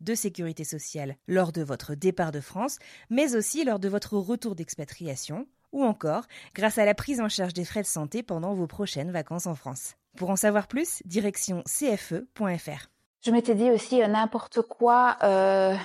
de 0.00 0.14
sécurité 0.14 0.64
sociale 0.64 1.16
lors 1.28 1.52
de 1.52 1.62
votre 1.62 1.94
départ 1.94 2.32
de 2.32 2.40
France, 2.40 2.78
mais 3.08 3.36
aussi 3.36 3.64
lors 3.64 3.78
de 3.78 3.88
votre 3.88 4.16
retour 4.16 4.54
d'expatriation, 4.54 5.46
ou 5.72 5.84
encore 5.84 6.24
grâce 6.54 6.78
à 6.78 6.84
la 6.84 6.94
prise 6.94 7.20
en 7.20 7.28
charge 7.28 7.54
des 7.54 7.64
frais 7.64 7.82
de 7.82 7.86
santé 7.86 8.22
pendant 8.22 8.54
vos 8.54 8.66
prochaines 8.66 9.10
vacances 9.10 9.46
en 9.46 9.54
France. 9.54 9.94
Pour 10.16 10.30
en 10.30 10.36
savoir 10.36 10.66
plus, 10.66 11.02
direction 11.04 11.62
cfe.fr. 11.66 12.88
Je 13.22 13.30
m'étais 13.30 13.54
dit 13.54 13.70
aussi 13.70 14.02
euh, 14.02 14.06
n'importe 14.06 14.62
quoi 14.62 15.16
euh, 15.22 15.76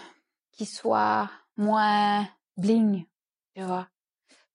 qui 0.52 0.66
soit 0.66 1.30
moins 1.58 2.28
bling, 2.58 3.06
tu 3.56 3.62
vois. 3.62 3.88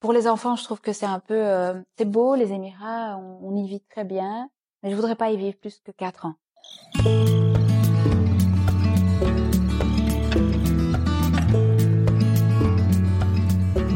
Pour 0.00 0.14
les 0.14 0.26
enfants, 0.26 0.56
je 0.56 0.64
trouve 0.64 0.80
que 0.80 0.94
c'est 0.94 1.06
un 1.06 1.20
peu, 1.20 1.34
euh, 1.34 1.74
c'est 1.98 2.06
beau 2.06 2.34
les 2.34 2.52
Émirats, 2.52 3.18
on, 3.18 3.40
on 3.42 3.56
y 3.56 3.68
vit 3.68 3.82
très 3.82 4.04
bien, 4.04 4.48
mais 4.82 4.90
je 4.90 4.96
voudrais 4.96 5.16
pas 5.16 5.30
y 5.30 5.36
vivre 5.36 5.58
plus 5.58 5.78
que 5.80 5.92
quatre 5.92 6.24
ans. 6.24 7.49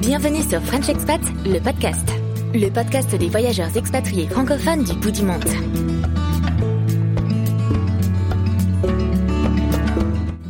Bienvenue 0.06 0.42
sur 0.42 0.60
French 0.60 0.90
Expat, 0.90 1.20
le 1.46 1.58
podcast. 1.60 2.06
Le 2.52 2.68
podcast 2.68 3.14
des 3.16 3.30
voyageurs 3.30 3.74
expatriés 3.74 4.26
francophones 4.26 4.84
du 4.84 4.92
bout 4.92 5.10
du 5.10 5.22
monde. 5.22 5.42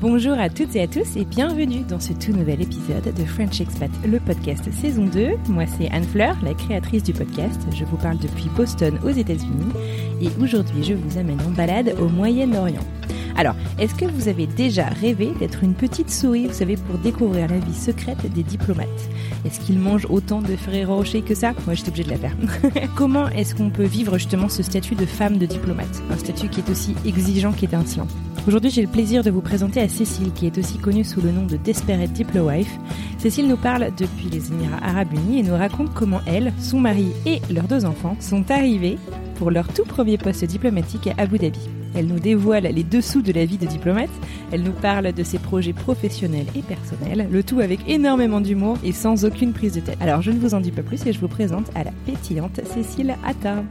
Bonjour 0.00 0.32
à 0.32 0.48
toutes 0.48 0.74
et 0.74 0.82
à 0.82 0.88
tous 0.88 1.16
et 1.16 1.24
bienvenue 1.24 1.84
dans 1.88 2.00
ce 2.00 2.12
tout 2.14 2.32
nouvel 2.32 2.62
épisode 2.62 3.14
de 3.14 3.24
French 3.24 3.60
Expat, 3.60 3.90
le 4.04 4.18
podcast 4.18 4.64
saison 4.72 5.06
2. 5.06 5.36
Moi 5.48 5.66
c'est 5.78 5.88
Anne 5.90 6.02
Fleur, 6.02 6.36
la 6.42 6.54
créatrice 6.54 7.04
du 7.04 7.12
podcast. 7.12 7.60
Je 7.72 7.84
vous 7.84 7.96
parle 7.96 8.18
depuis 8.18 8.48
Boston 8.56 8.98
aux 9.04 9.10
États-Unis 9.10 9.72
et 10.20 10.30
aujourd'hui 10.42 10.82
je 10.82 10.94
vous 10.94 11.16
amène 11.16 11.40
en 11.42 11.50
balade 11.50 11.94
au 12.00 12.08
Moyen-Orient. 12.08 12.82
Alors, 13.36 13.56
est-ce 13.78 13.94
que 13.94 14.04
vous 14.04 14.28
avez 14.28 14.46
déjà 14.46 14.86
rêvé 14.86 15.32
d'être 15.38 15.64
une 15.64 15.74
petite 15.74 16.10
souris, 16.10 16.46
vous 16.46 16.52
savez, 16.52 16.76
pour 16.76 16.98
découvrir 16.98 17.48
la 17.48 17.58
vie 17.58 17.74
secrète 17.74 18.32
des 18.32 18.42
diplomates? 18.42 18.88
Est-ce 19.44 19.60
qu'ils 19.60 19.78
mangent 19.78 20.06
autant 20.08 20.40
de 20.40 20.54
Ferrero 20.54 20.96
Rocher 20.96 21.22
que 21.22 21.34
ça? 21.34 21.52
Moi, 21.66 21.74
j'étais 21.74 21.88
obligée 21.88 22.04
de 22.04 22.10
la 22.10 22.18
faire. 22.18 22.36
Comment 22.96 23.28
est-ce 23.28 23.54
qu'on 23.54 23.70
peut 23.70 23.84
vivre 23.84 24.18
justement 24.18 24.48
ce 24.48 24.62
statut 24.62 24.94
de 24.94 25.06
femme 25.06 25.38
de 25.38 25.46
diplomate? 25.46 26.02
Un 26.10 26.16
statut 26.16 26.48
qui 26.48 26.60
est 26.60 26.70
aussi 26.70 26.94
exigeant 27.04 27.52
qu'étincelant. 27.52 28.06
Aujourd'hui, 28.46 28.70
j'ai 28.70 28.82
le 28.82 28.88
plaisir 28.88 29.24
de 29.24 29.30
vous 29.30 29.40
présenter 29.40 29.80
à 29.80 29.88
Cécile, 29.88 30.32
qui 30.32 30.46
est 30.46 30.58
aussi 30.58 30.78
connue 30.78 31.04
sous 31.04 31.20
le 31.20 31.32
nom 31.32 31.46
de 31.46 31.56
Desperate 31.56 32.12
Diplowife. 32.12 32.78
Cécile 33.18 33.48
nous 33.48 33.56
parle 33.56 33.90
depuis 33.96 34.28
les 34.30 34.52
Émirats 34.52 34.84
Arabes 34.84 35.14
Unis 35.14 35.40
et 35.40 35.42
nous 35.42 35.56
raconte 35.56 35.92
comment 35.94 36.20
elle, 36.26 36.52
son 36.60 36.78
mari 36.78 37.08
et 37.26 37.40
leurs 37.50 37.68
deux 37.68 37.84
enfants 37.84 38.16
sont 38.20 38.50
arrivés 38.50 38.98
pour 39.36 39.50
leur 39.50 39.66
tout 39.68 39.84
premier 39.84 40.18
poste 40.18 40.44
diplomatique 40.44 41.08
à 41.08 41.22
Abu 41.22 41.38
Dhabi. 41.38 41.83
Elle 41.94 42.06
nous 42.06 42.18
dévoile 42.18 42.64
les 42.64 42.82
dessous 42.82 43.22
de 43.22 43.32
la 43.32 43.44
vie 43.44 43.56
de 43.56 43.66
diplomate, 43.66 44.10
elle 44.50 44.62
nous 44.62 44.72
parle 44.72 45.12
de 45.12 45.22
ses 45.22 45.38
projets 45.38 45.72
professionnels 45.72 46.46
et 46.56 46.62
personnels, 46.62 47.28
le 47.30 47.42
tout 47.42 47.60
avec 47.60 47.80
énormément 47.88 48.40
d'humour 48.40 48.76
et 48.84 48.92
sans 48.92 49.24
aucune 49.24 49.52
prise 49.52 49.74
de 49.74 49.80
tête. 49.80 49.98
Alors 50.00 50.22
je 50.22 50.30
ne 50.30 50.38
vous 50.38 50.54
en 50.54 50.60
dis 50.60 50.72
pas 50.72 50.82
plus 50.82 51.06
et 51.06 51.12
je 51.12 51.20
vous 51.20 51.28
présente 51.28 51.70
à 51.74 51.84
la 51.84 51.92
pétillante 52.04 52.60
Cécile 52.64 53.16
Atta. 53.24 53.62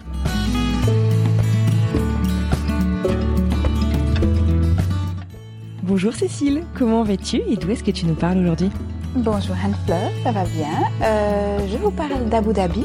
Bonjour 5.83 6.13
Cécile, 6.13 6.63
comment 6.75 7.03
vas-tu 7.03 7.41
et 7.49 7.57
d'où 7.57 7.69
est-ce 7.69 7.83
que 7.83 7.91
tu 7.91 8.05
nous 8.05 8.15
parles 8.15 8.37
aujourd'hui? 8.37 8.69
Bonjour 9.15 9.55
Anne 9.63 9.75
Fleur, 9.85 10.09
ça 10.23 10.31
va 10.31 10.43
bien? 10.45 10.71
Euh, 11.03 11.67
je 11.67 11.77
vous 11.77 11.91
parle 11.91 12.25
d'Abu 12.29 12.53
Dhabi. 12.53 12.83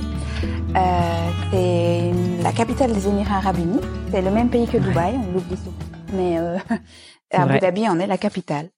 Euh, 0.76 1.30
c'est 1.50 2.42
la 2.42 2.52
capitale 2.52 2.92
des 2.92 3.08
Émirats 3.08 3.36
Arabes 3.38 3.58
Unis. 3.58 3.80
C'est 4.10 4.20
le 4.22 4.30
même 4.30 4.50
pays 4.50 4.66
que 4.66 4.76
Dubaï, 4.78 5.14
on 5.16 5.32
l'oublie 5.32 5.56
souvent. 5.56 5.76
Mais 6.12 6.38
euh, 6.38 6.58
Abu 7.32 7.48
vrai. 7.48 7.60
Dhabi 7.60 7.88
en 7.88 7.98
est 7.98 8.06
la 8.06 8.18
capitale. 8.18 8.68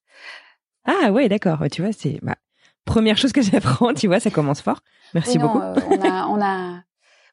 Ah 0.87 1.11
ouais, 1.12 1.28
d'accord, 1.28 1.59
tu 1.71 1.83
vois, 1.83 1.93
c'est... 1.93 2.19
Bah, 2.22 2.37
première 2.84 3.16
chose 3.16 3.33
que 3.33 3.43
j'apprends, 3.43 3.94
tu 3.94 4.06
vois, 4.06 4.21
ça 4.21 4.31
commence 4.31 4.61
fort. 4.62 4.81
Merci 5.15 5.38
non, 5.38 5.47
beaucoup. 5.47 5.61
euh, 5.61 5.75
on 5.91 6.09
a, 6.09 6.27
on 6.28 6.41
a. 6.43 6.81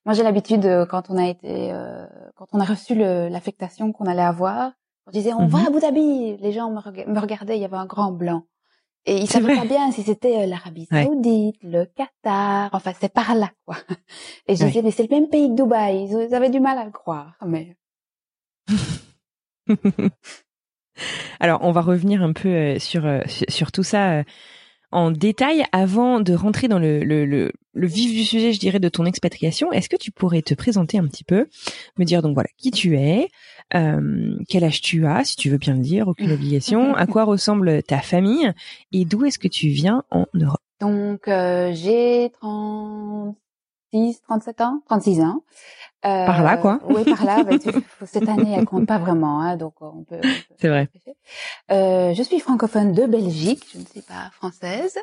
Moi, 0.06 0.14
j'ai 0.14 0.24
l'habitude 0.24 0.66
euh, 0.66 0.86
quand 0.86 1.10
on 1.10 1.18
a 1.18 1.28
été, 1.28 1.72
euh, 1.74 2.06
quand 2.36 2.48
on 2.54 2.60
a 2.60 2.66
reçu 2.66 2.96
l'affectation 2.96 3.92
qu'on 3.92 4.06
allait 4.06 4.22
avoir, 4.24 4.72
on 5.06 5.12
disait 5.12 5.34
on 5.34 5.48
va 5.48 5.60
Mhm. 5.60 5.66
à 5.66 5.68
Abu 5.68 5.80
Dhabi. 5.80 6.38
Les 6.42 6.52
gens 6.54 6.72
me 6.72 7.20
regardaient, 7.20 7.58
il 7.58 7.62
y 7.62 7.66
avait 7.66 7.78
un 7.78 7.86
grand 7.86 8.12
blanc. 8.12 8.44
Et 9.10 9.18
ils 9.20 9.28
savaient 9.30 9.56
pas 9.56 9.66
bien 9.66 9.92
si 9.92 10.04
c'était 10.04 10.44
euh, 10.44 10.46
l'Arabie 10.46 10.88
Ouais. 10.92 11.06
Saoudite, 11.06 11.56
le 11.64 11.86
Qatar, 11.86 12.70
enfin 12.74 12.92
c'est 13.00 13.12
par 13.12 13.34
là 13.36 13.50
quoi. 13.66 13.78
Et 14.48 14.56
je 14.56 14.64
Ouais. 14.64 14.68
disais 14.68 14.82
mais 14.82 14.92
c'est 14.92 15.10
le 15.10 15.16
même 15.16 15.30
pays 15.30 15.48
que 15.50 15.56
Dubaï. 15.56 16.10
Ils 16.12 16.36
avaient 16.36 16.50
du 16.50 16.60
mal 16.60 16.78
à 16.78 16.86
le 16.86 16.92
croire, 16.92 17.36
mais 17.46 17.76
Alors, 21.40 21.60
on 21.62 21.72
va 21.72 21.82
revenir 21.82 22.24
un 22.24 22.34
peu 22.34 22.50
euh, 22.50 22.80
sur, 22.80 23.06
euh, 23.06 23.22
sur, 23.50 23.72
tout 23.72 23.84
ça 23.84 24.24
en 24.92 25.12
détail 25.12 25.64
avant 25.72 26.20
de 26.22 26.34
rentrer 26.34 26.68
dans 26.68 26.80
le, 26.80 27.04
le, 27.04 27.26
le, 27.26 27.52
le 27.74 27.88
vif 27.88 28.12
du 28.12 28.24
sujet, 28.24 28.54
je 28.54 28.60
dirais, 28.60 28.80
de 28.80 28.90
ton 28.90 29.06
expatriation. 29.06 29.72
Est-ce 29.72 29.90
que 29.90 29.96
tu 29.98 30.12
pourrais 30.12 30.42
te 30.42 30.54
présenter 30.54 30.98
un 30.98 31.06
petit 31.08 31.24
peu, 31.24 31.48
me 31.98 32.06
dire 32.06 32.22
donc 32.22 32.34
voilà 32.34 32.50
qui 32.58 32.72
tu 32.72 32.98
es, 32.98 33.28
euh, 33.76 34.38
quel 34.50 34.64
âge 34.64 34.82
tu 34.82 35.06
as, 35.06 35.24
si 35.26 35.36
tu 35.36 35.50
veux 35.50 35.58
bien 35.58 35.74
le 35.74 35.82
dire, 35.82 36.08
aucune 36.08 36.32
obligation, 36.32 36.94
à 36.96 37.06
quoi 37.08 37.24
ressemble 37.26 37.84
ta 37.84 38.00
famille 38.00 38.52
et 38.92 39.06
d'où 39.06 39.26
est-ce 39.26 39.40
que 39.40 39.48
tu 39.48 39.68
viens 39.70 40.04
en 40.12 40.26
Europe? 40.34 40.62
Donc 40.80 41.28
euh, 41.28 41.72
j'ai 41.74 42.32
36, 42.40 44.22
37 44.22 44.62
ans, 44.62 44.82
36 44.86 45.22
ans. 45.22 45.44
Euh, 46.06 46.26
Par 46.26 46.44
là, 46.44 46.58
quoi. 46.58 46.80
Oui, 46.88 47.04
par 47.04 47.26
là. 47.26 47.44
bah, 47.44 47.58
tu- 47.60 47.70
cette 48.06 48.30
année, 48.30 48.54
elle 48.54 48.66
compte 48.66 48.86
pas 48.86 49.00
vraiment, 49.00 49.42
hein, 49.42 49.58
donc 49.58 49.74
on 49.82 50.04
peut. 50.04 50.18
on 50.18 50.22
peut 50.22 50.56
C'est 50.60 50.68
vrai. 50.70 50.88
Euh, 51.72 52.14
je 52.14 52.24
suis 52.24 52.40
francophone 52.40 52.94
de 52.94 53.06
Belgique, 53.06 53.64
je 53.74 53.80
ne 53.80 53.86
suis 53.86 54.02
pas 54.02 54.30
française, 54.32 54.98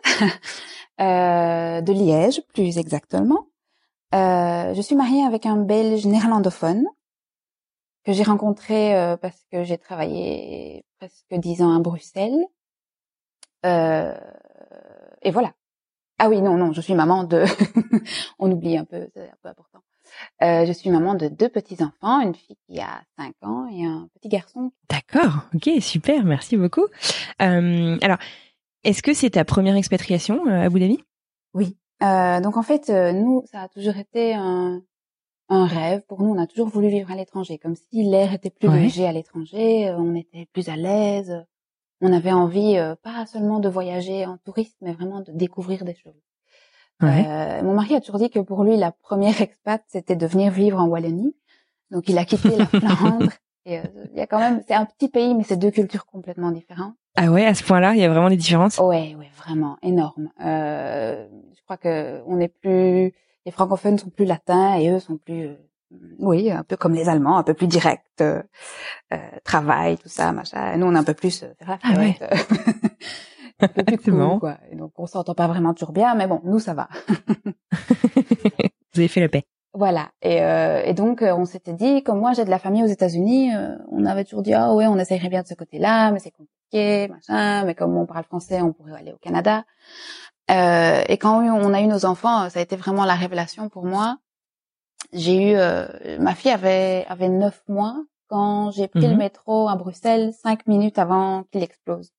euh, 1.01 1.81
de 1.81 1.93
Liège 1.93 2.41
plus 2.55 2.79
exactement. 2.79 3.47
Euh, 4.15 4.73
je 4.75 4.81
suis 4.81 4.95
mariée 4.95 5.25
avec 5.25 5.45
un 5.47 5.57
Belge 5.57 6.07
néerlandophone 6.07 6.85
que 8.05 8.13
j'ai 8.13 8.23
rencontré 8.23 8.97
euh, 8.97 9.17
parce 9.17 9.45
que 9.51 9.65
j'ai 9.65 9.79
travaillé 9.79 10.85
presque 10.99 11.33
dix 11.33 11.63
ans 11.63 11.75
à 11.75 11.81
Bruxelles. 11.81 12.45
Euh, 13.65 14.15
et 15.23 15.31
voilà. 15.31 15.55
Ah 16.19 16.29
oui, 16.29 16.41
non, 16.41 16.57
non, 16.57 16.73
je 16.73 16.81
suis 16.81 16.95
maman 16.95 17.25
de... 17.25 17.45
On 18.39 18.51
oublie 18.53 18.77
un 18.77 18.85
peu, 18.85 19.09
c'est 19.15 19.29
un 19.29 19.37
peu 19.43 19.49
important. 19.49 19.81
Euh, 20.43 20.65
je 20.67 20.73
suis 20.73 20.91
maman 20.91 21.15
de 21.15 21.29
deux 21.29 21.49
petits-enfants, 21.49 22.21
une 22.21 22.35
fille 22.35 22.57
qui 22.69 22.79
a 22.81 23.03
cinq 23.19 23.35
ans 23.43 23.67
et 23.69 23.85
un 23.85 24.09
petit 24.15 24.29
garçon 24.29 24.71
D'accord, 24.89 25.49
ok, 25.55 25.71
super, 25.81 26.25
merci 26.25 26.57
beaucoup. 26.57 26.87
Euh, 27.43 27.99
alors, 28.01 28.19
est-ce 28.85 29.03
que 29.03 29.15
c'est 29.15 29.31
ta 29.31 29.45
première 29.45 29.77
expatriation 29.77 30.47
euh, 30.47 30.63
à 30.63 30.65
Abu 30.65 30.79
Dhabi? 30.79 31.03
Oui. 31.55 31.77
Euh, 32.03 32.41
donc 32.41 32.57
en 32.57 32.63
fait, 32.63 32.91
nous, 32.91 33.45
ça 33.51 33.63
a 33.63 33.69
toujours 33.69 33.97
été 33.97 34.35
un, 34.35 34.83
un 35.49 35.67
rêve. 35.67 36.03
Pour 36.09 36.23
nous, 36.23 36.31
on 36.31 36.39
a 36.43 36.47
toujours 36.47 36.69
voulu 36.69 36.89
vivre 36.89 37.11
à 37.11 37.17
l'étranger, 37.17 37.59
comme 37.59 37.75
si 37.77 38.03
l'air 38.05 38.33
était 38.33 38.51
plus 38.51 38.69
Ouais. 38.69 38.81
léger 38.81 39.07
à 39.07 39.13
l'étranger, 39.13 39.89
euh, 39.89 39.97
on 39.99 40.15
était 40.15 40.47
plus 40.53 40.69
à 40.69 40.77
l'aise. 40.77 41.45
On 42.01 42.13
avait 42.13 42.33
envie, 42.33 42.77
euh, 42.77 42.95
pas 43.03 43.25
seulement 43.27 43.61
de 43.61 43.69
voyager 43.69 44.27
en 44.27 44.37
touriste, 44.39 44.77
mais 44.81 44.93
vraiment 44.93 45.21
de 45.21 45.33
découvrir 45.33 45.85
des 45.85 45.95
choses. 45.95 46.21
Ouais. 47.03 47.25
Euh, 47.27 47.63
mon 47.63 47.75
mari 47.75 47.95
a 47.95 48.01
toujours 48.01 48.19
dit 48.19 48.31
que 48.31 48.39
pour 48.41 48.63
lui, 48.65 48.77
la 48.77 48.93
première 48.93 49.41
expat, 49.41 49.83
c'était 49.89 50.17
de 50.17 50.27
venir 50.27 50.53
vivre 50.53 50.79
en 50.81 50.87
Wallonie. 50.87 51.35
Donc 51.91 52.09
il 52.09 52.19
a 52.19 52.25
quitté 52.25 52.57
la 52.57 52.67
Flandre. 52.67 53.31
Et 53.67 53.79
euh, 53.79 53.83
il 54.13 54.19
y 54.19 54.21
a 54.21 54.27
quand 54.27 54.39
même, 54.39 54.63
c'est 54.67 54.75
un 54.75 54.85
petit 54.85 55.09
pays, 55.09 55.35
mais 55.35 55.43
c'est 55.45 55.57
deux 55.57 55.71
cultures 55.71 56.05
complètement 56.07 56.51
différentes. 56.51 56.95
Ah 57.17 57.31
ouais, 57.31 57.47
à 57.47 57.55
ce 57.55 57.65
point-là, 57.65 57.95
il 57.95 58.01
y 58.01 58.05
a 58.05 58.09
vraiment 58.09 58.29
des 58.29 58.37
différences? 58.37 58.79
Ouais, 58.79 59.15
ouais, 59.15 59.31
vraiment 59.37 59.77
énorme. 59.83 60.31
Euh, 60.45 61.27
je 61.57 61.63
crois 61.63 61.77
que 61.79 62.21
on 62.27 62.41
est 62.41 62.49
plus, 62.49 63.13
les 63.47 63.53
francophones 63.53 63.99
sont 63.99 64.11
plus 64.11 64.25
latins 64.25 64.77
et 64.77 64.91
eux 64.91 65.01
sont 65.01 65.17
plus, 65.17 65.47
euh, 65.47 65.57
oui, 66.19 66.51
un 66.51 66.63
peu 66.63 66.77
comme 66.77 66.95
les 66.95 67.09
Allemands, 67.09 67.37
un 67.37 67.43
peu 67.43 67.55
plus 67.55 67.67
directs, 67.67 68.03
euh, 68.21 68.43
euh 69.13 69.17
travail, 69.45 69.99
tout 69.99 70.09
ça, 70.09 70.33
machin. 70.33 70.73
Et 70.73 70.77
nous, 70.77 70.87
on 70.87 70.95
est 70.95 70.99
un 70.99 71.05
peu 71.05 71.15
plus 71.15 71.43
euh, 71.43 71.53
ah 71.69 71.99
ouais. 71.99 72.17
un 73.61 73.69
peu 73.69 73.83
plus 73.83 73.99
cool, 73.99 74.39
quoi. 74.41 74.59
Et 74.71 74.77
donc, 74.77 74.93
on 74.97 75.07
s'entend 75.07 75.35
pas 75.35 75.47
vraiment 75.47 75.75
toujours 75.75 75.93
bien, 75.93 76.15
mais 76.15 76.27
bon, 76.27 76.41
nous, 76.45 76.59
ça 76.59 76.75
va. 76.75 76.89
Vous 78.95 79.01
avez 79.01 79.09
fait 79.09 79.21
la 79.21 79.29
paix. 79.29 79.45
Voilà. 79.75 80.11
Et, 80.23 80.41
euh, 80.41 80.83
et 80.85 80.95
donc, 80.95 81.21
on 81.21 81.45
s'était 81.45 81.73
dit, 81.73 82.05
comme 82.05 82.21
moi, 82.21 82.33
j'ai 82.33 82.45
de 82.45 82.51
la 82.51 82.61
famille 82.61 82.85
aux 82.85 82.89
États-Unis, 82.89 83.55
euh, 83.55 83.77
on 83.91 84.05
avait 84.05 84.25
toujours 84.25 84.43
dit, 84.43 84.55
ah 84.55 84.73
ouais, 84.73 84.87
on 84.87 84.99
essayerait 84.99 85.29
bien 85.29 85.43
de 85.43 85.49
ce 85.49 85.55
côté-là, 85.55 86.13
mais 86.13 86.21
c'est 86.21 86.31
compliqué, 86.31 87.09
machin. 87.09 87.65
Mais 87.65 87.75
comme 87.75 87.97
on 87.97 88.07
parle 88.07 88.23
français, 88.25 88.63
on 88.63 88.73
pourrait 88.73 88.93
aller 88.93 89.13
au 89.13 89.19
Canada. 89.19 89.65
Euh, 90.51 91.03
et 91.09 91.17
quand 91.19 91.43
on 91.43 91.73
a 91.73 91.81
eu 91.81 91.87
nos 91.87 92.05
enfants, 92.05 92.49
ça 92.51 92.59
a 92.61 92.63
été 92.63 92.77
vraiment 92.77 93.05
la 93.05 93.15
révélation 93.15 93.69
pour 93.69 93.85
moi. 93.85 94.19
J'ai 95.13 95.53
eu, 95.53 96.19
ma 96.19 96.35
fille 96.35 96.51
avait 96.51 97.05
avait 97.09 97.29
neuf 97.29 97.63
mois 97.69 97.97
quand 98.29 98.71
j'ai 98.71 98.89
pris 98.89 99.03
le 99.03 99.13
mhm. 99.13 99.19
métro 99.19 99.69
à 99.69 99.77
Bruxelles 99.77 100.33
cinq 100.33 100.67
minutes 100.67 100.99
avant 100.99 101.45
qu'il 101.45 101.63
explose 101.63 102.11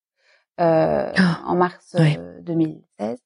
euh, 0.61 1.11
ah. 1.17 1.41
en 1.45 1.55
mars 1.55 1.95
2016. 2.41 3.19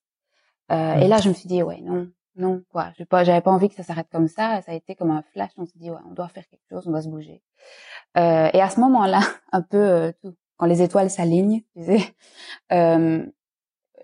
Et 0.71 1.07
là, 1.07 1.17
je 1.17 1.29
me 1.29 1.33
suis 1.33 1.47
dit, 1.47 1.61
ouais, 1.61 1.81
non, 1.81 2.07
non 2.39 2.63
quoi 2.71 2.91
je 2.97 3.03
pas 3.03 3.23
j'avais 3.23 3.41
pas 3.41 3.51
envie 3.51 3.69
que 3.69 3.75
ça 3.75 3.83
s'arrête 3.83 4.07
comme 4.11 4.27
ça 4.27 4.61
ça 4.61 4.71
a 4.71 4.75
été 4.75 4.95
comme 4.95 5.11
un 5.11 5.23
flash 5.33 5.51
on 5.57 5.65
s'est 5.65 5.77
dit 5.77 5.91
ouais 5.91 5.99
on 6.09 6.13
doit 6.13 6.29
faire 6.29 6.47
quelque 6.47 6.67
chose 6.69 6.87
on 6.87 6.91
doit 6.91 7.01
se 7.01 7.09
bouger 7.09 7.41
euh, 8.17 8.49
et 8.53 8.61
à 8.61 8.69
ce 8.69 8.79
moment-là 8.79 9.19
un 9.51 9.61
peu 9.61 9.77
euh, 9.77 10.11
tout, 10.21 10.35
quand 10.57 10.65
les 10.65 10.81
étoiles 10.81 11.09
s'alignent 11.09 11.61
tu 11.75 11.83
sais 11.83 12.15
euh, 12.71 13.25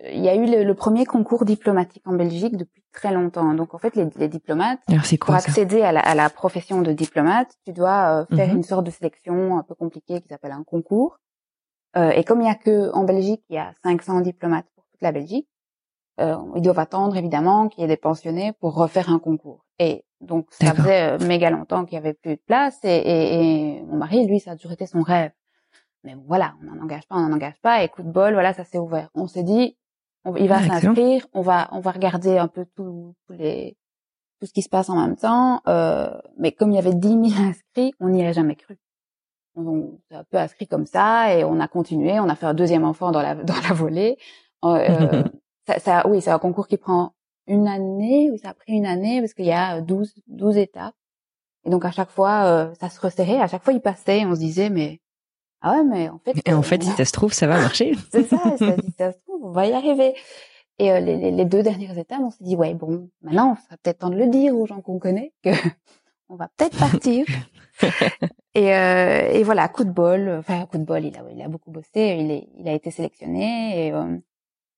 il 0.04 0.22
y 0.22 0.28
a 0.28 0.34
eu 0.34 0.64
le, 0.64 0.74
premier 0.74 1.06
concours 1.06 1.44
diplomatique 1.44 2.02
en 2.06 2.14
Belgique 2.14 2.56
depuis 2.56 2.82
très 2.92 3.12
longtemps 3.12 3.54
donc 3.54 3.74
en 3.74 3.78
fait 3.78 3.96
les, 3.96 4.06
les 4.16 4.28
diplomates 4.28 4.80
quoi, 4.86 5.16
pour 5.20 5.34
accéder 5.34 5.82
à 5.82 5.92
la, 5.92 6.00
à 6.00 6.14
la, 6.14 6.28
profession 6.28 6.82
de 6.82 6.92
diplomate 6.92 7.54
tu 7.66 7.72
dois 7.72 8.26
euh, 8.30 8.36
faire 8.36 8.48
mhm. 8.48 8.56
une 8.56 8.62
sorte 8.62 8.84
de 8.84 8.90
sélection 8.90 9.58
un 9.58 9.62
peu 9.62 9.74
compliquée 9.74 10.20
qui 10.20 10.28
s'appelle 10.28 10.52
un 10.52 10.64
concours 10.64 11.18
euh, 11.96 12.10
et 12.10 12.24
comme 12.24 12.42
il 12.42 12.46
y 12.46 12.50
a 12.50 12.54
que 12.54 12.92
en 12.92 13.04
Belgique 13.04 13.42
il 13.48 13.56
y 13.56 13.58
a 13.58 13.72
500 13.84 14.20
diplomates 14.20 14.66
pour 14.74 14.84
toute 14.84 15.02
la 15.02 15.12
Belgique 15.12 15.48
euh, 16.18 16.36
ils 16.54 16.62
doivent 16.62 16.78
attendre 16.78 17.16
évidemment 17.16 17.68
qu'il 17.68 17.82
y 17.82 17.84
ait 17.84 17.88
des 17.88 17.96
pensionnés 17.96 18.52
pour 18.54 18.74
refaire 18.74 19.10
un 19.10 19.18
concours. 19.18 19.66
Et 19.78 20.04
donc 20.20 20.46
ça 20.50 20.72
faisait 20.74 21.18
méga 21.18 21.50
longtemps 21.50 21.84
qu'il 21.84 21.94
y 21.94 21.98
avait 21.98 22.14
plus 22.14 22.36
de 22.36 22.40
place 22.46 22.78
et, 22.84 22.88
et, 22.88 23.78
et, 23.78 23.82
mon 23.82 23.96
mari, 23.96 24.26
lui, 24.26 24.40
ça 24.40 24.52
a 24.52 24.56
toujours 24.56 24.72
été 24.72 24.86
son 24.86 25.02
rêve. 25.02 25.32
Mais 26.04 26.16
voilà, 26.26 26.54
on 26.62 26.74
n'en 26.74 26.82
engage 26.82 27.06
pas, 27.06 27.16
on 27.16 27.28
n'en 27.28 27.34
engage 27.34 27.60
pas. 27.60 27.82
Et 27.82 27.88
coup 27.88 28.02
de 28.02 28.10
bol, 28.10 28.32
voilà, 28.32 28.54
ça 28.54 28.64
s'est 28.64 28.78
ouvert. 28.78 29.10
On 29.14 29.26
s'est 29.26 29.42
dit, 29.42 29.76
il 30.34 30.48
va 30.48 30.60
s'inscrire, 30.66 31.26
on 31.32 31.40
va, 31.40 31.68
on 31.72 31.80
va 31.80 31.90
regarder 31.92 32.38
un 32.38 32.48
peu 32.48 32.66
tout, 32.74 33.14
tous 33.26 33.32
les, 33.34 33.76
tout 34.40 34.46
ce 34.46 34.52
qui 34.52 34.62
se 34.62 34.68
passe 34.68 34.88
en 34.90 34.96
même 34.96 35.16
temps. 35.16 35.60
Euh, 35.68 36.10
mais 36.38 36.52
comme 36.52 36.72
il 36.72 36.76
y 36.76 36.78
avait 36.78 36.94
10 36.94 37.30
000 37.30 37.42
inscrits, 37.48 37.92
on 38.00 38.08
n'y 38.08 38.24
a 38.24 38.32
jamais 38.32 38.56
cru. 38.56 38.76
On, 39.54 39.98
s'est 40.10 40.16
un 40.16 40.24
peu 40.24 40.36
inscrit 40.36 40.66
comme 40.66 40.86
ça 40.86 41.34
et 41.34 41.44
on 41.44 41.60
a 41.60 41.68
continué. 41.68 42.20
On 42.20 42.28
a 42.28 42.34
fait 42.34 42.46
un 42.46 42.54
deuxième 42.54 42.84
enfant 42.84 43.10
dans 43.10 43.22
la 43.22 43.34
dans 43.44 43.54
la 43.54 43.74
volée. 43.74 44.16
Euh, 44.64 45.24
ça, 45.66 45.78
ça, 45.78 46.08
oui, 46.08 46.20
c'est 46.20 46.30
un 46.30 46.38
concours 46.38 46.68
qui 46.68 46.76
prend 46.76 47.12
une 47.46 47.68
année, 47.68 48.28
oui, 48.30 48.38
ça 48.38 48.50
a 48.50 48.54
pris 48.54 48.72
une 48.72 48.86
année 48.86 49.20
parce 49.20 49.32
qu'il 49.32 49.44
y 49.44 49.52
a 49.52 49.80
12, 49.80 50.14
12 50.26 50.56
étapes. 50.56 50.94
Et 51.64 51.70
donc 51.70 51.84
à 51.84 51.90
chaque 51.90 52.10
fois, 52.10 52.44
euh, 52.44 52.74
ça 52.80 52.90
se 52.90 53.00
resserrait. 53.00 53.40
À 53.40 53.46
chaque 53.46 53.62
fois, 53.62 53.72
il 53.72 53.80
passait. 53.80 54.24
On 54.24 54.34
se 54.34 54.40
disait, 54.40 54.70
mais 54.70 55.00
ah 55.62 55.72
ouais, 55.72 55.84
mais 55.84 56.08
en 56.08 56.18
fait. 56.18 56.36
Et 56.44 56.52
en 56.52 56.62
fait, 56.62 56.82
si 56.82 56.90
ça 56.96 57.04
se 57.04 57.12
trouve, 57.12 57.32
ça 57.32 57.46
va 57.46 57.58
marcher. 57.58 57.94
c'est 58.12 58.24
ça. 58.28 58.38
si 58.58 58.92
ça 58.98 59.12
se 59.12 59.18
trouve, 59.26 59.44
on 59.44 59.50
va 59.50 59.66
y 59.66 59.72
arriver. 59.72 60.14
Et 60.78 60.92
euh, 60.92 61.00
les, 61.00 61.30
les, 61.30 61.44
deux 61.46 61.62
dernières 61.62 61.96
étapes, 61.96 62.20
on 62.22 62.30
s'est 62.30 62.44
dit, 62.44 62.54
ouais, 62.54 62.74
bon, 62.74 63.08
maintenant, 63.22 63.56
ça 63.56 63.68
va 63.70 63.76
peut-être 63.78 64.00
temps 64.00 64.10
de 64.10 64.16
le 64.16 64.26
dire 64.26 64.54
aux 64.54 64.66
gens 64.66 64.82
qu'on 64.82 64.98
connaît 64.98 65.32
que 65.42 65.50
on 66.28 66.36
va 66.36 66.48
peut-être 66.56 66.78
partir. 66.78 67.24
et, 68.54 68.74
euh, 68.74 69.30
et 69.30 69.42
voilà, 69.42 69.68
coup 69.68 69.84
de 69.84 69.90
bol. 69.90 70.28
Enfin, 70.38 70.66
coup 70.66 70.78
de 70.78 70.84
bol. 70.84 71.04
Il 71.04 71.16
a, 71.16 71.20
il 71.32 71.40
a 71.40 71.48
beaucoup 71.48 71.70
bossé. 71.70 72.18
Il, 72.20 72.30
est, 72.30 72.48
il 72.58 72.68
a 72.68 72.74
été 72.74 72.90
sélectionné. 72.90 73.86
Et, 73.86 73.92
euh, 73.92 74.18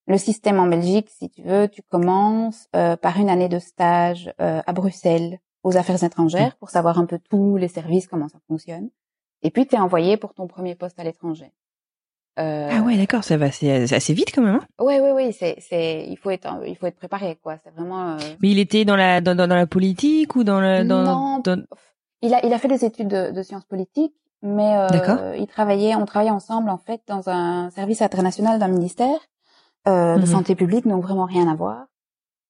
le 0.09 0.17
système 0.17 0.59
en 0.59 0.67
Belgique, 0.67 1.11
si 1.11 1.29
tu 1.29 1.43
veux, 1.43 1.69
tu 1.69 1.83
commences 1.83 2.67
euh, 2.75 2.97
par 2.97 3.19
une 3.19 3.29
année 3.29 3.51
de 3.51 3.59
stage 3.59 4.33
euh, 4.41 4.63
à 4.67 4.73
Bruxelles 4.73 5.39
aux 5.63 5.77
affaires 5.77 6.03
étrangères 6.03 6.57
pour 6.57 6.71
savoir 6.71 6.99
un 6.99 7.05
peu 7.05 7.19
tous 7.29 7.59
les 7.59 7.69
services, 7.69 8.07
comment 8.07 8.29
ça 8.29 8.39
fonctionne. 8.49 8.89
Et 9.43 9.51
puis, 9.51 9.67
tu 9.67 9.77
es 9.77 9.79
envoyé 9.79 10.17
pour 10.17 10.35
ton 10.35 10.47
premier 10.47 10.75
poste 10.75 10.99
à 10.99 11.05
l'étranger. 11.05 11.53
Euh... 12.39 12.69
Ah 12.71 12.83
ouais, 12.83 12.97
d'accord, 12.97 13.25
ça 13.25 13.37
va 13.37 13.47
assez, 13.47 13.93
assez 13.93 14.15
vite 14.15 14.33
quand 14.33 14.43
même. 14.43 14.57
Hein 14.57 14.67
oui, 14.81 14.99
oui, 15.01 15.11
oui, 15.13 15.33
c'est, 15.33 15.57
c'est, 15.59 16.07
il 16.09 16.17
faut 16.17 16.31
être, 16.31 16.49
il 16.67 16.77
faut 16.77 16.87
être 16.87 16.97
préparé, 16.97 17.37
quoi. 17.43 17.57
C'est 17.65 17.75
vraiment. 17.75 18.13
Euh, 18.13 18.19
Mais 18.41 18.51
il 18.51 18.59
était 18.61 18.85
dans 18.85 18.95
la, 18.95 19.21
dans, 19.21 19.35
dans, 19.35 19.47
la 19.47 19.67
politique 19.67 20.37
ou 20.37 20.45
dans 20.45 20.61
le, 20.61 20.85
dans, 20.85 21.03
non, 21.03 21.43
il 22.23 22.35
a, 22.35 22.45
il 22.45 22.53
a 22.53 22.59
fait 22.59 22.69
des 22.69 22.85
études 22.85 23.09
de, 23.09 23.33
de 23.33 23.43
sciences 23.43 23.65
politiques, 23.65 24.15
mais 24.43 24.77
euh, 24.77 25.37
il 25.37 25.47
travaillait, 25.47 25.95
on 25.97 26.05
travaillait 26.05 26.33
ensemble 26.33 26.71
en 26.71 26.79
fait 26.79 27.01
dans 27.07 27.29
un 27.29 27.71
service 27.71 28.03
international 28.03 28.59
d'un 28.59 28.69
ministère 28.69 29.19
euh, 29.87 30.17
de 30.17 30.21
mhm. 30.21 30.27
santé 30.27 30.55
publique 30.55 30.85
n'ont 30.85 31.01
vraiment 31.01 31.27
rien 31.27 31.49
à 31.49 31.55
voir. 31.55 31.87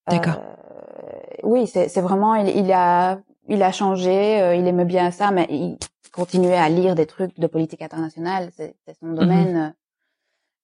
D'accord. 0.09 0.37
Euh, 0.37 1.13
oui, 1.43 1.67
c'est 1.67 2.01
vraiment 2.01 2.35
il, 2.35 2.49
il, 2.49 2.73
a 2.73 3.21
il 3.49 3.63
a 3.63 3.73
changé, 3.73 4.41
euh, 4.41 4.55
il 4.55 4.67
aimait 4.67 4.85
bien 4.85 5.11
ça, 5.11 5.31
mais 5.31 5.47
il 5.51 5.79
continuait 6.11 6.57
à 6.57 6.69
lire 6.69 6.95
des 6.95 7.07
trucs 7.07 7.39
de 7.39 7.47
politique 7.47 7.83
internationale, 7.83 8.51
c'est 8.57 8.75
son 9.01 9.07
mhm. 9.07 9.17
domaine. 9.17 9.75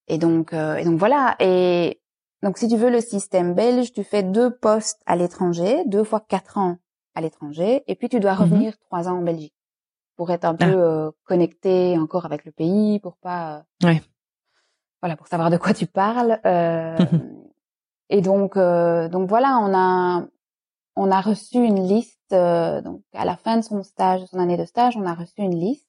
Et 0.09 0.19
donc 0.19 0.53
et 0.53 0.85
donc 0.85 0.99
voilà. 0.99 1.37
Et 1.41 2.01
donc 2.43 2.59
si 2.59 2.69
tu 2.69 2.77
veux 2.77 2.91
le 2.91 3.01
système 3.01 3.55
belge, 3.55 3.93
tu 3.93 4.05
fais 4.05 4.23
deux 4.23 4.55
postes 4.55 5.01
à 5.07 5.17
l'étranger, 5.17 5.83
deux 5.87 6.05
fois 6.05 6.21
quatre 6.21 6.59
ans 6.59 6.77
à 7.15 7.21
l'étranger, 7.21 7.85
et 7.87 7.95
puis 7.95 8.09
tu 8.09 8.21
dois 8.21 8.35
mhm. 8.35 8.41
revenir 8.41 8.79
trois 8.79 9.09
ans 9.09 9.19
en 9.19 9.23
Belgique 9.23 9.55
pour 10.17 10.31
être 10.31 10.45
un 10.45 10.57
ah. 10.61 10.67
peu 10.67 11.13
connecté 11.25 11.99
encore 11.99 12.27
avec 12.27 12.45
le 12.45 12.53
pays, 12.53 13.01
pour 13.01 13.17
pas. 13.17 13.65
Ouais 13.83 14.03
voilà 15.05 15.17
pour 15.19 15.29
savoir 15.29 15.51
de 15.51 15.59
quoi 15.59 15.75
tu 15.75 15.87
parles. 15.87 16.41
Euh, 16.47 16.97
et 18.11 18.21
donc 18.21 18.57
euh, 18.57 19.09
donc 19.09 19.29
voilà, 19.29 19.59
on 19.59 19.75
a 19.75 20.27
on 20.97 21.11
a 21.11 21.21
reçu 21.21 21.59
une 21.59 21.87
liste 21.87 22.15
euh, 22.33 22.81
donc 22.81 23.03
à 23.13 23.25
la 23.25 23.37
fin 23.37 23.57
de 23.57 23.63
son 23.63 23.83
stage, 23.83 24.23
de 24.23 24.27
son 24.27 24.39
année 24.39 24.57
de 24.57 24.65
stage, 24.65 24.97
on 24.97 25.07
a 25.07 25.15
reçu 25.15 25.35
une 25.39 25.59
liste. 25.59 25.89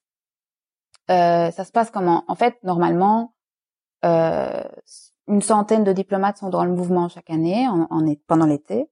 Euh, 1.10 1.50
ça 1.50 1.64
se 1.64 1.72
passe 1.72 1.90
comment? 1.90 2.24
En 2.28 2.34
fait, 2.34 2.56
normalement, 2.62 3.34
euh, 4.04 4.62
une 5.28 5.42
centaine 5.42 5.84
de 5.84 5.92
diplomates 5.92 6.38
sont 6.38 6.50
dans 6.50 6.64
le 6.64 6.72
mouvement 6.72 7.08
chaque 7.08 7.30
année, 7.30 7.66
en, 7.68 7.86
en 7.90 8.14
pendant 8.26 8.46
l'été. 8.46 8.88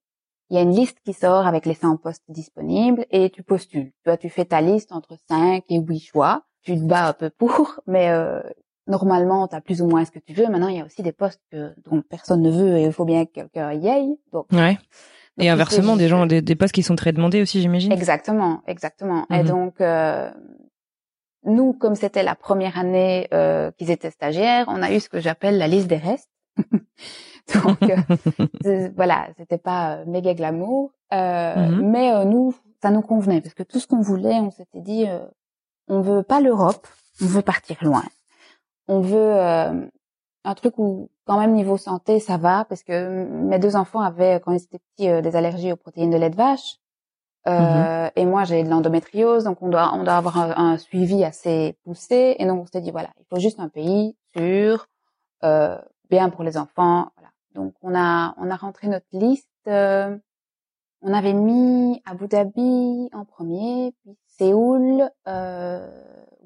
Il 0.50 0.56
y 0.56 0.58
a 0.58 0.62
une 0.62 0.74
liste 0.74 0.98
qui 1.04 1.12
sort 1.12 1.46
avec 1.46 1.66
les 1.66 1.74
100 1.74 1.96
postes 1.96 2.22
disponibles 2.28 3.06
et 3.10 3.30
tu 3.30 3.42
postules. 3.42 3.92
Toi, 4.04 4.16
tu 4.16 4.28
fais 4.28 4.44
ta 4.44 4.60
liste 4.60 4.92
entre 4.92 5.16
5 5.28 5.64
et 5.68 5.78
8 5.80 6.00
choix. 6.00 6.42
Tu 6.62 6.76
te 6.76 6.84
bats 6.84 7.08
un 7.08 7.12
peu 7.12 7.30
pour, 7.30 7.80
mais 7.86 8.10
euh, 8.10 8.40
normalement, 8.86 9.48
tu 9.48 9.56
as 9.56 9.60
plus 9.60 9.82
ou 9.82 9.86
moins 9.86 10.04
ce 10.04 10.10
que 10.10 10.18
tu 10.18 10.32
veux. 10.34 10.46
Maintenant, 10.48 10.68
il 10.68 10.76
y 10.76 10.80
a 10.80 10.84
aussi 10.84 11.02
des 11.02 11.12
postes 11.12 11.42
que, 11.50 11.74
dont 11.84 12.02
personne 12.02 12.42
ne 12.42 12.50
veut 12.50 12.78
et 12.78 12.84
il 12.84 12.92
faut 12.92 13.04
bien 13.04 13.24
que 13.26 13.32
quelqu'un 13.32 13.72
y 13.72 13.88
aille. 13.88 14.16
Donc, 14.32 14.46
ouais. 14.52 14.78
Et 15.38 15.48
inversement, 15.48 15.96
des 15.96 16.08
gens, 16.08 16.26
des, 16.26 16.42
des, 16.42 16.54
postes 16.54 16.74
qui 16.74 16.82
sont 16.82 16.96
très 16.96 17.12
demandés 17.12 17.42
aussi, 17.42 17.60
j'imagine. 17.60 17.92
Exactement, 17.92 18.62
exactement. 18.66 19.26
Et 19.30 19.42
mhm. 19.42 19.48
donc, 19.48 19.80
euh, 19.80 20.30
nous, 21.44 21.72
comme 21.72 21.94
c'était 21.94 22.22
la 22.22 22.34
première 22.34 22.78
année 22.78 23.28
euh, 23.34 23.70
qu'ils 23.72 23.90
étaient 23.90 24.10
stagiaires, 24.10 24.66
on 24.68 24.82
a 24.82 24.92
eu 24.92 25.00
ce 25.00 25.08
que 25.08 25.20
j'appelle 25.20 25.58
la 25.58 25.66
liste 25.66 25.88
des 25.88 25.96
restes. 25.96 26.30
donc, 27.54 27.82
euh, 27.82 28.88
voilà, 28.96 29.28
c'était 29.36 29.58
pas 29.58 29.96
euh, 29.96 30.04
méga 30.06 30.34
glamour, 30.34 30.92
euh, 31.12 31.54
mhm. 31.56 31.90
mais 31.90 32.24
nous, 32.24 32.54
ça 32.80 32.90
nous 32.90 33.02
convenait 33.02 33.40
parce 33.40 33.54
que 33.54 33.64
tout 33.64 33.80
ce 33.80 33.86
qu'on 33.86 34.00
voulait, 34.00 34.34
on 34.34 34.50
s'était 34.50 34.80
dit, 34.80 35.06
on 35.88 36.00
veut 36.00 36.22
pas 36.22 36.40
l'Europe, 36.40 36.86
on 37.20 37.26
veut 37.26 37.42
partir 37.42 37.76
loin 37.82 38.04
on 38.88 39.00
veut 39.00 39.16
euh, 39.16 39.86
un 40.44 40.54
truc 40.54 40.78
où 40.78 41.10
quand 41.24 41.38
même 41.38 41.52
niveau 41.52 41.76
santé 41.76 42.20
ça 42.20 42.36
va 42.36 42.64
parce 42.66 42.82
que 42.82 43.24
mes 43.24 43.58
deux 43.58 43.76
enfants 43.76 44.00
avaient 44.00 44.40
quand 44.44 44.52
ils 44.52 44.62
étaient 44.62 44.78
petits 44.78 45.08
euh, 45.08 45.22
des 45.22 45.36
allergies 45.36 45.72
aux 45.72 45.76
protéines 45.76 46.10
de 46.10 46.16
lait 46.16 46.30
de 46.30 46.36
vache. 46.36 46.76
Euh, 47.46 48.04
mhm. 48.04 48.10
et 48.16 48.24
moi 48.24 48.44
j'ai 48.44 48.64
de 48.64 48.70
l'endométriose 48.70 49.44
donc 49.44 49.60
on 49.60 49.68
doit 49.68 49.92
on 49.92 50.02
doit 50.02 50.16
avoir 50.16 50.38
un, 50.38 50.78
suivi 50.78 51.24
assez 51.24 51.76
poussé. 51.84 52.36
Et 52.38 52.46
donc 52.46 52.62
on 52.62 52.66
s'est 52.66 52.80
dit 52.80 52.90
voilà 52.90 53.10
il 53.18 53.24
faut 53.28 53.40
juste 53.40 53.60
un 53.60 53.68
pays 53.68 54.16
sûr 54.36 54.86
euh, 55.42 55.78
bien 56.10 56.28
pour 56.30 56.44
les 56.44 56.56
enfants 56.56 57.10
voilà. 57.16 57.30
Donc 57.54 57.74
on 57.82 57.94
a 57.94 58.34
on 58.38 58.50
a 58.50 58.56
rentré 58.56 58.88
notre 58.88 59.06
liste 59.12 59.48
on 59.66 61.12
avait 61.12 61.34
mis 61.34 62.02
Abu 62.06 62.28
Dhabi 62.28 63.10
en 63.12 63.24
premier 63.24 63.92
puis 64.02 64.16
Séoul 64.26 65.10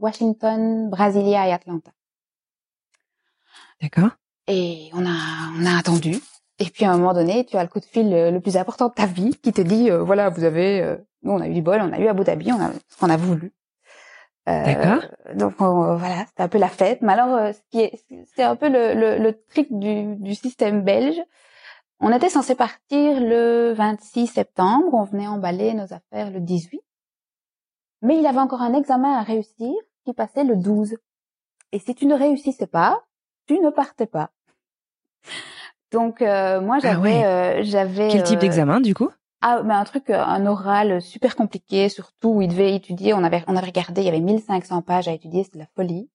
Washington 0.01 0.91
Brasilia 0.91 1.49
et 1.49 1.53
Atlanta 1.53 1.91
D'accord. 3.83 4.11
Et 4.47 4.91
on 4.95 5.05
a, 5.05 5.17
on 5.59 5.67
a 5.67 5.79
attendu. 5.79 6.17
Et 6.59 6.65
puis 6.71 6.85
à 6.85 6.93
un 6.93 6.99
moment 6.99 7.15
donné, 7.15 7.45
tu 7.45 7.57
as 7.57 7.63
le 7.63 7.69
coup 7.69 7.81
de 7.81 7.85
fil 7.85 8.11
le, 8.11 8.39
plus 8.41 8.57
important 8.57 8.89
de 8.89 8.95
ta 8.95 9.07
vie 9.07 9.37
qui 9.43 9.53
te 9.53 9.61
dit, 9.61 9.91
euh, 9.91 10.03
voilà, 10.03 10.29
vous 10.31 10.45
avez, 10.45 10.83
euh, 10.83 10.97
nous 11.23 11.33
on 11.33 11.41
a 11.41 11.47
eu 11.47 11.55
du 11.55 11.63
bol, 11.63 11.81
on 11.81 11.93
a 11.93 11.99
eu 12.01 12.09
Abu 12.09 12.25
Dhabi, 12.25 12.53
on 12.53 12.61
a 12.61 12.73
ce 12.89 12.97
qu'on 12.99 13.11
a 13.11 13.17
voulu. 13.17 13.53
D'accord. 14.47 15.03
Donc 15.35 15.57
voilà, 15.59 16.25
c'était 16.27 16.43
un 16.43 16.49
peu 16.49 16.57
la 16.57 16.69
fête. 16.69 17.03
Mais 17.03 17.13
alors, 17.13 17.53
ce 17.53 17.61
qui 17.71 17.81
est, 17.81 18.03
c'est 18.35 18.43
un 18.43 18.57
peu 18.57 18.71
le, 18.71 18.95
le, 18.95 19.19
le 19.23 19.45
trick 19.51 19.69
du, 19.79 20.17
du 20.17 20.35
système 20.35 20.83
belge. 20.83 21.21
On 22.01 22.13
était 22.13 22.31
censé 22.31 22.55
partir 22.55 23.21
le 23.21 23.75
26 23.75 24.29
septembre. 24.29 24.95
On 24.95 25.05
venait 25.05 25.27
emballer 25.27 25.75
nos 25.75 25.93
affaires 25.93 26.31
le 26.31 26.41
18. 26.41 26.81
Mais 28.03 28.19
il 28.19 28.27
avait 28.27 28.39
encore 28.39 28.63
un 28.63 28.75
examen 28.75 29.19
à 29.19 29.23
réussir 29.23 29.73
qui 30.05 30.13
passait 30.13 30.45
le 30.45 30.57
12. 30.57 30.97
Et 31.73 31.79
si 31.79 31.95
tu 31.95 32.07
ne 32.07 32.15
réussissais 32.15 32.69
pas, 32.69 33.03
tu 33.49 33.59
ne 33.59 33.71
partais 33.71 34.07
pas. 34.07 34.31
Donc 35.91 36.23
euh, 36.23 36.61
moi 36.61 36.77
Ah 36.79 36.81
j'avais 36.83 37.01
ouais. 37.19 37.25
euh, 37.25 37.63
j'avais 37.63 38.09
Quel 38.09 38.23
type 38.23 38.37
euh, 38.39 38.41
d'examen 38.43 38.81
du 38.81 38.95
coup? 38.95 39.09
Ah 39.41 39.63
mais 39.65 39.75
un 39.75 39.85
truc 39.85 40.11
euh, 40.11 40.23
un 40.23 40.47
oral 40.47 41.01
super 41.01 41.35
compliqué 41.35 41.89
surtout 41.89 42.29
où 42.35 42.43
il 42.43 42.49
devait 42.49 42.75
étudier 42.75 43.15
on 43.15 43.25
avait 43.25 43.43
on 43.47 43.57
avait 43.57 43.67
regardé 43.67 44.03
il 44.03 44.05
y 44.05 44.09
avait 44.09 44.21
1500 44.21 44.83
pages 44.83 45.09
à 45.09 45.13
étudier 45.13 45.45
c'était 45.45 45.59
de 45.59 45.65
la 45.65 45.69
folie. 45.75 46.11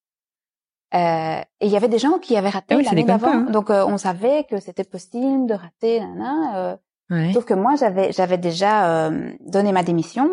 Euh, 0.94 1.40
et 1.60 1.66
il 1.66 1.72
y 1.72 1.76
avait 1.76 1.88
des 1.88 1.98
gens 1.98 2.18
qui 2.20 2.36
avaient 2.36 2.50
raté 2.50 2.74
Ah 2.74 2.76
oui, 2.76 2.84
l'année 2.84 3.02
d'avant 3.02 3.32
hein. 3.32 3.40
donc 3.50 3.68
euh, 3.70 3.84
on 3.84 3.98
savait 3.98 4.44
que 4.48 4.60
c'était 4.60 4.84
possible 4.84 5.46
de 5.46 5.54
rater 5.54 6.00
euh, 6.02 6.76
Ouais. 7.10 7.32
Sauf 7.34 7.44
que 7.44 7.52
moi, 7.52 7.74
j'avais 7.76 8.12
j'avais 8.12 8.38
déjà 8.38 8.88
euh, 9.08 9.30
donné 9.40 9.72
ma 9.72 9.82
démission, 9.82 10.30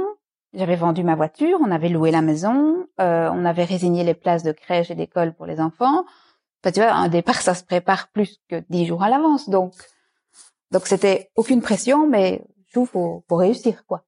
j'avais 0.53 0.77
vendu 0.77 1.03
ma 1.03 1.15
voiture, 1.15 1.57
on 1.61 1.69
avait 1.69 1.89
loué 1.89 2.11
la 2.11 2.21
maison, 2.21 2.85
euh, 3.01 3.29
on 3.33 3.43
avait 3.43 3.65
résigné 3.65 4.05
les 4.05 4.13
places 4.13 4.43
de 4.43 4.53
crèche 4.53 4.89
et 4.89 4.95
d'école 4.95 5.33
pour 5.33 5.45
les 5.45 5.59
enfants. 5.59 6.05
Enfin, 6.63 6.71
tu 6.71 6.79
vois, 6.79 6.91
un 6.93 7.09
départ, 7.09 7.41
ça 7.41 7.53
se 7.55 7.63
prépare 7.63 8.09
plus 8.09 8.39
que 8.47 8.63
dix 8.69 8.85
jours 8.85 9.01
à 9.03 9.09
l'avance. 9.09 9.49
Donc, 9.49 9.73
donc 10.71 10.85
c'était 10.87 11.29
aucune 11.35 11.61
pression, 11.61 12.07
mais 12.07 12.41
trouve 12.71 12.87
faut, 12.87 13.23
faut 13.27 13.35
réussir, 13.35 13.83
quoi. 13.85 14.03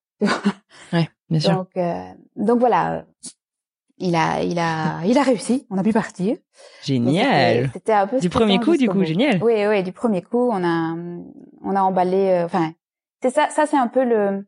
Ouais, 0.94 1.10
bien 1.30 1.40
sûr. 1.40 1.54
Donc, 1.56 1.70
euh, 1.78 2.04
donc 2.36 2.60
voilà, 2.60 3.06
il 3.98 4.16
a, 4.16 4.42
il 4.44 4.58
a, 4.60 5.04
il 5.06 5.18
a 5.18 5.24
réussi. 5.24 5.66
On 5.70 5.78
a 5.78 5.84
pu 5.84 5.92
partir. 5.94 6.38
Génial. 6.84 7.70
c'était- 7.74 7.92
un 7.94 8.08
peu 8.08 8.20
Du 8.20 8.30
premier 8.30 8.60
coup, 8.60 8.78
du 8.78 8.88
coup, 8.88 9.00
bout. 9.00 9.06
génial. 9.06 9.44
Oui, 9.44 9.66
oui, 9.68 9.84
du 9.84 9.92
premier 9.92 10.22
coup, 10.22 10.50
on 10.52 10.64
a, 10.64 10.96
on 11.64 11.76
a 11.76 11.82
emballé. 11.82 12.30
euh, 12.30 12.46
Enfin, 12.46 12.72
c'est 13.22 13.32
ça, 13.32 13.50
ça 13.50 13.66
c'est 13.66 13.78
un 13.78 13.88
peu 13.88 14.04
le, 14.04 14.46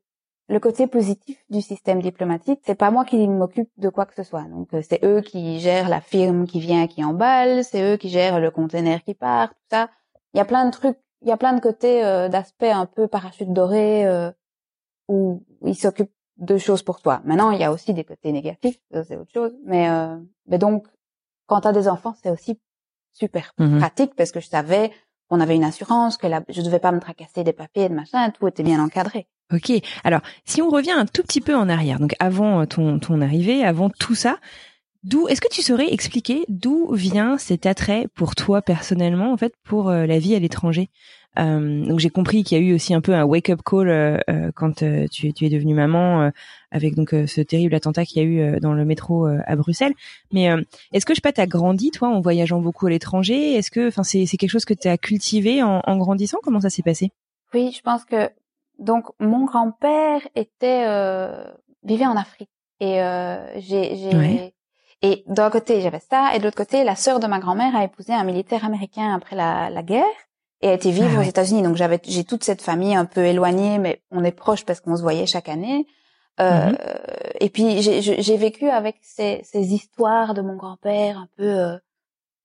le 0.47 0.59
côté 0.59 0.87
positif 0.87 1.43
du 1.49 1.61
système 1.61 2.01
diplomatique. 2.01 2.59
C'est 2.65 2.75
pas 2.75 2.91
moi 2.91 3.03
qui 3.05 3.27
m'occupe 3.27 3.69
de 3.77 3.89
quoi 3.89 4.05
que 4.05 4.13
ce 4.13 4.23
soit. 4.23 4.43
Donc, 4.43 4.73
euh, 4.73 4.81
c'est 4.87 5.03
eux 5.03 5.21
qui 5.21 5.59
gèrent 5.59 5.89
la 5.89 6.01
firme 6.01 6.45
qui 6.45 6.59
vient, 6.59 6.87
qui 6.87 7.03
emballe. 7.03 7.63
C'est 7.63 7.81
eux 7.81 7.97
qui 7.97 8.09
gèrent 8.09 8.39
le 8.39 8.51
container 8.51 9.03
qui 9.03 9.15
part, 9.15 9.49
tout 9.49 9.65
ça. 9.71 9.89
Il 10.33 10.37
y 10.37 10.41
a 10.41 10.45
plein 10.45 10.65
de 10.65 10.71
trucs, 10.71 10.97
il 11.21 11.29
y 11.29 11.31
a 11.31 11.37
plein 11.37 11.53
de 11.53 11.61
côtés, 11.61 12.05
euh, 12.05 12.29
d'aspects 12.29 12.63
un 12.63 12.85
peu 12.85 13.07
parachute 13.07 13.51
doré 13.53 14.05
euh, 14.05 14.31
où 15.07 15.43
ils 15.63 15.75
s'occupent 15.75 16.11
de 16.37 16.57
choses 16.57 16.83
pour 16.83 17.01
toi. 17.01 17.21
Maintenant, 17.23 17.51
il 17.51 17.59
y 17.59 17.63
a 17.63 17.71
aussi 17.71 17.93
des 17.93 18.03
côtés 18.03 18.31
négatifs, 18.31 18.77
c'est 18.91 19.15
autre 19.15 19.31
chose. 19.31 19.53
Mais, 19.63 19.89
euh, 19.89 20.17
mais 20.47 20.57
donc, 20.57 20.85
quand 21.47 21.61
tu 21.61 21.67
as 21.67 21.71
des 21.71 21.87
enfants, 21.87 22.13
c'est 22.21 22.29
aussi 22.29 22.59
super 23.13 23.51
Mhm. 23.57 23.79
pratique 23.79 24.15
parce 24.15 24.31
que 24.31 24.41
je 24.41 24.47
savais 24.49 24.91
qu'on 25.29 25.39
avait 25.39 25.55
une 25.55 25.63
assurance, 25.63 26.17
que 26.17 26.27
la, 26.27 26.43
je 26.49 26.61
devais 26.61 26.79
pas 26.79 26.91
me 26.91 26.99
tracasser 26.99 27.43
des 27.43 27.53
papiers, 27.53 27.89
de 27.89 27.95
machin, 27.95 28.29
tout 28.31 28.47
était 28.47 28.63
bien 28.63 28.83
encadré. 28.83 29.27
Ok. 29.53 29.71
Alors, 30.03 30.21
si 30.43 30.61
on 30.61 30.69
revient 30.69 30.91
un 30.91 31.05
tout 31.05 31.21
petit 31.21 31.41
peu 31.41 31.55
en 31.55 31.69
arrière, 31.69 31.99
donc 31.99 32.15
avant 32.19 32.61
euh, 32.61 32.65
ton, 32.65 32.99
ton 32.99 33.21
arrivée, 33.21 33.63
avant 33.63 33.89
tout 33.89 34.15
ça, 34.15 34.39
d'où 35.03 35.27
est-ce 35.27 35.41
que 35.41 35.49
tu 35.51 35.61
saurais 35.61 35.93
expliquer 35.93 36.45
d'où 36.49 36.91
vient 36.93 37.37
cet 37.37 37.65
attrait 37.65 38.07
pour 38.15 38.35
toi 38.35 38.61
personnellement, 38.61 39.31
en 39.31 39.37
fait, 39.37 39.53
pour 39.63 39.89
euh, 39.89 40.05
la 40.07 40.17
vie 40.17 40.35
à 40.35 40.39
l'étranger? 40.39 40.89
Euh, 41.37 41.85
Donc 41.85 41.99
j'ai 41.99 42.09
compris 42.09 42.45
qu'il 42.45 42.57
y 42.57 42.61
a 42.61 42.63
eu 42.63 42.73
aussi 42.73 42.93
un 42.93 43.01
peu 43.01 43.13
un 43.13 43.25
wake-up 43.25 43.59
call 43.63 43.89
euh, 43.89 44.17
euh, 44.29 44.51
quand 44.55 44.83
tu, 45.11 45.33
tu 45.33 45.45
es 45.45 45.49
devenue 45.49 45.73
maman 45.73 46.31
avec 46.71 46.95
donc 46.95 47.09
ce 47.09 47.41
terrible 47.41 47.75
attentat 47.75 48.05
qu'il 48.05 48.23
y 48.23 48.25
a 48.25 48.27
eu 48.27 48.59
dans 48.61 48.73
le 48.73 48.85
métro 48.85 49.25
à 49.27 49.55
Bruxelles. 49.55 49.93
Mais 50.31 50.47
est-ce 50.91 51.05
que 51.05 51.13
je 51.13 51.17
sais 51.17 51.21
pas, 51.21 51.33
t'as 51.33 51.45
grandi 51.45 51.91
toi 51.91 52.07
en 52.07 52.21
voyageant 52.21 52.61
beaucoup 52.61 52.87
à 52.87 52.89
l'étranger? 52.89 53.53
Est-ce 53.53 53.69
que, 53.69 53.89
enfin, 53.89 54.03
c'est 54.03 54.25
c'est 54.25 54.37
quelque 54.37 54.49
chose 54.49 54.65
que 54.65 54.73
tu 54.73 54.87
as 54.87 54.97
cultivé 54.97 55.61
en, 55.61 55.81
en 55.85 55.97
grandissant? 55.97 56.37
Comment 56.41 56.61
ça 56.61 56.69
s'est 56.69 56.83
passé? 56.83 57.11
Oui, 57.53 57.71
je 57.75 57.81
pense 57.81 58.05
que 58.05 58.29
donc 58.79 59.05
mon 59.19 59.45
grand-père 59.45 60.21
était 60.35 60.83
euh, 60.87 61.43
vivait 61.83 62.05
en 62.07 62.15
Afrique. 62.17 62.49
Et 62.79 63.01
euh, 63.01 63.59
j'ai 63.59 63.95
j'ai 63.95 64.53
et 65.01 65.23
d'un 65.27 65.49
côté 65.49 65.81
j'avais 65.81 65.99
ça 65.99 66.35
et 66.35 66.39
de 66.39 66.43
l'autre 66.43 66.57
côté 66.57 66.83
la 66.83 66.95
sœur 66.95 67.19
de 67.19 67.27
ma 67.27 67.39
grand-mère 67.39 67.75
a 67.75 67.83
épousé 67.83 68.13
un 68.13 68.23
militaire 68.23 68.65
américain 68.65 69.13
après 69.13 69.35
la, 69.35 69.69
la 69.69 69.83
guerre 69.83 70.03
et 70.61 70.69
a 70.69 70.73
été 70.73 70.89
vivre 70.91 71.15
Ah 71.17 71.19
aux 71.19 71.23
États-Unis. 71.23 71.61
Donc 71.63 71.75
j'avais 71.75 71.99
j'ai 72.03 72.23
toute 72.23 72.43
cette 72.43 72.61
famille 72.61 72.95
un 72.95 73.05
peu 73.05 73.23
éloignée 73.25 73.77
mais 73.77 74.01
on 74.11 74.23
est 74.23 74.31
proches 74.31 74.65
parce 74.65 74.79
qu'on 74.81 74.95
se 74.97 75.01
voyait 75.01 75.25
chaque 75.25 75.49
année. 75.49 75.85
Euh, 76.41 76.71
Mhm. 76.71 76.77
et 77.39 77.49
puis 77.49 77.81
j'ai 77.81 78.01
j'ai 78.01 78.21
j'ai 78.21 78.35
vécu 78.37 78.69
avec 78.69 78.97
ces, 79.01 79.41
ces 79.45 79.73
histoires 79.73 80.33
de 80.33 80.41
mon 80.41 80.57
grand-père 80.57 81.17
un 81.17 81.29
peu 81.37 81.43
euh, 81.47 81.77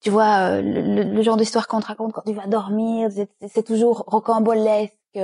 tu 0.01 0.11
vois 0.11 0.33
euh, 0.51 0.63
le, 0.63 1.03
le- 1.15 1.23
genre 1.23 1.37
d'histoire 1.37 1.67
qu'on 1.67 1.81
te 1.81 1.87
raconte 1.87 2.13
quand 2.13 2.23
tu 2.23 2.33
vas 2.33 2.47
dormir 2.47 3.11
c'est 3.11 3.29
c'est 3.49 3.65
toujours 3.65 4.05
rocambolesque 4.07 5.19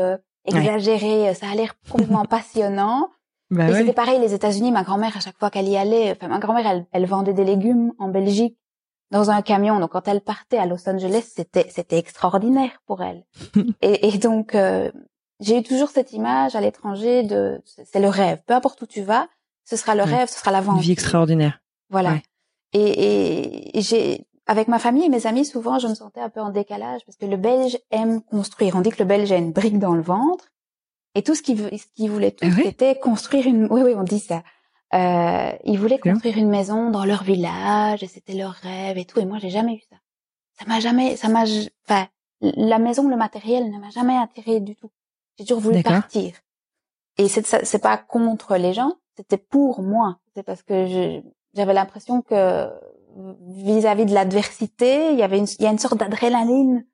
euh, 0.52 0.56
exagéré 0.58 1.34
ça 1.34 1.46
a 1.50 1.54
l'air 1.54 1.74
complètement 1.90 2.24
passionnant 2.36 3.08
Bah 3.50 3.68
et 3.68 3.74
c'était 3.74 3.92
pareil 3.92 4.20
les 4.20 4.34
États-Unis 4.34 4.72
ma 4.72 4.82
grand-mère 4.82 5.16
à 5.16 5.20
chaque 5.20 5.38
fois 5.38 5.50
qu'elle 5.50 5.68
y 5.68 5.76
allait 5.76 6.12
enfin 6.12 6.28
ma 6.28 6.38
grand-mère 6.38 6.66
elle, 6.66 6.86
elle 6.92 7.06
vendait 7.06 7.32
des 7.34 7.44
légumes 7.44 7.92
en 7.98 8.08
Belgique 8.08 8.56
dans 9.10 9.30
un 9.30 9.40
camion 9.42 9.78
donc 9.80 9.90
quand 9.92 10.08
elle 10.08 10.20
partait 10.20 10.58
à 10.58 10.66
Los 10.66 10.88
Angeles 10.88 11.30
c'était 11.34 11.68
c'était 11.70 11.98
extraordinaire 11.98 12.82
pour 12.86 13.02
elle 13.02 13.24
et, 13.82 14.08
et 14.08 14.18
donc 14.18 14.54
euh, 14.54 14.90
j'ai 15.40 15.58
eu 15.58 15.62
toujours 15.62 15.90
cette 15.90 16.12
image 16.12 16.56
à 16.56 16.60
l'étranger 16.60 17.22
de 17.22 17.60
c'est 17.64 18.00
le 18.00 18.08
rêve 18.08 18.42
peu 18.46 18.54
importe 18.54 18.80
où 18.82 18.86
tu 18.86 19.02
vas 19.02 19.28
ce 19.64 19.76
sera 19.76 19.94
le 19.94 20.02
Ouais. 20.04 20.10
rêve 20.16 20.28
ce 20.28 20.38
sera 20.38 20.50
Une 20.50 20.56
l'aventure 20.56 20.82
vie 20.82 20.92
extraordinaire. 20.92 21.60
voilà. 21.90 22.10
Ouais. 22.12 22.22
Et, 22.72 22.80
et, 23.06 23.78
et 23.78 23.80
j'ai, 23.82 24.26
avec 24.46 24.68
ma 24.68 24.78
famille 24.78 25.04
et 25.04 25.08
mes 25.08 25.26
amis, 25.26 25.44
souvent, 25.44 25.78
je 25.78 25.88
me 25.88 25.94
sentais 25.94 26.20
un 26.20 26.28
peu 26.28 26.40
en 26.40 26.50
décalage 26.50 27.04
parce 27.04 27.16
que 27.16 27.26
le 27.26 27.36
Belge 27.36 27.78
aime 27.90 28.22
construire. 28.22 28.76
On 28.76 28.80
dit 28.80 28.90
que 28.90 29.02
le 29.02 29.04
Belge 29.04 29.32
a 29.32 29.36
une 29.36 29.52
brique 29.52 29.78
dans 29.78 29.94
le 29.94 30.02
ventre. 30.02 30.52
Et 31.14 31.22
tout 31.22 31.34
ce 31.34 31.42
qu'il 31.42 31.56
voulait 32.10 32.36
Ah 32.42 32.46
ouais 32.46 32.64
c'était 32.64 32.98
construire 32.98 33.46
une, 33.46 33.66
oui, 33.70 33.82
oui, 33.82 33.94
on 33.96 34.02
dit 34.02 34.20
ça. 34.20 34.42
Euh, 34.94 35.50
ils 35.64 35.78
voulaient 35.78 35.98
construire 35.98 36.38
une 36.38 36.48
maison 36.48 36.90
dans 36.90 37.04
leur 37.04 37.24
village 37.24 38.02
et 38.02 38.06
c'était 38.06 38.34
leur 38.34 38.52
rêve 38.52 38.98
et 38.98 39.04
tout. 39.04 39.18
Et 39.18 39.24
moi, 39.24 39.38
j'ai 39.38 39.50
jamais 39.50 39.74
eu 39.74 39.82
ça. 39.90 39.96
Ça 40.58 40.64
m'a 40.66 40.78
jamais, 40.78 41.16
ça 41.16 41.28
m'a, 41.28 41.44
enfin, 41.88 42.06
la 42.40 42.78
maison, 42.78 43.08
le 43.08 43.16
matériel 43.16 43.70
ne 43.70 43.78
m'a 43.78 43.90
jamais 43.90 44.16
attiré 44.16 44.60
du 44.60 44.76
tout. 44.76 44.90
J'ai 45.38 45.44
toujours 45.44 45.60
voulu 45.60 45.82
partir. 45.82 46.34
Et 47.18 47.28
c'est 47.28 47.46
c'est 47.46 47.78
pas 47.78 47.96
contre 47.96 48.56
les 48.56 48.74
gens, 48.74 48.92
c'était 49.16 49.38
pour 49.38 49.82
moi. 49.82 50.18
C'est 50.34 50.42
parce 50.42 50.62
que 50.62 51.22
j'avais 51.54 51.74
l'impression 51.74 52.20
que 52.22 52.70
vis-à-vis 53.48 54.06
de 54.06 54.14
l'adversité, 54.14 55.12
il 55.12 55.18
y 55.18 55.22
avait 55.22 55.38
une, 55.38 55.46
il 55.58 55.62
y 55.62 55.66
a 55.66 55.70
une 55.70 55.78
sorte 55.78 55.98
d'adrénaline 55.98 56.86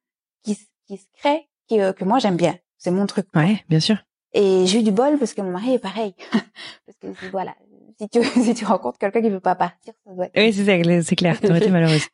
qui, 0.42 0.58
qui 0.86 0.96
se 0.96 1.06
crée, 1.18 1.48
qui, 1.68 1.80
euh, 1.80 1.92
que 1.92 2.04
moi 2.04 2.18
j'aime 2.18 2.36
bien. 2.36 2.56
C'est 2.78 2.90
mon 2.90 3.06
truc. 3.06 3.26
Ouais, 3.34 3.62
bien 3.68 3.80
sûr. 3.80 3.96
Et 4.34 4.66
j'ai 4.66 4.80
eu 4.80 4.82
du 4.82 4.92
bol 4.92 5.18
parce 5.18 5.34
que 5.34 5.42
mon 5.42 5.50
mari 5.50 5.74
est 5.74 5.78
pareil. 5.78 6.14
parce 6.32 6.98
que 7.00 7.30
voilà, 7.30 7.54
si 8.00 8.08
tu 8.08 8.22
si 8.42 8.54
tu 8.54 8.64
rencontres 8.64 8.98
quelqu'un 8.98 9.22
qui 9.22 9.30
veut 9.30 9.40
pas 9.40 9.54
partir, 9.54 9.92
ça 10.04 10.12
doit 10.12 10.26
être 10.26 10.36
Oui, 10.36 10.52
c'est 10.52 10.64
ça, 10.64 11.02
c'est 11.02 11.16
clair. 11.16 11.40
T'aurais 11.40 11.58
été 11.58 11.70
malheureuse. 11.70 12.06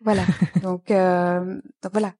voilà. 0.00 0.22
Donc 0.62 0.90
euh, 0.90 1.60
donc 1.82 1.92
voilà. 1.92 2.12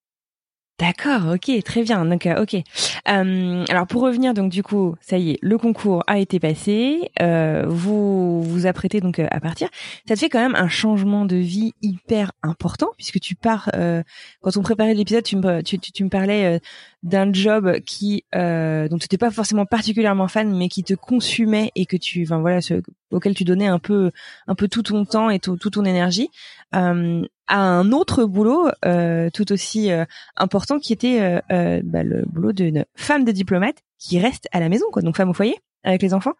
D'accord, 0.80 1.34
ok, 1.34 1.62
très 1.62 1.82
bien. 1.82 2.06
Donc, 2.06 2.24
euh, 2.24 2.40
ok. 2.42 2.54
Euh, 2.54 3.64
alors, 3.68 3.86
pour 3.86 4.00
revenir, 4.00 4.32
donc 4.32 4.50
du 4.50 4.62
coup, 4.62 4.94
ça 5.02 5.18
y 5.18 5.32
est, 5.32 5.38
le 5.42 5.58
concours 5.58 6.02
a 6.06 6.18
été 6.18 6.40
passé. 6.40 7.10
Euh, 7.20 7.66
vous 7.68 8.42
vous 8.42 8.64
apprêtez 8.64 9.00
donc 9.00 9.18
euh, 9.18 9.26
à 9.30 9.40
partir. 9.40 9.68
Ça 10.08 10.14
te 10.14 10.20
fait 10.20 10.30
quand 10.30 10.40
même 10.40 10.54
un 10.54 10.68
changement 10.68 11.26
de 11.26 11.36
vie 11.36 11.74
hyper 11.82 12.32
important 12.42 12.88
puisque 12.96 13.20
tu 13.20 13.34
pars. 13.34 13.70
euh, 13.74 14.02
quand 14.40 14.56
on 14.56 14.62
préparait 14.62 14.94
l'épisode, 14.94 15.22
tu 15.22 15.36
me 15.36 15.60
tu, 15.60 15.78
tu, 15.78 16.02
me 16.02 16.08
parlais 16.08 16.56
euh, 16.56 16.58
d'un 17.02 17.30
job 17.30 17.80
qui 17.80 18.24
euh, 18.34 18.88
dont 18.88 18.96
tu 18.96 19.04
n'étais 19.04 19.18
pas 19.18 19.30
forcément 19.30 19.66
particulièrement 19.66 20.28
fan, 20.28 20.50
mais 20.56 20.68
qui 20.68 20.82
te 20.82 20.94
consumait 20.94 21.72
et 21.74 21.84
que 21.84 21.98
tu, 21.98 22.22
enfin 22.22 22.40
voilà, 22.40 22.62
ce, 22.62 22.80
auquel 23.10 23.34
tu 23.34 23.44
donnais 23.44 23.66
un 23.66 23.78
peu 23.78 24.12
un 24.46 24.54
peu 24.54 24.68
tout 24.68 24.82
ton 24.82 25.04
temps 25.04 25.30
et 25.30 25.40
tout, 25.40 25.56
ton 25.56 25.84
énergie. 25.84 26.30
Euh, 26.74 27.22
à 27.48 27.58
un 27.58 27.90
autre 27.90 28.24
boulot 28.24 28.68
euh, 28.84 29.28
tout 29.34 29.50
aussi 29.50 29.90
euh, 29.90 30.04
important 30.36 30.78
qui 30.78 30.92
était 30.92 31.20
euh, 31.20 31.40
euh, 31.50 31.80
bah, 31.82 32.04
le 32.04 32.22
boulot 32.26 32.52
d'une 32.52 32.84
femme 32.94 33.24
de 33.24 33.32
diplomate 33.32 33.78
qui 33.98 34.20
reste 34.20 34.46
à 34.52 34.60
la 34.60 34.68
maison, 34.68 34.86
quoi, 34.92 35.02
donc 35.02 35.16
femme 35.16 35.30
au 35.30 35.34
foyer 35.34 35.58
avec 35.82 36.00
les 36.00 36.14
enfants. 36.14 36.34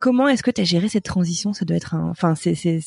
Comment 0.00 0.26
est-ce 0.26 0.42
que 0.42 0.50
tu 0.50 0.60
as 0.60 0.64
géré 0.64 0.88
cette 0.88 1.04
transition? 1.04 1.52
Ça 1.52 1.64
doit 1.64 1.76
être 1.76 1.94
un, 1.94 2.10
enfin, 2.10 2.34
c'est, 2.34 2.56
c'est, 2.56 2.80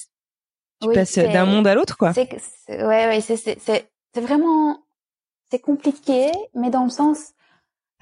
tu 0.82 0.90
Oui, 0.90 0.96
passes 0.96 1.18
d'un 1.18 1.46
monde 1.46 1.66
à 1.66 1.76
l'autre, 1.76 1.98
quoi. 1.98 2.12
C'est 2.14 2.28
ouais 2.70 3.08
ouais 3.08 3.22
c'est 3.22 3.38
c'est 3.38 3.58
c'est 3.62 3.90
c'est 4.14 4.22
vraiment 4.22 4.80
c'est 5.50 5.60
compliqué 5.60 6.32
mais 6.56 6.70
dans 6.70 6.84
le 6.84 6.90
sens 6.90 7.32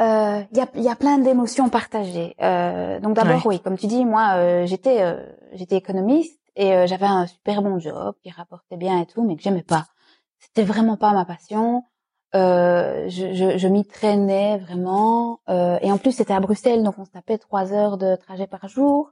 euh, 0.01 0.41
il 0.51 0.57
y 0.57 0.61
a 0.61 0.67
y 0.75 0.89
a 0.89 0.95
plein 0.95 1.19
d'émotions 1.19 1.69
partagées. 1.69 2.35
Euh, 2.41 2.99
donc 2.99 3.15
d'abord 3.15 3.45
oui 3.45 3.59
comme 3.59 3.77
tu 3.77 3.85
dis 3.85 4.03
moi 4.03 4.35
euh, 4.37 4.65
j'étais 4.65 5.01
euh, 5.01 5.23
j'étais 5.53 5.75
économiste 5.75 6.39
et 6.55 6.73
euh, 6.73 6.87
j'avais 6.87 7.05
un 7.05 7.27
super 7.27 7.61
bon 7.61 7.79
job 7.79 8.15
qui 8.23 8.29
rapportait 8.31 8.77
bien 8.77 9.01
et 9.01 9.05
tout 9.05 9.23
mais 9.23 9.35
que 9.35 9.41
j'aimais 9.43 9.63
pas. 9.63 9.85
C'était 10.39 10.63
vraiment 10.63 10.97
pas 10.97 11.11
ma 11.13 11.25
passion. 11.25 11.83
Euh, 12.35 13.07
je, 13.09 13.33
je, 13.33 13.57
je 13.57 13.67
m'y 13.67 13.85
traînais 13.85 14.57
vraiment 14.57 15.39
euh, 15.49 15.77
et 15.81 15.91
en 15.91 15.97
plus 15.99 16.11
c'était 16.11 16.33
à 16.33 16.39
Bruxelles 16.39 16.81
donc 16.83 16.97
on 16.97 17.05
se 17.05 17.11
tapait 17.11 17.37
trois 17.37 17.71
heures 17.73 17.97
de 17.97 18.15
trajet 18.15 18.47
par 18.47 18.67
jour. 18.67 19.11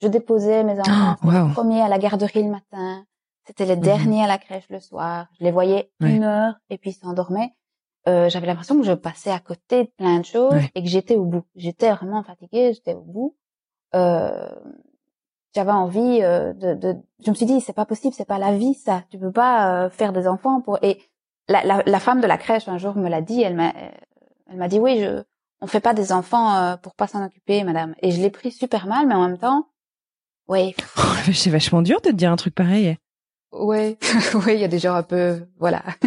Je 0.00 0.08
déposais 0.08 0.64
mes 0.64 0.78
enfants 0.80 1.16
Oh, 1.22 1.26
wow. 1.26 1.48
premiers 1.52 1.82
à 1.82 1.88
la 1.88 1.98
garderie 1.98 2.42
le 2.44 2.50
matin. 2.50 3.04
C'était 3.46 3.64
les 3.66 3.76
Mhm. 3.76 3.82
derniers 3.82 4.24
à 4.24 4.26
la 4.28 4.38
crèche 4.38 4.68
le 4.70 4.78
soir. 4.80 5.26
Je 5.38 5.44
les 5.44 5.50
voyais 5.50 5.90
une 6.00 6.22
heure 6.24 6.54
et 6.70 6.78
puis 6.78 6.90
ils 6.90 6.94
s'endormaient. 6.94 7.52
Euh, 8.08 8.28
j'avais 8.28 8.46
l'impression 8.48 8.76
que 8.76 8.84
je 8.84 8.92
passais 8.92 9.30
à 9.30 9.38
côté 9.40 9.84
de 9.84 9.90
plein 9.96 10.18
de 10.18 10.24
choses 10.24 10.62
et 10.74 10.82
que 10.82 10.88
j'étais 10.88 11.14
au 11.16 11.24
bout. 11.24 11.44
J'étais 11.56 11.90
vraiment 11.92 12.22
fatiguée, 12.24 12.72
j'étais 12.74 12.94
au 12.94 13.02
bout. 13.02 13.36
Euh, 13.94 14.48
j'avais 15.54 15.72
envie 15.72 16.22
euh, 16.22 16.52
de, 16.54 16.74
de, 16.74 16.96
je 17.24 17.30
me 17.30 17.34
suis 17.34 17.46
dit 17.46 17.60
c'est 17.60 17.72
pas 17.72 17.86
possible, 17.86 18.14
c'est 18.14 18.24
pas 18.26 18.38
la 18.38 18.56
vie 18.56 18.74
ça. 18.74 19.04
Tu 19.10 19.18
peux 19.18 19.32
pas 19.32 19.84
euh, 19.84 19.90
faire 19.90 20.12
des 20.12 20.26
enfants 20.26 20.60
pour 20.60 20.78
et 20.82 21.00
la, 21.48 21.64
la, 21.64 21.82
la 21.84 22.00
femme 22.00 22.20
de 22.20 22.26
la 22.26 22.38
crèche 22.38 22.68
un 22.68 22.78
jour 22.78 22.96
me 22.96 23.08
l'a 23.08 23.20
dit, 23.20 23.42
elle 23.42 23.56
m'a 23.56 23.72
elle 24.50 24.56
m'a 24.56 24.68
dit 24.68 24.78
oui, 24.78 25.00
je 25.00 25.22
on 25.60 25.66
fait 25.66 25.80
pas 25.80 25.94
des 25.94 26.12
enfants 26.12 26.56
euh, 26.56 26.76
pour 26.76 26.94
pas 26.94 27.06
s'en 27.06 27.24
occuper 27.24 27.64
madame. 27.64 27.94
Et 28.02 28.10
je 28.10 28.20
l'ai 28.20 28.30
pris 28.30 28.50
super 28.50 28.86
mal 28.86 29.06
mais 29.06 29.14
en 29.14 29.28
même 29.28 29.38
temps 29.38 29.66
oui, 30.48 30.74
C'est 31.32 31.50
vachement 31.50 31.82
dur 31.82 32.00
de 32.00 32.10
te 32.10 32.14
dire 32.14 32.32
un 32.32 32.36
truc 32.36 32.54
pareil. 32.54 32.96
oui, 33.52 33.96
oui, 34.34 34.54
il 34.54 34.60
y 34.60 34.64
a 34.64 34.68
des 34.68 34.78
gens 34.78 34.94
un 34.94 35.02
peu 35.02 35.46
voilà. 35.58 35.82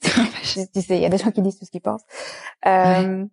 tu, 0.00 0.60
tu 0.72 0.80
sais, 0.82 0.96
il 0.96 1.02
y 1.02 1.06
a 1.06 1.10
des 1.10 1.18
gens 1.18 1.30
qui 1.30 1.42
disent 1.42 1.58
tout 1.58 1.64
ce 1.66 1.70
qu'ils 1.70 1.80
pensent. 1.82 2.04
Euh, 2.66 3.26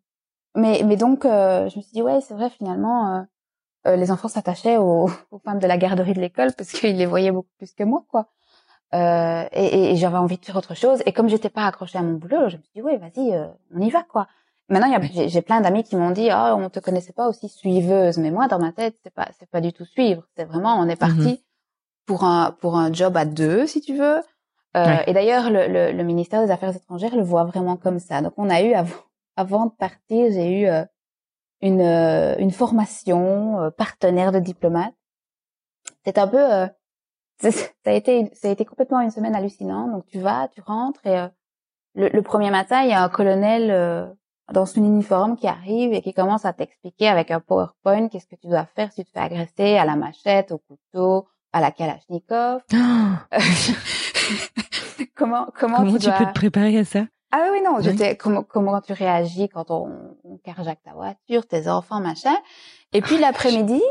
mais 0.56 0.82
mais 0.86 0.98
donc 0.98 1.24
euh, 1.26 1.70
je 1.70 1.78
me 1.78 1.82
suis 1.84 1.94
dit 1.94 2.02
ouais, 2.02 2.20
c'est 2.22 2.34
vrai 2.34 2.50
finalement 2.50 3.16
euh, 3.16 3.22
euh, 3.88 3.96
les 3.96 4.12
enfants 4.12 4.28
s'attachaient 4.28 4.78
aux, 4.78 5.10
aux 5.32 5.40
femmes 5.40 5.60
de 5.60 5.68
la 5.68 5.78
garderie 5.78 6.14
de 6.14 6.22
l'école 6.22 6.54
parce 6.54 6.72
qu'ils 6.72 6.98
les 6.98 7.06
voyaient 7.06 7.32
beaucoup 7.32 7.54
plus 7.58 7.74
que 7.74 7.84
moi 7.84 8.04
quoi. 8.10 8.28
Euh, 8.94 9.44
et, 9.52 9.98
j'avais 9.98 10.18
envie 10.18 10.38
de 10.38 10.46
faire 10.46 10.56
autre 10.56 10.74
chose 10.74 11.04
et 11.06 11.12
comme 11.12 11.28
j'étais 11.28 11.50
pas 11.50 11.66
accrochée 11.66 11.98
à 11.98 12.02
mon 12.02 12.14
boulot, 12.14 12.48
je 12.48 12.56
me 12.56 12.62
suis 12.62 12.72
dit 12.76 12.82
ouais, 12.82 12.98
vas-y, 12.98 13.34
euh, 13.34 13.48
on 13.76 13.82
y 13.82 13.90
va 13.90 14.04
quoi. 14.04 14.28
Maintenant, 14.70 14.88
j'ai 15.28 15.42
plein 15.42 15.62
d'amis 15.62 15.84
qui 15.84 15.96
m'ont 15.96 16.12
dit 16.12 16.30
ah 16.30 16.56
on 16.56 16.70
te 16.70 16.80
connaissait 16.80 17.14
pas 17.14 17.28
aussi 17.28 17.50
suiveuse, 17.50 18.18
mais 18.18 18.32
moi 18.32 18.48
dans 18.48 18.60
ma 18.60 18.72
tête 18.72 18.96
c'est 19.04 19.14
pas 19.14 19.28
c'est 19.40 19.50
pas 19.50 19.62
du 19.62 19.74
tout 19.74 19.86
suivre, 19.86 20.24
c'est 20.36 20.46
vraiment 20.46 20.76
on 20.80 20.88
est 20.88 20.98
parti 20.98 21.44
pour 22.06 22.24
un 22.24 22.52
pour 22.52 22.78
un 22.78 22.92
job 22.92 23.16
à 23.18 23.26
deux 23.26 23.68
si 23.68 23.82
tu 23.82 23.98
veux. 23.98 24.22
Et 25.08 25.14
d'ailleurs 25.14 25.50
le, 25.50 25.68
le, 25.68 25.92
le 25.92 26.04
ministère 26.04 26.46
des 26.46 26.52
Affaires 26.52 26.76
étrangères 26.76 27.16
le 27.16 27.24
voit 27.24 27.46
vraiment 27.46 27.78
comme 27.78 27.98
ça. 27.98 28.22
Donc 28.22 28.34
on 28.38 28.48
a 28.50 28.62
eu 28.62 28.74
avant 28.74 28.96
avant 29.36 29.66
de 29.68 29.72
partir, 29.72 30.32
j'ai 30.32 30.62
eu 30.62 30.68
une 31.62 31.82
euh, 31.82 32.36
une 32.38 32.52
formation 32.52 33.62
euh, 33.62 33.70
partenaire 33.72 34.32
de 34.32 34.40
diplomate. 34.40 34.94
C'est 36.06 36.18
un 36.18 36.28
peu 36.28 36.54
euh, 36.54 36.68
ça 37.40 37.52
a 37.86 37.92
été 37.92 38.30
ça 38.34 38.48
a 38.48 38.52
été 38.52 38.66
complètement 38.66 39.02
une 39.02 39.12
semaine 39.12 39.36
hallucinante. 39.36 39.92
Donc 39.92 40.06
tu 40.08 40.20
vas, 40.20 40.48
tu 40.50 40.62
rentres 40.62 41.06
et 41.06 41.18
euh, 41.18 41.28
le, 41.96 42.10
le 42.10 42.22
premier 42.22 42.52
matin, 42.52 42.84
il 42.84 42.90
y 42.90 42.94
a 42.94 43.04
un 43.04 43.10
colonel 43.10 43.72
euh, 43.72 44.08
dans 44.54 44.66
son 44.66 44.84
uniforme 44.84 45.36
qui 45.36 45.48
arrive 45.48 45.94
et 45.94 46.02
qui 46.02 46.14
commence 46.14 46.46
à 46.46 46.54
t'expliquer 46.54 47.08
avec 47.08 47.32
un 47.32 47.40
PowerPoint 47.40 48.08
qu'est-ce 48.08 48.28
que 48.28 48.36
tu 48.36 48.48
dois 48.48 48.66
faire 48.76 48.92
si 48.92 49.04
tu 49.04 49.12
te 49.12 49.20
fais 49.20 49.26
agresser 49.26 49.78
à 49.78 49.86
la 49.86 49.96
machette, 49.96 50.52
au 50.52 50.60
couteau, 50.60 51.28
à 51.52 51.60
la 51.60 51.72
Kalachnikov. 51.72 52.62
Oh, 52.74 52.78
comment 55.16 55.48
comment, 55.58 55.78
comment 55.78 55.92
tu, 55.94 56.00
tu 56.00 56.06
dois... 56.06 56.18
peux 56.18 56.26
te 56.26 56.34
préparer 56.34 56.78
à 56.78 56.86
ça? 56.86 57.06
Ah 57.32 57.40
oui, 57.44 57.60
oui, 57.60 57.62
non, 57.66 57.76
Oui. 57.78 57.84
j'étais 57.84 58.16
comment 58.16 58.44
comment 58.44 58.80
tu 58.82 58.94
réagis 58.94 59.50
quand 59.50 59.70
on, 59.72 59.90
on 60.24 60.38
carjaque 60.38 60.82
ta 60.84 60.94
voiture, 60.94 61.46
tes 61.46 61.68
enfants, 61.68 62.00
machin. 62.00 62.36
Et 62.94 63.02
puis 63.02 63.18
l'après-midi, 63.18 63.82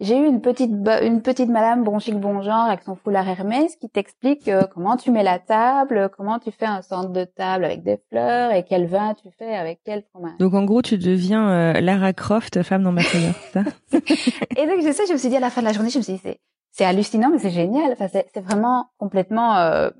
j'ai 0.00 0.18
eu 0.18 0.26
une 0.26 0.40
petite 0.40 0.72
une 1.02 1.22
petite 1.22 1.48
madame 1.48 1.84
bon 1.84 2.00
chic 2.00 2.18
bon 2.18 2.42
genre 2.42 2.62
avec 2.64 2.82
son 2.82 2.96
foulard 2.96 3.28
Hermès 3.28 3.76
qui 3.76 3.88
t'explique 3.88 4.48
euh, 4.48 4.62
comment 4.74 4.96
tu 4.96 5.12
mets 5.12 5.22
la 5.22 5.38
table, 5.38 6.10
comment 6.16 6.40
tu 6.40 6.50
fais 6.50 6.66
un 6.66 6.82
centre 6.82 7.10
de 7.10 7.22
table 7.24 7.64
avec 7.64 7.84
des 7.84 7.98
fleurs 8.08 8.50
et 8.50 8.64
quel 8.64 8.86
vin 8.88 9.14
tu 9.14 9.28
fais 9.38 9.54
avec 9.54 9.80
quel 9.84 10.02
fromage. 10.10 10.36
Donc 10.40 10.54
en 10.54 10.64
gros, 10.64 10.82
tu 10.82 10.98
deviens 10.98 11.48
euh, 11.76 11.80
Lara 11.80 12.12
Croft, 12.12 12.62
femme 12.64 12.82
d'ambassadeur, 12.82 13.34
c'est 13.52 13.62
ça? 13.62 13.70
Et 14.56 14.66
donc 14.66 14.80
je 14.84 14.90
sais, 14.92 15.06
je 15.06 15.12
me 15.12 15.18
suis 15.18 15.28
dit 15.28 15.36
à 15.36 15.40
la 15.40 15.50
fin 15.50 15.60
de 15.60 15.66
la 15.66 15.72
journée, 15.72 15.90
je 15.90 15.98
me 15.98 16.02
suis 16.02 16.14
dit 16.14 16.20
c'est 16.22 16.40
c'est 16.72 16.84
hallucinant 16.84 17.28
mais 17.30 17.38
c'est 17.38 17.50
génial. 17.50 17.92
Enfin 17.92 18.08
c'est 18.12 18.26
c'est 18.34 18.40
vraiment 18.44 18.86
complètement 18.98 19.56
euh, 19.58 19.90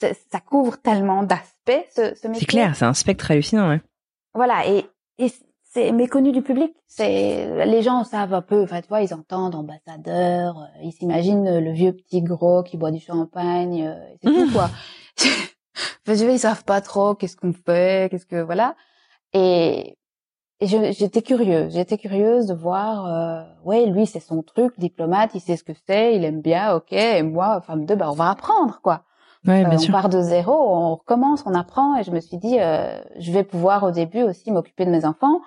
ça 0.00 0.40
couvre 0.40 0.78
tellement 0.78 1.22
d'aspects 1.22 1.86
ce, 1.94 2.14
ce 2.14 2.28
métier. 2.28 2.40
C'est 2.40 2.46
clair, 2.46 2.76
c'est 2.76 2.84
un 2.84 2.94
spectre 2.94 3.30
hallucinant. 3.30 3.68
Ouais. 3.68 3.80
Voilà, 4.34 4.66
et, 4.66 4.86
et 5.18 5.32
c'est 5.72 5.92
méconnu 5.92 6.32
du 6.32 6.42
public. 6.42 6.74
C'est 6.88 7.64
les 7.64 7.82
gens 7.82 8.04
savent 8.04 8.34
un 8.34 8.42
peu. 8.42 8.62
Enfin, 8.62 8.80
tu 8.80 8.88
vois, 8.88 9.02
ils 9.02 9.14
entendent 9.14 9.54
ambassadeur, 9.54 10.58
euh, 10.58 10.82
ils 10.82 10.92
s'imaginent 10.92 11.58
le 11.58 11.72
vieux 11.72 11.92
petit 11.92 12.22
gros 12.22 12.62
qui 12.62 12.76
boit 12.76 12.90
du 12.90 13.00
champagne, 13.00 13.86
euh, 13.86 14.14
c'est 14.22 14.30
tout 14.30 14.52
quoi. 14.52 14.70
enfin, 15.18 16.14
je 16.14 16.24
veux, 16.24 16.32
ils 16.32 16.38
savent 16.38 16.64
pas 16.64 16.80
trop 16.80 17.14
qu'est-ce 17.14 17.36
qu'on 17.36 17.52
fait, 17.52 18.10
qu'est-ce 18.10 18.26
que 18.26 18.42
voilà. 18.42 18.74
Et, 19.32 19.96
j'étais 20.60 21.22
curieuse, 21.22 21.72
j'étais 21.72 21.98
curieuse 21.98 22.46
de 22.46 22.54
voir. 22.54 23.06
Euh, 23.06 23.44
ouais, 23.64 23.86
lui 23.86 24.06
c'est 24.06 24.20
son 24.20 24.42
truc, 24.42 24.74
diplomate, 24.78 25.30
il 25.34 25.40
sait 25.40 25.56
ce 25.56 25.64
que 25.64 25.72
c'est, 25.86 26.16
il 26.16 26.24
aime 26.24 26.40
bien, 26.42 26.74
ok. 26.74 26.92
Et 26.92 27.22
moi, 27.22 27.60
femme 27.60 27.86
de, 27.86 27.94
bah 27.94 28.10
on 28.10 28.14
va 28.14 28.30
apprendre 28.30 28.80
quoi. 28.82 29.04
Ouais, 29.46 29.64
Euh, 29.64 29.68
on 29.72 29.78
sûr. 29.78 29.92
part 29.92 30.08
de 30.08 30.20
zéro, 30.20 30.52
on 30.52 30.96
recommence, 30.96 31.42
on 31.46 31.54
apprend, 31.54 31.96
et 31.96 32.02
je 32.04 32.10
me 32.10 32.20
suis 32.20 32.36
dit, 32.38 32.58
euh, 32.60 33.00
je 33.18 33.32
vais 33.32 33.44
pouvoir 33.44 33.82
au 33.84 33.90
début 33.90 34.22
aussi 34.22 34.50
m'occuper 34.50 34.84
de 34.84 34.90
mes 34.90 35.04
enfants 35.04 35.40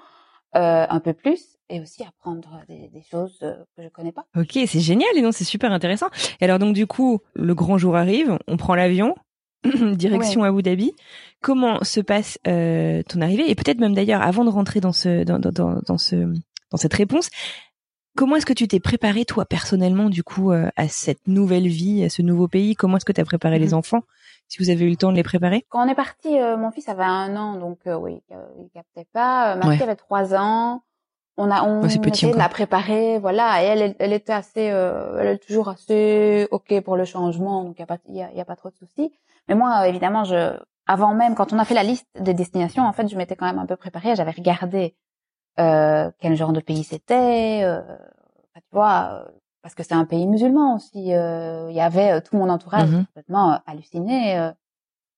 euh, 0.56 0.86
un 0.90 1.00
peu 1.00 1.14
plus, 1.14 1.58
et 1.70 1.80
aussi 1.82 2.04
apprendre 2.04 2.62
des, 2.68 2.90
des 2.90 3.02
choses 3.04 3.38
euh, 3.44 3.54
que 3.76 3.84
je 3.84 3.90
connais 3.90 4.12
pas. 4.12 4.26
Ok, 4.36 4.52
c'est 4.68 4.80
génial 4.80 5.10
et 5.16 5.22
non, 5.22 5.32
c'est 5.32 5.44
super 5.44 5.72
intéressant. 5.72 6.08
Et 6.42 6.46
alors 6.46 6.60
donc 6.60 6.74
du 6.76 6.88
coup, 6.88 7.20
le 7.34 7.54
grand 7.56 7.78
jour 7.78 7.96
arrive, 7.96 8.38
on 8.48 8.58
prend 8.58 8.76
l'avion, 8.76 9.16
direction 9.94 10.44
Abu 10.44 10.62
Dhabi. 10.62 10.92
Comment 11.42 11.84
se 11.84 12.02
passe 12.02 12.38
euh, 12.48 13.02
ton 13.08 13.22
arrivée? 13.22 13.50
Et 13.50 13.56
peut-être 13.56 13.80
même 13.80 13.94
d'ailleurs, 13.96 14.22
avant 14.22 14.44
de 14.44 14.50
rentrer 14.50 14.80
dans 14.82 14.92
ce 14.92 15.24
dans, 15.24 15.40
dans, 15.40 15.52
dans, 15.52 15.80
dans 15.88 15.98
ce 15.98 16.16
dans 16.72 16.78
cette 16.78 16.94
réponse, 16.94 17.30
comment 18.16 18.36
est-ce 18.36 18.46
que 18.46 18.54
tu 18.54 18.68
t'es 18.68 18.80
préparé 18.80 19.26
toi 19.26 19.46
personnellement 19.46 20.10
du 20.10 20.24
coup 20.24 20.52
euh, 20.52 20.70
à 20.76 20.88
cette 20.88 21.28
nouvelle 21.28 21.68
vie, 21.68 22.04
à 22.04 22.10
ce 22.10 22.22
nouveau 22.22 22.48
pays? 22.48 22.76
Comment 22.76 22.98
est-ce 22.98 23.06
que 23.06 23.12
tu 23.12 23.22
as 23.22 23.26
préparé 23.26 23.60
les 23.60 23.68
Mhm. 23.70 23.74
enfants 23.76 24.02
Si 24.48 24.62
vous 24.62 24.70
avez 24.70 24.86
eu 24.86 24.90
le 24.90 24.96
temps 24.98 25.12
de 25.12 25.16
les 25.18 25.24
préparer? 25.24 25.66
Quand 25.70 25.86
on 25.86 25.90
est 25.90 25.96
parti, 25.96 26.40
euh, 26.40 26.58
mon 26.58 26.72
fils 26.72 26.88
avait 26.90 27.04
un 27.04 27.36
an, 27.36 27.56
donc 27.56 27.80
euh, 27.88 27.96
oui, 27.96 28.22
euh, 28.32 28.36
il 28.60 28.70
captait 28.70 29.08
pas. 29.14 29.54
Euh, 29.54 29.56
ma 29.60 29.68
Ouais. 29.68 29.76
fille 29.76 29.84
avait 29.84 29.96
trois 29.96 30.36
ans. 30.36 30.84
On 31.36 31.50
a, 31.50 31.64
on 31.64 31.82
petit 31.82 32.10
essayait 32.10 32.34
de 32.34 32.38
la 32.38 32.48
préparer, 32.50 33.18
voilà. 33.18 33.64
Et 33.64 33.66
elle, 33.66 33.96
elle, 33.98 34.14
était 34.14 34.34
assez, 34.34 34.70
euh, 34.70 35.18
elle 35.20 35.28
est 35.30 35.38
toujours 35.40 35.68
assez 35.70 36.48
ok 36.52 36.80
pour 36.82 36.96
le 36.96 37.06
changement, 37.06 37.64
donc 37.64 37.76
il 37.78 37.80
y 37.80 37.84
a 37.84 37.88
pas, 37.88 37.98
y 38.10 38.22
a, 38.22 38.32
y 38.34 38.40
a 38.40 38.46
pas 38.46 38.56
trop 38.56 38.70
de 38.70 38.76
soucis. 38.76 39.12
Mais 39.48 39.56
moi, 39.56 39.80
euh, 39.82 39.86
évidemment, 39.86 40.26
je, 40.26 40.56
avant 40.86 41.16
même, 41.16 41.34
quand 41.34 41.52
on 41.52 41.58
a 41.58 41.66
fait 41.66 41.74
la 41.74 41.82
liste 41.82 42.06
des 42.20 42.36
destinations, 42.36 42.84
en 42.84 42.94
fait, 42.94 43.08
je 43.08 43.16
m'étais 43.18 43.36
quand 43.36 43.48
même 43.48 43.58
un 43.58 43.66
peu 43.66 43.76
préparée. 43.76 44.16
J'avais 44.16 44.30
regardé 44.30 44.94
euh, 45.60 46.12
quel 46.20 46.36
genre 46.36 46.54
de 46.54 46.60
pays 46.62 46.84
c'était. 46.84 47.62
Euh, 47.64 47.82
tu 48.56 48.62
vois, 48.72 49.26
euh, 49.28 49.32
parce 49.62 49.76
que 49.76 49.84
c'est 49.84 49.94
un 49.96 50.06
pays 50.06 50.28
musulman 50.28 50.76
aussi. 50.76 51.14
euh, 51.14 51.68
Il 51.70 51.76
y 51.76 51.82
avait 51.82 52.12
euh, 52.14 52.22
tout 52.22 52.36
mon 52.38 52.50
entourage 52.50 52.90
Mhm. 52.90 53.06
complètement 53.08 53.60
halluciné. 53.66 54.52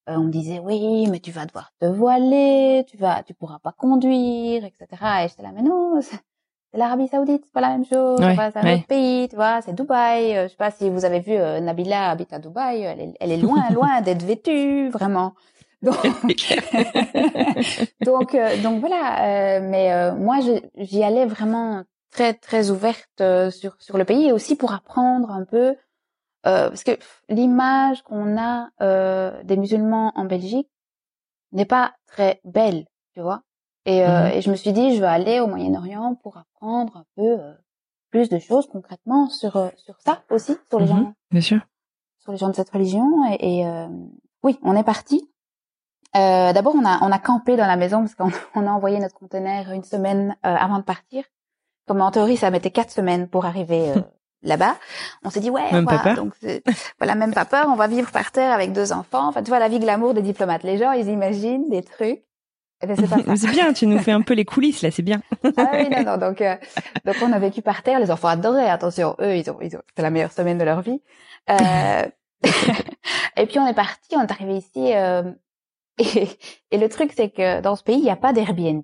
on 0.08 0.20
me 0.26 0.32
disait 0.32 0.60
oui, 0.60 1.08
mais 1.10 1.20
tu 1.20 1.32
vas 1.32 1.46
devoir 1.46 1.72
te 1.80 1.86
voiler, 1.86 2.86
tu 2.88 2.98
vas, 2.98 3.24
tu 3.24 3.34
pourras 3.34 3.60
pas 3.60 3.72
conduire, 3.72 4.64
etc. 4.66 4.88
Et 5.26 5.28
j'étais 5.30 5.44
là, 5.44 5.52
mais 5.54 5.64
non, 5.64 6.00
c'est 6.02 6.20
l'Arabie 6.74 7.08
Saoudite, 7.08 7.44
c'est 7.46 7.54
pas 7.54 7.62
la 7.62 7.70
même 7.70 7.86
chose, 7.86 8.20
Ouais, 8.20 8.36
c'est 8.36 8.58
un 8.58 8.64
ouais. 8.66 8.76
autre 8.76 8.86
pays, 8.88 9.28
tu 9.30 9.36
vois, 9.36 9.62
c'est 9.62 9.74
Dubaï. 9.74 10.34
Je 10.44 10.48
sais 10.50 10.56
pas 10.58 10.72
si 10.72 10.90
vous 10.90 11.06
avez 11.06 11.22
vu 11.22 11.32
euh, 11.34 11.60
Nabila 11.62 12.12
habite 12.12 12.34
à 12.34 12.40
Dubaï, 12.40 12.82
elle 12.82 13.00
est, 13.02 13.14
elle 13.20 13.32
est 13.32 13.38
loin, 13.38 13.72
loin 13.72 14.02
d'être 14.02 14.24
vêtue, 14.24 14.90
vraiment. 14.90 15.34
Donc, 15.82 15.96
donc, 18.02 18.36
euh, 18.36 18.62
donc 18.62 18.80
voilà. 18.80 19.58
euh, 19.58 19.70
mais 19.70 19.94
euh, 19.94 20.14
moi, 20.16 20.38
j'y 20.78 21.04
allais 21.04 21.26
vraiment 21.26 21.84
très, 22.12 22.34
très 22.34 22.70
ouverte 22.72 23.22
sur 23.52 23.76
sur 23.80 23.98
le 23.98 24.06
pays 24.06 24.28
et 24.28 24.32
aussi 24.32 24.56
pour 24.56 24.74
apprendre 24.74 25.32
un 25.32 25.44
peu, 25.46 25.76
parce 26.44 26.84
que 26.84 26.92
l'image 27.30 28.04
qu'on 28.04 28.38
a 28.38 28.70
des 29.44 29.58
musulmans 29.58 30.12
en 30.16 30.26
Belgique 30.26 30.70
n'est 31.52 31.66
pas 31.66 31.94
très 32.08 32.42
belle, 32.44 32.86
tu 33.14 33.22
vois? 33.22 33.42
Et, 33.86 34.02
Mhm. 34.02 34.32
et 34.34 34.42
je 34.42 34.50
me 34.50 34.56
suis 34.56 34.74
dit, 34.74 34.96
je 34.96 35.02
vais 35.02 35.08
aller 35.08 35.40
au 35.40 35.48
Moyen-Orient 35.48 36.16
pour 36.24 36.38
apprendre 36.38 36.98
un 36.98 37.06
peu 37.16 37.38
plus 38.10 38.30
de 38.30 38.40
choses 38.40 38.68
concrètement 38.68 39.30
sur 39.30 39.72
sur 39.78 40.00
ça 40.02 40.24
aussi, 40.32 40.58
sur 40.70 40.80
les 40.80 40.86
Mhm. 40.88 40.92
gens 40.92 41.14
Bien 41.32 41.42
sûr. 41.42 41.60
sur 42.20 42.32
les 42.32 42.38
gens 42.38 42.50
de 42.50 42.56
cette 42.56 42.70
religion. 42.70 43.06
Et, 43.40 43.62
et, 43.62 43.66
oui, 44.44 44.58
on 44.64 44.76
est 44.76 44.84
parti. 44.84 45.30
Euh, 46.16 46.54
D'abord, 46.54 46.76
on 46.76 46.86
a 46.86 47.00
on 47.02 47.12
a 47.12 47.20
campé 47.20 47.56
dans 47.58 47.68
la 47.68 47.76
maison 47.76 48.00
parce 48.02 48.16
qu'on 48.16 48.32
on 48.56 48.68
a 48.68 48.72
envoyé 48.72 49.00
notre 49.00 49.16
conteneur 49.16 49.70
une 49.72 49.84
semaine 49.84 50.36
euh, 50.46 50.56
avant 50.56 50.78
de 50.78 50.84
partir. 50.84 51.24
Comme 51.88 52.02
en 52.02 52.12
théorie, 52.12 52.38
ça 52.38 52.50
mettait 52.52 52.72
quatre 52.72 52.92
semaines 52.92 53.28
pour 53.28 53.46
arriver 53.46 53.90
euh, 53.92 53.96
là-bas. 54.44 54.76
On 55.24 55.30
s'est 55.30 55.40
dit 55.40 55.50
ouais, 55.50 55.72
Même 55.72 55.86
on 55.90 55.98
pas 55.98 56.14
donc 56.14 56.34
c'est- 56.42 56.64
voilà, 57.00 57.16
même 57.16 57.34
pas 57.34 57.46
peur. 57.46 57.68
On 57.70 57.76
va 57.76 57.88
vivre 57.88 58.12
par 58.12 58.32
terre 58.32 58.52
avec 58.54 58.72
deux 58.72 58.92
enfants. 58.94 59.28
Enfin, 59.28 59.44
tu 59.44 59.50
vois 59.50 59.60
la 59.60 59.68
vie 59.68 59.80
glamour 59.80 60.14
des 60.14 60.22
diplomates. 60.22 60.64
Les 60.64 60.78
gens, 60.78 60.92
ils 60.94 61.10
imaginent 61.10 61.70
des 61.70 61.84
trucs. 61.84 62.24
Eh 62.82 62.88
ben, 62.88 62.96
c'est 63.36 63.48
bien, 63.52 63.72
tu 63.74 63.88
nous 63.88 64.00
fais 64.00 64.12
un 64.12 64.22
peu 64.22 64.34
les 64.34 64.44
coulisses 64.46 64.82
là, 64.82 64.92
c'est 64.92 65.02
bien. 65.04 65.22
Ah 65.58 65.72
oui, 65.74 65.90
non, 65.90 66.04
non. 66.04 66.18
Donc, 66.18 66.42
euh, 66.42 66.56
donc 67.06 67.16
on 67.22 67.32
a 67.32 67.40
vécu 67.40 67.62
par 67.62 67.82
terre. 67.84 68.00
Les 68.00 68.12
enfants 68.12 68.28
adoraient. 68.30 68.70
Attention, 68.70 69.16
eux, 69.22 69.36
ils 69.38 69.50
ont, 69.50 69.58
ils 69.62 69.76
ont, 69.78 69.82
c'était 69.90 70.02
la 70.02 70.10
meilleure 70.10 70.32
semaine 70.32 70.58
de 70.58 70.64
leur 70.66 70.82
vie. 70.82 71.02
Euh, 71.50 72.04
et 73.38 73.46
puis 73.48 73.60
on 73.60 73.68
est 73.68 73.74
parti. 73.74 74.16
On 74.16 74.22
est 74.22 74.32
arrivé 74.32 74.58
ici. 74.58 74.94
euh, 74.94 75.24
et, 76.16 76.28
et 76.72 76.78
le 76.78 76.90
truc, 76.90 77.14
c'est 77.16 77.30
que 77.30 77.62
dans 77.62 77.76
ce 77.76 77.84
pays, 77.84 77.98
il 77.98 78.04
n'y 78.04 78.10
a 78.10 78.16
pas 78.16 78.34
d'Airbnb. 78.34 78.84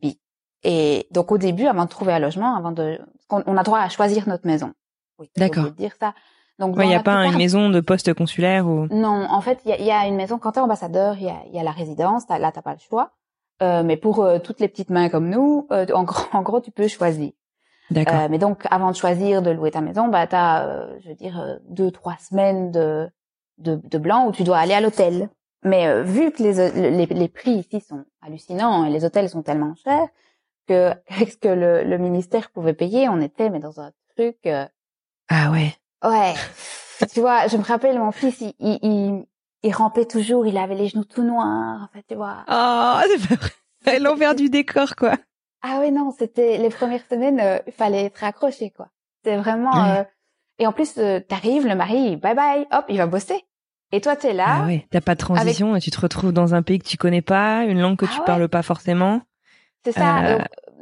Et 0.63 1.07
donc 1.11 1.31
au 1.31 1.37
début, 1.37 1.65
avant 1.65 1.85
de 1.85 1.89
trouver 1.89 2.13
un 2.13 2.19
logement, 2.19 2.55
avant 2.55 2.71
de, 2.71 2.99
on, 3.29 3.43
on 3.47 3.57
a 3.57 3.63
droit 3.63 3.79
à 3.79 3.89
choisir 3.89 4.27
notre 4.29 4.45
maison. 4.45 4.73
Oui, 5.19 5.29
D'accord. 5.37 5.71
dire 5.71 5.93
ça. 5.99 6.13
Donc, 6.59 6.75
il 6.75 6.83
dans 6.83 6.89
y 6.89 6.93
a 6.93 7.01
pas 7.01 7.15
plupart- 7.17 7.31
une 7.31 7.37
maison 7.39 7.69
de 7.69 7.79
poste 7.79 8.13
consulaire 8.13 8.67
ou. 8.67 8.85
Non, 8.91 9.25
en 9.29 9.41
fait, 9.41 9.59
il 9.65 9.75
y 9.79 9.83
y 9.83 9.91
a 9.91 10.05
une 10.05 10.15
maison. 10.15 10.37
Quand 10.37 10.51
t'es 10.51 10.59
ambassadeur, 10.59 11.15
il 11.17 11.23
y 11.23 11.29
a, 11.29 11.37
y 11.51 11.59
a 11.59 11.63
la 11.63 11.71
résidence. 11.71 12.27
t'as- 12.27 12.37
Là, 12.37 12.51
t'as 12.51 12.61
pas 12.61 12.73
le 12.73 12.79
choix. 12.79 13.11
Euh, 13.63 13.81
mais 13.83 13.97
pour 13.97 14.23
euh, 14.23 14.37
toutes 14.39 14.59
les 14.59 14.67
petites 14.67 14.89
mains 14.91 15.09
comme 15.09 15.29
nous, 15.29 15.67
euh, 15.71 15.85
en, 15.93 16.03
gros, 16.03 16.23
en 16.33 16.41
gros, 16.43 16.61
tu 16.61 16.69
peux 16.71 16.87
choisir. 16.87 17.31
D'accord. 17.89 18.21
Euh, 18.21 18.27
mais 18.29 18.37
donc, 18.37 18.65
avant 18.69 18.91
de 18.91 18.95
choisir 18.95 19.41
de 19.41 19.49
louer 19.51 19.71
ta 19.71 19.81
maison, 19.81 20.07
bah, 20.07 20.27
t'as, 20.27 20.65
euh, 20.65 20.97
je 21.03 21.09
veux 21.09 21.15
dire, 21.15 21.59
deux, 21.67 21.89
trois 21.91 22.15
semaines 22.17 22.71
de, 22.71 23.09
de, 23.57 23.75
de 23.83 23.97
blanc 23.97 24.27
où 24.27 24.31
tu 24.31 24.43
dois 24.43 24.57
aller 24.59 24.73
à 24.73 24.81
l'hôtel. 24.81 25.29
Mais 25.63 25.87
euh, 25.87 26.03
vu 26.03 26.31
que 26.31 26.41
les, 26.41 26.91
les, 26.91 27.05
les 27.05 27.27
prix 27.27 27.51
ici 27.51 27.81
sont 27.81 28.03
hallucinants 28.21 28.85
et 28.85 28.89
les 28.89 29.05
hôtels 29.05 29.29
sont 29.29 29.43
tellement 29.43 29.75
chers 29.75 30.07
que 30.67 30.91
avec 31.09 31.31
ce 31.31 31.37
que 31.37 31.47
le, 31.49 31.83
le 31.83 31.97
ministère 31.97 32.49
pouvait 32.51 32.73
payer, 32.73 33.09
on 33.09 33.19
était 33.21 33.49
mais 33.49 33.59
dans 33.59 33.79
un 33.79 33.91
truc. 34.15 34.37
euh, 34.45 34.65
Ah 35.29 35.51
ouais. 35.51 35.73
ouais. 36.03 36.33
tu 37.13 37.19
vois, 37.21 37.47
je 37.47 37.57
me 37.57 37.63
rappelle 37.63 37.99
mon 37.99 38.11
fils, 38.11 38.41
il, 38.41 38.53
il, 38.59 38.79
il, 38.81 39.25
il 39.63 39.73
rampait 39.73 40.05
toujours, 40.05 40.47
il 40.47 40.57
avait 40.57 40.75
les 40.75 40.87
genoux 40.87 41.05
tout 41.05 41.23
noirs. 41.23 41.83
En 41.83 41.87
fait, 41.93 42.03
tu 42.07 42.15
vois. 42.15 42.43
Oh, 42.47 42.99
c'est 43.07 43.27
pas 43.29 43.35
vrai. 43.35 43.99
L'envers 43.99 44.35
du 44.35 44.49
décor, 44.49 44.95
quoi. 44.95 45.13
Ah 45.63 45.77
oui, 45.81 45.91
non, 45.91 46.11
c'était 46.17 46.57
les 46.57 46.69
premières 46.69 47.05
semaines, 47.07 47.39
euh, 47.39 47.59
il 47.67 47.73
fallait 47.73 48.05
être 48.05 48.23
accroché, 48.23 48.71
quoi. 48.71 48.87
C'est 49.23 49.37
vraiment... 49.37 49.83
Ouais. 49.83 49.99
euh, 49.99 50.03
Et 50.57 50.65
en 50.67 50.71
plus, 50.71 50.97
euh, 50.97 51.19
t'arrives, 51.19 51.67
le 51.67 51.75
mari, 51.75 52.15
bye 52.17 52.33
bye, 52.35 52.67
hop, 52.71 52.85
il 52.89 52.97
va 52.97 53.05
bosser. 53.07 53.43
Et 53.91 54.01
toi, 54.01 54.15
t'es 54.15 54.33
là. 54.33 54.45
Ah 54.47 54.65
ouais. 54.65 54.85
T'as 54.89 55.01
pas 55.01 55.15
de 55.15 55.19
transition 55.19 55.75
et 55.75 55.79
tu 55.81 55.91
te 55.91 55.99
retrouves 55.99 56.31
dans 56.31 56.53
un 56.55 56.61
pays 56.61 56.79
que 56.79 56.87
tu 56.87 56.97
connais 56.97 57.21
pas, 57.21 57.65
une 57.65 57.79
langue 57.81 57.97
que 57.97 58.05
Ah 58.05 58.11
tu 58.13 58.19
ouais. 58.19 58.25
parles 58.25 58.47
pas 58.49 58.61
forcément. 58.63 59.21
C'est 59.83 59.91
ça. 59.91 60.25
Euh, 60.25 60.39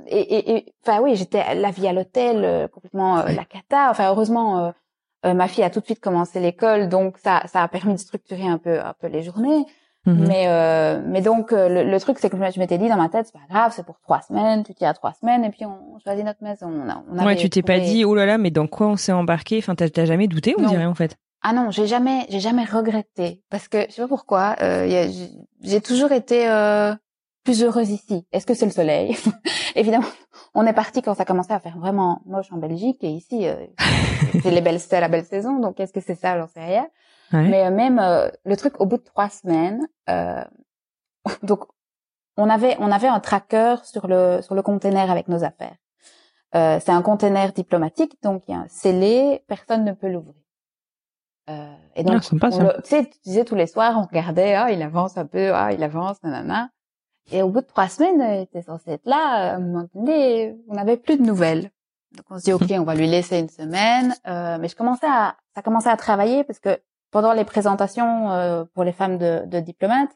et, 0.08 0.19
et, 0.19 0.56
et- 0.58 0.74
enfin 0.86 1.02
oui, 1.02 1.15
j'étais 1.15 1.56
la 1.56 1.72
vie 1.72 1.88
à 1.88 1.93
l'hôtel 1.93 2.43
euh, 2.43 2.67
complètement 2.67 3.19
euh, 3.19 3.26
Ouais. 3.26 3.36
la 3.36 3.45
cata. 3.45 3.89
Enfin 3.89 4.10
heureusement, 4.10 4.65
euh, 4.65 4.72
euh, 5.26 5.34
ma 5.34 5.48
fille 5.48 5.63
a 5.63 5.69
tout 5.69 5.80
de 5.80 5.86
suite 5.86 6.00
commencé 6.02 6.39
l'école, 6.39 6.88
donc 6.89 7.17
ça, 7.17 7.41
ça 7.48 7.63
a 7.63 7.67
permis 7.67 7.93
de 7.93 8.00
structurer 8.00 8.48
un 8.48 8.58
peu, 8.58 8.80
un 8.80 8.93
peu 9.00 9.08
les 9.08 9.24
journées. 9.24 9.65
Mhm. 10.06 10.28
Mais, 10.28 10.45
euh, 10.48 11.02
mais 11.06 11.22
donc 11.22 11.52
euh, 11.52 11.67
le, 11.67 11.84
le 11.89 12.00
truc, 12.00 12.19
c'est 12.19 12.30
que 12.30 12.38
je 12.38 12.60
m'étais 12.60 12.78
dit 12.78 12.88
dans 12.88 12.95
ma 12.95 13.10
tête, 13.10 13.26
c'est 13.26 13.34
pas 13.34 13.45
grave, 13.50 13.74
c'est 13.76 13.86
pour 13.86 14.00
trois 14.00 14.22
semaines. 14.22 14.63
Tu 14.63 14.74
tiens 14.74 14.89
à 14.89 14.93
trois 14.93 15.13
semaines 15.13 15.43
et 15.43 15.50
puis 15.50 15.65
on 15.65 16.00
choisit 16.00 16.24
notre 16.26 16.41
maison. 16.43 16.67
On 16.67 16.89
a, 16.89 17.04
on 17.12 17.26
Ouais, 17.26 17.36
tu 17.36 17.50
t'es 17.50 17.62
pas 17.62 17.80
dit, 17.80 18.06
oh 18.06 18.15
là 18.15 18.26
là, 18.26 18.38
mais 18.38 18.50
dans 18.52 18.67
quoi 18.67 18.88
on 18.88 18.95
s'est 18.95 19.12
embarqué? 19.12 19.58
Enfin, 19.58 19.76
t'as 19.76 19.89
t'as 19.89 20.06
jamais 20.06 20.28
douté, 20.28 20.56
on 20.58 20.62
Non. 20.62 20.69
dirait, 20.69 20.86
en 20.86 20.95
fait. 20.95 21.17
Ah 21.41 21.54
non, 21.54 21.71
j'ai 21.71 21.88
jamais, 21.88 22.25
j'ai 22.30 22.39
jamais 22.39 22.65
regretté 22.65 23.43
parce 23.49 23.67
que 23.67 23.86
je 23.88 23.93
sais 23.93 24.02
pas 24.02 24.08
pourquoi. 24.08 24.56
euh, 24.62 25.08
j'ai- 25.62 25.82
toujours 25.82 26.12
été 26.12 26.49
euh, 26.49 26.93
plus 27.45 27.63
heureuse 27.63 27.89
ici. 27.89 28.25
Est-ce 28.32 28.45
que 28.45 28.54
c'est 28.54 28.65
le 28.65 28.71
soleil? 28.71 29.15
Évidemment, 29.75 30.08
on 30.54 30.65
est 30.65 30.73
parti 30.73 31.02
quand 31.02 31.13
ça 31.15 31.23
commençait 31.25 31.54
à 31.54 31.60
faire 31.60 31.78
vraiment 31.78 32.21
moche 32.25 32.52
en 32.52 32.58
Belgique 32.58 33.04
et 33.04 33.10
ici, 33.10 33.47
euh, 33.47 33.56
c'est 34.43 34.52
les 34.52 34.62
belles, 34.62 34.80
c'est 34.82 34.99
la 34.99 35.08
belle 35.08 35.25
saison. 35.25 35.60
Donc 35.60 35.80
est-ce 35.80 35.93
que 35.93 36.02
c'est 36.02 36.15
ça? 36.15 36.38
J'en 36.38 36.47
sais 36.47 36.63
rien. 36.65 36.88
Ouais. 37.32 37.47
Mais 37.47 37.65
euh, 37.65 37.71
même 37.71 37.99
euh, 37.99 38.30
le 38.43 38.58
truc 38.58 38.80
au 38.82 38.86
bout 38.86 38.97
de 38.97 39.04
trois 39.04 39.30
semaines, 39.30 39.88
euh, 40.10 40.43
donc 41.43 41.63
on 42.36 42.49
avait, 42.49 42.75
on 42.80 42.91
avait 42.91 43.08
un 43.08 43.19
tracker 43.21 43.75
sur 43.84 44.08
le 44.08 44.41
sur 44.41 44.56
le 44.56 44.62
container 44.62 45.10
avec 45.10 45.28
nos 45.30 45.43
affaires. 45.45 45.75
Euh, 46.56 46.80
c'est 46.84 46.91
un 46.91 47.02
container 47.04 47.54
diplomatique, 47.54 48.17
donc 48.23 48.43
il 48.47 48.52
y 48.52 48.54
a 48.56 48.60
un 48.62 48.67
scellé, 48.67 49.43
personne 49.47 49.86
ne 49.86 49.91
peut 49.93 50.10
l'ouvrir. 50.10 50.34
Euh, 51.50 51.74
et 51.96 52.04
donc, 52.04 52.22
Ah, 52.42 52.74
tu 52.84 52.90
sais, 52.90 53.06
tu 53.06 53.20
disais 53.26 53.44
tous 53.44 53.56
les 53.56 53.68
soirs, 53.68 53.98
on 53.98 54.06
regardait, 54.06 54.54
ah, 54.54 54.72
il 54.72 54.82
avance 54.82 55.18
un 55.18 55.26
peu, 55.26 55.54
ah, 55.54 55.74
il 55.74 55.84
avance, 55.84 56.22
nanana. 56.24 56.70
Et 57.32 57.42
au 57.42 57.50
bout 57.50 57.62
de 57.62 57.66
trois 57.66 57.88
semaines, 57.88 58.22
euh, 58.22 58.36
il 58.36 58.42
était 58.42 58.62
censé 58.62 58.92
être 58.92 59.06
là. 59.06 59.52
À 59.54 59.56
un 59.56 59.60
moment 59.60 59.88
donné, 59.94 60.56
on 60.68 60.76
n'avait 60.76 60.98
plus 60.98 61.18
de 61.18 61.24
nouvelles. 61.24 61.72
Donc 62.16 62.26
on 62.30 62.38
se 62.40 62.44
dit, 62.44 62.54
ok, 62.54 62.66
on 62.72 62.84
va 62.84 62.96
lui 62.96 63.08
laisser 63.08 63.40
une 63.40 63.50
semaine. 63.50 64.16
Euh, 64.28 64.58
mais 64.60 64.68
je 64.68 64.76
commençais 64.76 65.08
à, 65.08 65.36
ça 65.56 65.62
commençait 65.62 65.90
à 65.90 65.98
travailler 65.98 66.44
parce 66.44 66.60
que 66.60 66.80
pendant 67.12 67.34
les 67.34 67.46
présentations 67.46 68.32
euh, 68.32 68.64
pour 68.74 68.84
les 68.84 68.92
femmes 68.92 69.18
de, 69.18 69.44
de 69.46 69.60
diplomates, 69.60 70.12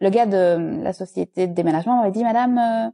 le 0.00 0.10
gars 0.10 0.26
de 0.26 0.82
la 0.82 0.92
société 0.92 1.46
de 1.46 1.54
déménagement 1.54 1.98
m'avait 1.98 2.12
dit, 2.12 2.22
Madame, 2.24 2.58
euh, 2.58 2.90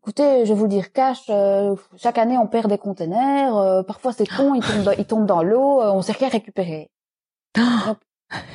écoutez, 0.00 0.44
je 0.46 0.52
vais 0.52 0.58
vous 0.58 0.64
le 0.64 0.70
dire 0.70 0.92
cash, 0.92 1.22
euh, 1.30 1.76
chaque 1.96 2.18
année 2.18 2.36
on 2.38 2.46
perd 2.46 2.68
des 2.68 2.78
containers, 2.78 3.56
euh, 3.56 3.82
parfois 3.82 4.12
c'est 4.12 4.26
con, 4.26 4.54
ils 4.54 4.62
tombent 4.62 4.82
dans, 4.84 4.92
ils 4.92 5.04
tombent 5.04 5.26
dans 5.26 5.42
l'eau, 5.42 5.80
euh, 5.82 5.90
on 5.92 6.02
sait 6.02 6.12
rien 6.12 6.28
récupérer. 6.28 6.90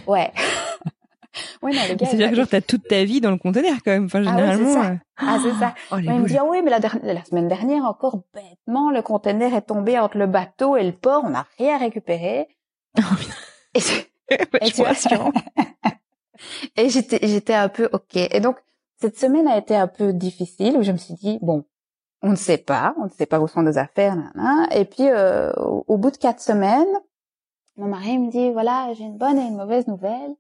Ouais. 0.07 0.31
ouais, 1.61 1.73
non, 1.73 1.81
le 1.89 1.95
gars. 1.95 2.05
C'est-à-dire 2.05 2.29
que 2.29 2.35
genre, 2.35 2.47
t'as 2.47 2.61
toute 2.61 2.87
ta 2.87 3.03
vie 3.03 3.19
dans 3.19 3.31
le 3.31 3.37
conteneur, 3.37 3.75
quand 3.83 3.91
même. 3.91 4.05
Enfin, 4.05 4.23
Ah 4.25 4.35
ouais, 4.35 4.41
c'est 4.41 4.57
généralement. 4.57 4.73
ça. 4.83 4.89
euh, 4.91 4.95
Ah, 5.17 5.37
c'est 5.43 5.53
ça. 5.59 5.73
Oh, 5.91 5.95
Ouais, 5.95 6.01
il 6.05 6.11
me 6.21 6.27
dit, 6.27 6.37
ah 6.37 6.45
oui, 6.45 6.61
mais 6.63 6.71
la, 6.71 6.79
la 6.79 7.25
semaine 7.25 7.47
dernière, 7.49 7.83
encore 7.83 8.19
bêtement, 8.33 8.89
le 8.91 9.01
conteneur 9.01 9.53
est 9.53 9.63
tombé 9.63 9.99
entre 9.99 10.17
le 10.17 10.27
bateau 10.27 10.77
et 10.77 10.83
le 10.83 10.93
port, 10.93 11.23
on 11.25 11.31
n'a 11.31 11.45
rien 11.57 11.77
récupéré. 11.77 12.47
et 13.73 13.79
je- 13.79 14.01
Vachement 14.53 14.69
vois- 14.77 14.87
rassurant. 14.87 15.31
et 16.77 16.89
j'étais, 16.89 17.19
j'étais 17.27 17.53
un 17.53 17.67
peu 17.67 17.89
ok. 17.91 18.15
Et 18.15 18.39
donc, 18.39 18.55
cette 19.05 19.19
semaine 19.19 19.47
a 19.47 19.55
été 19.55 19.75
un 19.75 19.87
peu 19.87 20.13
difficile 20.13 20.77
où 20.77 20.81
je 20.81 20.91
me 20.91 20.97
suis 20.97 21.13
dit, 21.13 21.37
bon, 21.43 21.63
on 22.23 22.31
ne 22.31 22.35
sait 22.35 22.57
pas, 22.57 22.95
on 22.97 23.03
ne 23.03 23.09
sait 23.09 23.27
pas 23.27 23.39
où 23.39 23.47
sont 23.47 23.61
nos 23.61 23.77
affaires. 23.77 24.17
Et 24.71 24.85
puis, 24.85 25.07
euh, 25.07 25.53
au, 25.57 25.85
au 25.87 25.97
bout 25.97 26.09
de 26.09 26.17
quatre 26.17 26.41
semaines, 26.41 26.87
mon 27.77 27.85
mari 27.87 28.17
me 28.17 28.31
dit, 28.31 28.51
voilà, 28.51 28.91
j'ai 28.93 29.03
une 29.03 29.19
bonne 29.19 29.37
et 29.37 29.45
une 29.45 29.57
mauvaise 29.57 29.85
nouvelle. 29.85 30.35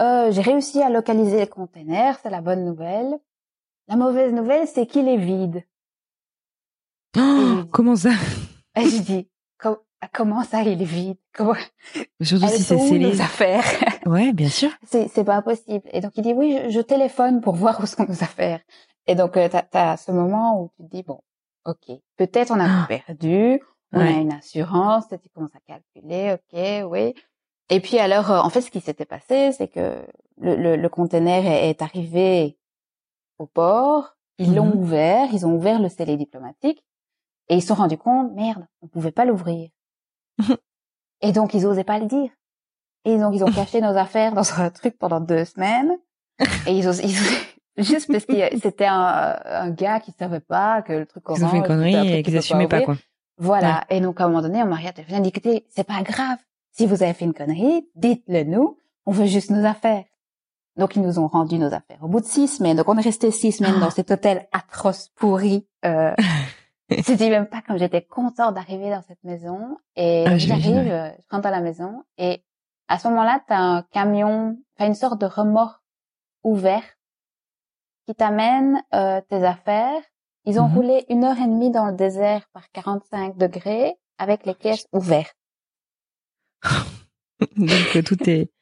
Euh, 0.00 0.32
j'ai 0.32 0.42
réussi 0.42 0.82
à 0.82 0.90
localiser 0.90 1.38
le 1.38 1.46
conteneur, 1.46 2.16
c'est 2.20 2.30
la 2.30 2.40
bonne 2.40 2.64
nouvelle. 2.64 3.20
La 3.86 3.94
mauvaise 3.94 4.32
nouvelle, 4.32 4.66
c'est 4.66 4.86
qu'il 4.86 5.06
est 5.06 5.16
vide. 5.16 5.62
Oh, 7.16 7.62
comment 7.70 7.94
ça? 7.94 8.10
Et 8.74 8.84
je 8.84 9.00
dis, 9.00 9.30
Com- 9.58 9.78
comment 10.12 10.44
ça, 10.44 10.62
il 10.62 10.80
est 10.80 10.84
vide? 10.84 11.18
Comment 11.34 11.54
Surtout 12.20 12.48
si 12.48 12.62
c'est 12.62 12.78
scellé. 12.78 12.98
nos 12.98 13.20
affaires? 13.20 13.64
Ouais, 14.06 14.32
bien 14.32 14.48
sûr. 14.48 14.70
c'est 14.84 15.08
c'est 15.08 15.24
pas 15.24 15.42
possible. 15.42 15.88
Et 15.92 16.00
donc 16.00 16.12
il 16.16 16.22
dit 16.22 16.32
oui, 16.32 16.56
je, 16.66 16.70
je 16.70 16.80
téléphone 16.80 17.40
pour 17.40 17.56
voir 17.56 17.80
où 17.80 17.86
sont 17.86 18.04
nos 18.04 18.22
affaires. 18.22 18.60
Et 19.08 19.16
donc 19.16 19.36
euh, 19.36 19.48
t'as 19.48 19.64
as 19.72 19.96
ce 19.96 20.12
moment 20.12 20.62
où 20.62 20.70
tu 20.76 20.84
te 20.84 20.90
dis 20.96 21.02
bon, 21.02 21.20
ok, 21.64 21.90
peut-être 22.16 22.52
on 22.52 22.60
a 22.60 22.66
Ah. 22.68 22.86
perdu, 22.86 23.60
on 23.92 23.98
a 24.00 24.10
une 24.10 24.32
assurance, 24.32 25.08
tu 25.08 25.28
commences 25.34 25.54
à 25.56 25.60
calculer, 25.66 26.34
ok, 26.34 26.88
oui. 26.92 27.14
Et 27.68 27.80
puis 27.80 27.98
alors 27.98 28.30
euh, 28.30 28.38
en 28.38 28.48
fait 28.48 28.60
ce 28.60 28.70
qui 28.70 28.80
s'était 28.80 29.06
passé, 29.06 29.50
c'est 29.52 29.66
que 29.66 30.06
le, 30.38 30.54
le, 30.54 30.76
le 30.76 30.88
conteneur 30.88 31.44
est, 31.44 31.70
est 31.70 31.82
arrivé 31.82 32.56
au 33.38 33.46
port, 33.46 34.16
ils 34.38 34.54
l'ont 34.54 34.66
Mhm. 34.66 34.76
ouvert, 34.82 35.28
ils 35.32 35.44
ont 35.46 35.54
ouvert 35.56 35.80
le 35.80 35.88
scellé 35.88 36.16
diplomatique 36.16 36.84
et 37.48 37.56
ils 37.56 37.60
se 37.62 37.68
sont 37.68 37.74
rendus 37.74 37.98
compte, 37.98 38.32
merde, 38.34 38.66
on 38.82 38.86
pouvait 38.86 39.10
pas 39.10 39.24
l'ouvrir. 39.24 39.68
et 41.20 41.32
donc 41.32 41.54
ils 41.54 41.66
osaient 41.66 41.84
pas 41.84 41.98
le 41.98 42.06
dire. 42.06 42.30
Et 43.04 43.18
donc 43.18 43.34
ils 43.34 43.44
ont 43.44 43.52
caché 43.52 43.80
nos 43.80 43.96
affaires 43.96 44.32
dans 44.32 44.60
un 44.60 44.70
truc 44.70 44.98
pendant 44.98 45.20
deux 45.20 45.44
semaines. 45.44 45.96
Et 46.66 46.72
ils 46.72 46.88
ont, 46.88 46.92
ils 46.92 47.16
juste 47.78 48.10
parce 48.10 48.24
que 48.24 48.34
c'était 48.60 48.86
un, 48.86 49.38
un 49.44 49.70
gars 49.70 50.00
qui 50.00 50.12
savait 50.12 50.40
pas 50.40 50.82
que 50.82 50.92
le 50.92 51.06
truc 51.06 51.24
Ils 51.28 51.44
ont 51.44 51.48
fait 51.48 51.56
une 51.56 51.64
orange, 51.64 51.66
connerie 51.66 52.08
et 52.08 52.22
qu'il 52.22 52.24
qu'ils 52.24 52.36
assumaient 52.38 52.68
pas, 52.68 52.82
quoi. 52.82 52.96
Voilà. 53.38 53.84
Et 53.90 54.00
donc, 54.00 54.20
à 54.20 54.24
un 54.24 54.28
moment 54.28 54.42
donné, 54.42 54.62
on 54.62 54.66
m'a 54.66 54.78
on 55.10 55.20
dit, 55.20 55.28
écoutez, 55.28 55.66
c'est 55.68 55.86
pas 55.86 56.02
grave. 56.02 56.38
Si 56.72 56.86
vous 56.86 57.02
avez 57.02 57.12
fait 57.12 57.24
une 57.24 57.34
connerie, 57.34 57.86
dites-le 57.94 58.44
nous. 58.44 58.78
On 59.04 59.12
veut 59.12 59.26
juste 59.26 59.50
nos 59.50 59.64
affaires. 59.64 60.04
Donc, 60.76 60.96
ils 60.96 61.02
nous 61.02 61.18
ont 61.18 61.26
rendu 61.26 61.58
nos 61.58 61.72
affaires. 61.72 61.98
Au 62.02 62.08
bout 62.08 62.20
de 62.20 62.26
six 62.26 62.48
semaines, 62.48 62.76
donc 62.76 62.88
on 62.88 62.98
est 62.98 63.02
resté 63.02 63.30
six 63.30 63.52
semaines 63.52 63.78
dans 63.80 63.90
cet 63.90 64.10
hôtel 64.10 64.46
atroce, 64.52 65.10
pourri. 65.16 65.66
Euh, 65.84 66.14
c'était 67.02 67.30
même 67.30 67.46
pas 67.48 67.62
comme 67.62 67.78
j'étais 67.78 68.02
contente 68.02 68.54
d'arriver 68.54 68.90
dans 68.90 69.02
cette 69.02 69.22
maison. 69.24 69.76
Et 69.96 70.24
Ah, 70.26 70.38
j'arrive, 70.38 70.74
ouais. 70.76 70.90
euh, 70.90 71.10
je 71.10 71.26
rentre 71.30 71.42
dans 71.44 71.50
la 71.50 71.60
maison. 71.60 72.04
Et 72.18 72.44
à 72.88 72.98
ce 72.98 73.08
moment-là, 73.08 73.42
t'as 73.48 73.58
un 73.58 73.82
camion, 73.82 74.56
enfin 74.76 74.86
une 74.88 74.94
sorte 74.94 75.20
de 75.20 75.26
remorque 75.26 75.82
ouvert 76.44 76.82
qui 78.06 78.14
t'amène 78.14 78.82
euh, 78.94 79.20
tes 79.28 79.44
affaires. 79.44 80.00
Ils 80.44 80.60
ont 80.60 80.68
Mhm. 80.68 80.74
roulé 80.74 81.04
une 81.08 81.24
heure 81.24 81.38
et 81.38 81.46
demie 81.48 81.70
dans 81.72 81.86
le 81.86 81.92
désert 81.96 82.46
par 82.52 82.70
45 82.70 83.36
degrés 83.36 83.96
avec 84.18 84.46
les 84.46 84.54
caisses 84.54 84.86
ouvertes. 84.92 85.36
Donc, 87.56 87.96
euh, 87.96 88.02
tout 88.02 88.28
est... 88.30 88.50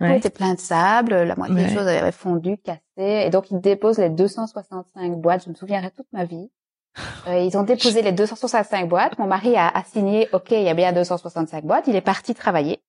Tout 0.00 0.06
était 0.06 0.30
plein 0.30 0.54
de 0.54 0.58
sable, 0.58 1.12
la 1.12 1.36
moitié 1.36 1.56
des 1.56 1.74
choses 1.74 1.86
avaient 1.86 2.10
fondu, 2.10 2.56
cassé. 2.56 2.80
Et 2.96 3.28
donc, 3.28 3.50
ils 3.50 3.60
déposent 3.60 3.98
les 3.98 4.08
265 4.08 5.16
boîtes. 5.20 5.44
Je 5.44 5.50
me 5.50 5.54
souviendrai 5.54 5.90
toute 5.90 6.06
ma 6.12 6.24
vie. 6.24 6.50
Euh, 7.28 7.38
ils 7.38 7.56
ont 7.56 7.62
déposé 7.62 8.02
les 8.02 8.12
265 8.12 8.88
boîtes. 8.88 9.18
Mon 9.18 9.26
mari 9.26 9.56
a, 9.56 9.68
a 9.68 9.84
signé, 9.84 10.28
OK, 10.32 10.50
il 10.50 10.62
y 10.62 10.68
a 10.68 10.74
bien 10.74 10.92
265 10.92 11.64
boîtes. 11.64 11.84
Il 11.86 11.94
est 11.96 12.00
parti 12.00 12.34
travailler. 12.34 12.80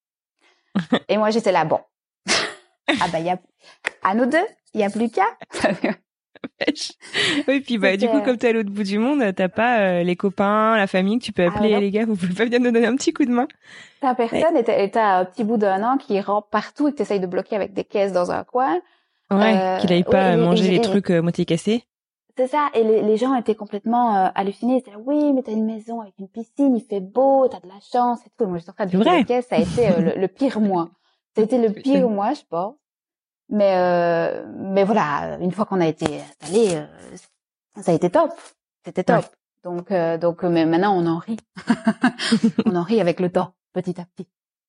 Et 1.10 1.18
moi, 1.18 1.30
j'étais 1.30 1.52
là, 1.52 1.66
bon. 1.66 1.80
ah 2.28 3.08
bah, 3.12 3.20
il 3.20 3.26
y 3.26 3.30
a, 3.30 3.38
à 4.04 4.16
nous 4.16 4.26
deux, 4.26 4.46
il 4.74 4.82
y 4.82 4.84
a 4.84 4.90
plus 4.90 5.10
qu'à. 5.10 5.26
oui, 7.48 7.62
puis 7.62 7.78
bah, 7.78 7.98
du 7.98 8.08
coup, 8.08 8.22
comme 8.22 8.38
t'es 8.38 8.50
à 8.50 8.54
l'autre 8.54 8.70
bout 8.72 8.84
du 8.84 8.98
monde, 8.98 9.24
t'as 9.36 9.50
pas 9.50 9.80
euh, 9.80 10.04
les 10.04 10.16
copains, 10.16 10.76
la 10.78 10.88
famille 10.88 11.20
que 11.20 11.26
tu 11.26 11.32
peux 11.34 11.44
Ah, 11.44 11.48
appeler, 11.56 11.74
ouais, 11.74 11.80
les 11.82 11.92
gars, 11.92 12.06
vous 12.06 12.16
pouvez 12.16 12.34
pas 12.34 12.46
venir 12.46 12.60
nous 12.60 12.72
donner 12.72 12.86
un 12.88 12.96
petit 12.96 13.14
coup 13.14 13.26
de 13.26 13.32
main. 13.32 13.48
T'as 14.02 14.16
personne 14.16 14.42
t'as- 14.64 14.80
et 14.80 14.90
t'as 14.90 15.20
un 15.20 15.26
petit 15.26 15.44
bout 15.44 15.58
d'un 15.58 15.84
an 15.84 15.98
qui 15.98 16.20
rampe 16.20 16.50
partout 16.50 16.88
et 16.88 16.92
que 16.92 16.98
t'essayes 16.98 17.20
de 17.20 17.28
bloquer 17.28 17.56
avec 17.56 17.74
des 17.74 17.84
caisses 17.84 18.12
dans 18.14 18.32
un 18.32 18.44
coin. 18.44 18.80
Ouais, 19.30 19.56
Euh, 19.56 19.78
qu'il 19.78 19.94
aille 19.94 20.04
pas 20.04 20.34
et- 20.34 20.38
manger 20.38 20.66
et- 20.66 20.70
les 20.72 20.76
et- 20.78 20.82
trucs 20.82 21.12
euh, 21.12 21.22
moitié 21.22 21.46
cassés. 21.46 21.84
C'est 22.38 22.48
ça. 22.48 22.70
Et 22.74 22.84
les, 22.84 23.02
les 23.02 23.18
gens 23.18 23.36
étaient 23.36 23.56
complètement 23.56 24.16
euh, 24.16 24.30
hallucinés. 24.36 24.78
Ils 24.78 24.84
disaient, 24.84 24.96
oui, 24.98 25.34
mais 25.34 25.44
t'as 25.44 25.52
une 25.52 25.66
maison 25.66 26.02
avec 26.02 26.14
une 26.20 26.28
piscine, 26.28 26.76
il 26.76 26.82
fait 26.82 27.00
beau, 27.02 27.48
t'as 27.48 27.60
de 27.60 27.68
la 27.68 27.80
chance 27.80 28.20
et 28.26 28.30
tout. 28.38 28.46
Moi, 28.46 28.58
je 28.58 28.64
suis 28.64 28.72
en 28.72 28.74
train 28.74 28.86
de 28.86 28.98
vrai. 28.98 29.24
caisse, 29.26 29.48
ça 29.48 29.56
a 29.56 29.60
été 29.60 29.90
euh, 29.90 30.02
le, 30.02 30.22
le 30.22 30.28
pire 30.28 30.60
mois. 30.62 30.90
Ça 31.36 31.42
a 31.42 31.46
été 31.46 31.58
le 31.58 31.72
pire 31.72 32.10
mois, 32.10 32.34
je 32.34 32.42
pense. 32.50 32.76
Mais 33.50 33.76
euh, 33.76 34.46
mais 34.58 34.86
voilà, 34.86 35.38
une 35.42 35.52
fois 35.52 35.66
qu'on 35.66 35.82
a 35.82 35.88
été 35.88 36.22
installé, 36.22 36.76
euh, 36.76 36.86
ça 37.82 37.92
a 37.92 37.96
été 37.96 38.10
top. 38.10 38.32
C'était 38.86 39.04
top. 39.04 39.26
Donc 39.64 39.92
euh, 39.92 40.18
donc 40.18 40.44
mais 40.44 40.66
maintenant 40.66 40.98
on 40.98 41.06
en 41.06 41.18
rit. 41.18 41.38
on 42.66 42.76
en 42.76 42.84
rit 42.84 43.02
avec 43.02 43.20
le 43.20 43.30
temps, 43.30 43.54
petit 43.74 44.00
à 44.00 44.06
petit. 44.06 44.28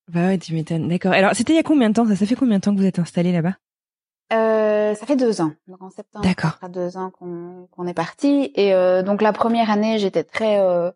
Bah 0.09 0.27
ouais, 0.27 0.39
tu 0.39 0.53
m'étonnes. 0.53 0.89
D'accord. 0.89 1.13
Alors, 1.13 1.35
c'était 1.35 1.53
il 1.53 1.57
y 1.57 1.61
a 1.61 1.63
combien 1.63 1.89
de 1.89 1.95
temps? 1.95 2.07
Ça 2.07 2.17
Ça 2.17 2.27
fait 2.27 2.35
combien 2.35 2.59
de 2.59 2.63
temps 2.63 2.75
que 2.75 2.81
vous 2.81 2.87
êtes 2.87 2.99
installé 2.99 3.33
là-bas? 3.33 3.55
Euh, 4.33 4.95
ça 4.95 5.07
fait 5.07 5.17
deux 5.17 5.41
ans. 5.41 5.53
Donc 5.69 5.83
en 5.83 5.91
septembre, 5.91 6.25
D'accord. 6.25 6.53
ça 6.53 6.57
fera 6.57 6.69
deux 6.69 6.97
ans 6.97 7.11
qu'on 7.11 7.69
qu'on 7.71 7.87
est 7.87 7.95
parti. 7.95 8.51
Et 8.55 8.75
euh, 8.75 9.03
donc 9.03 9.23
la 9.23 9.33
première 9.33 9.71
année, 9.71 9.99
j'étais 9.99 10.25
très 10.25 10.59
euh, 10.61 10.91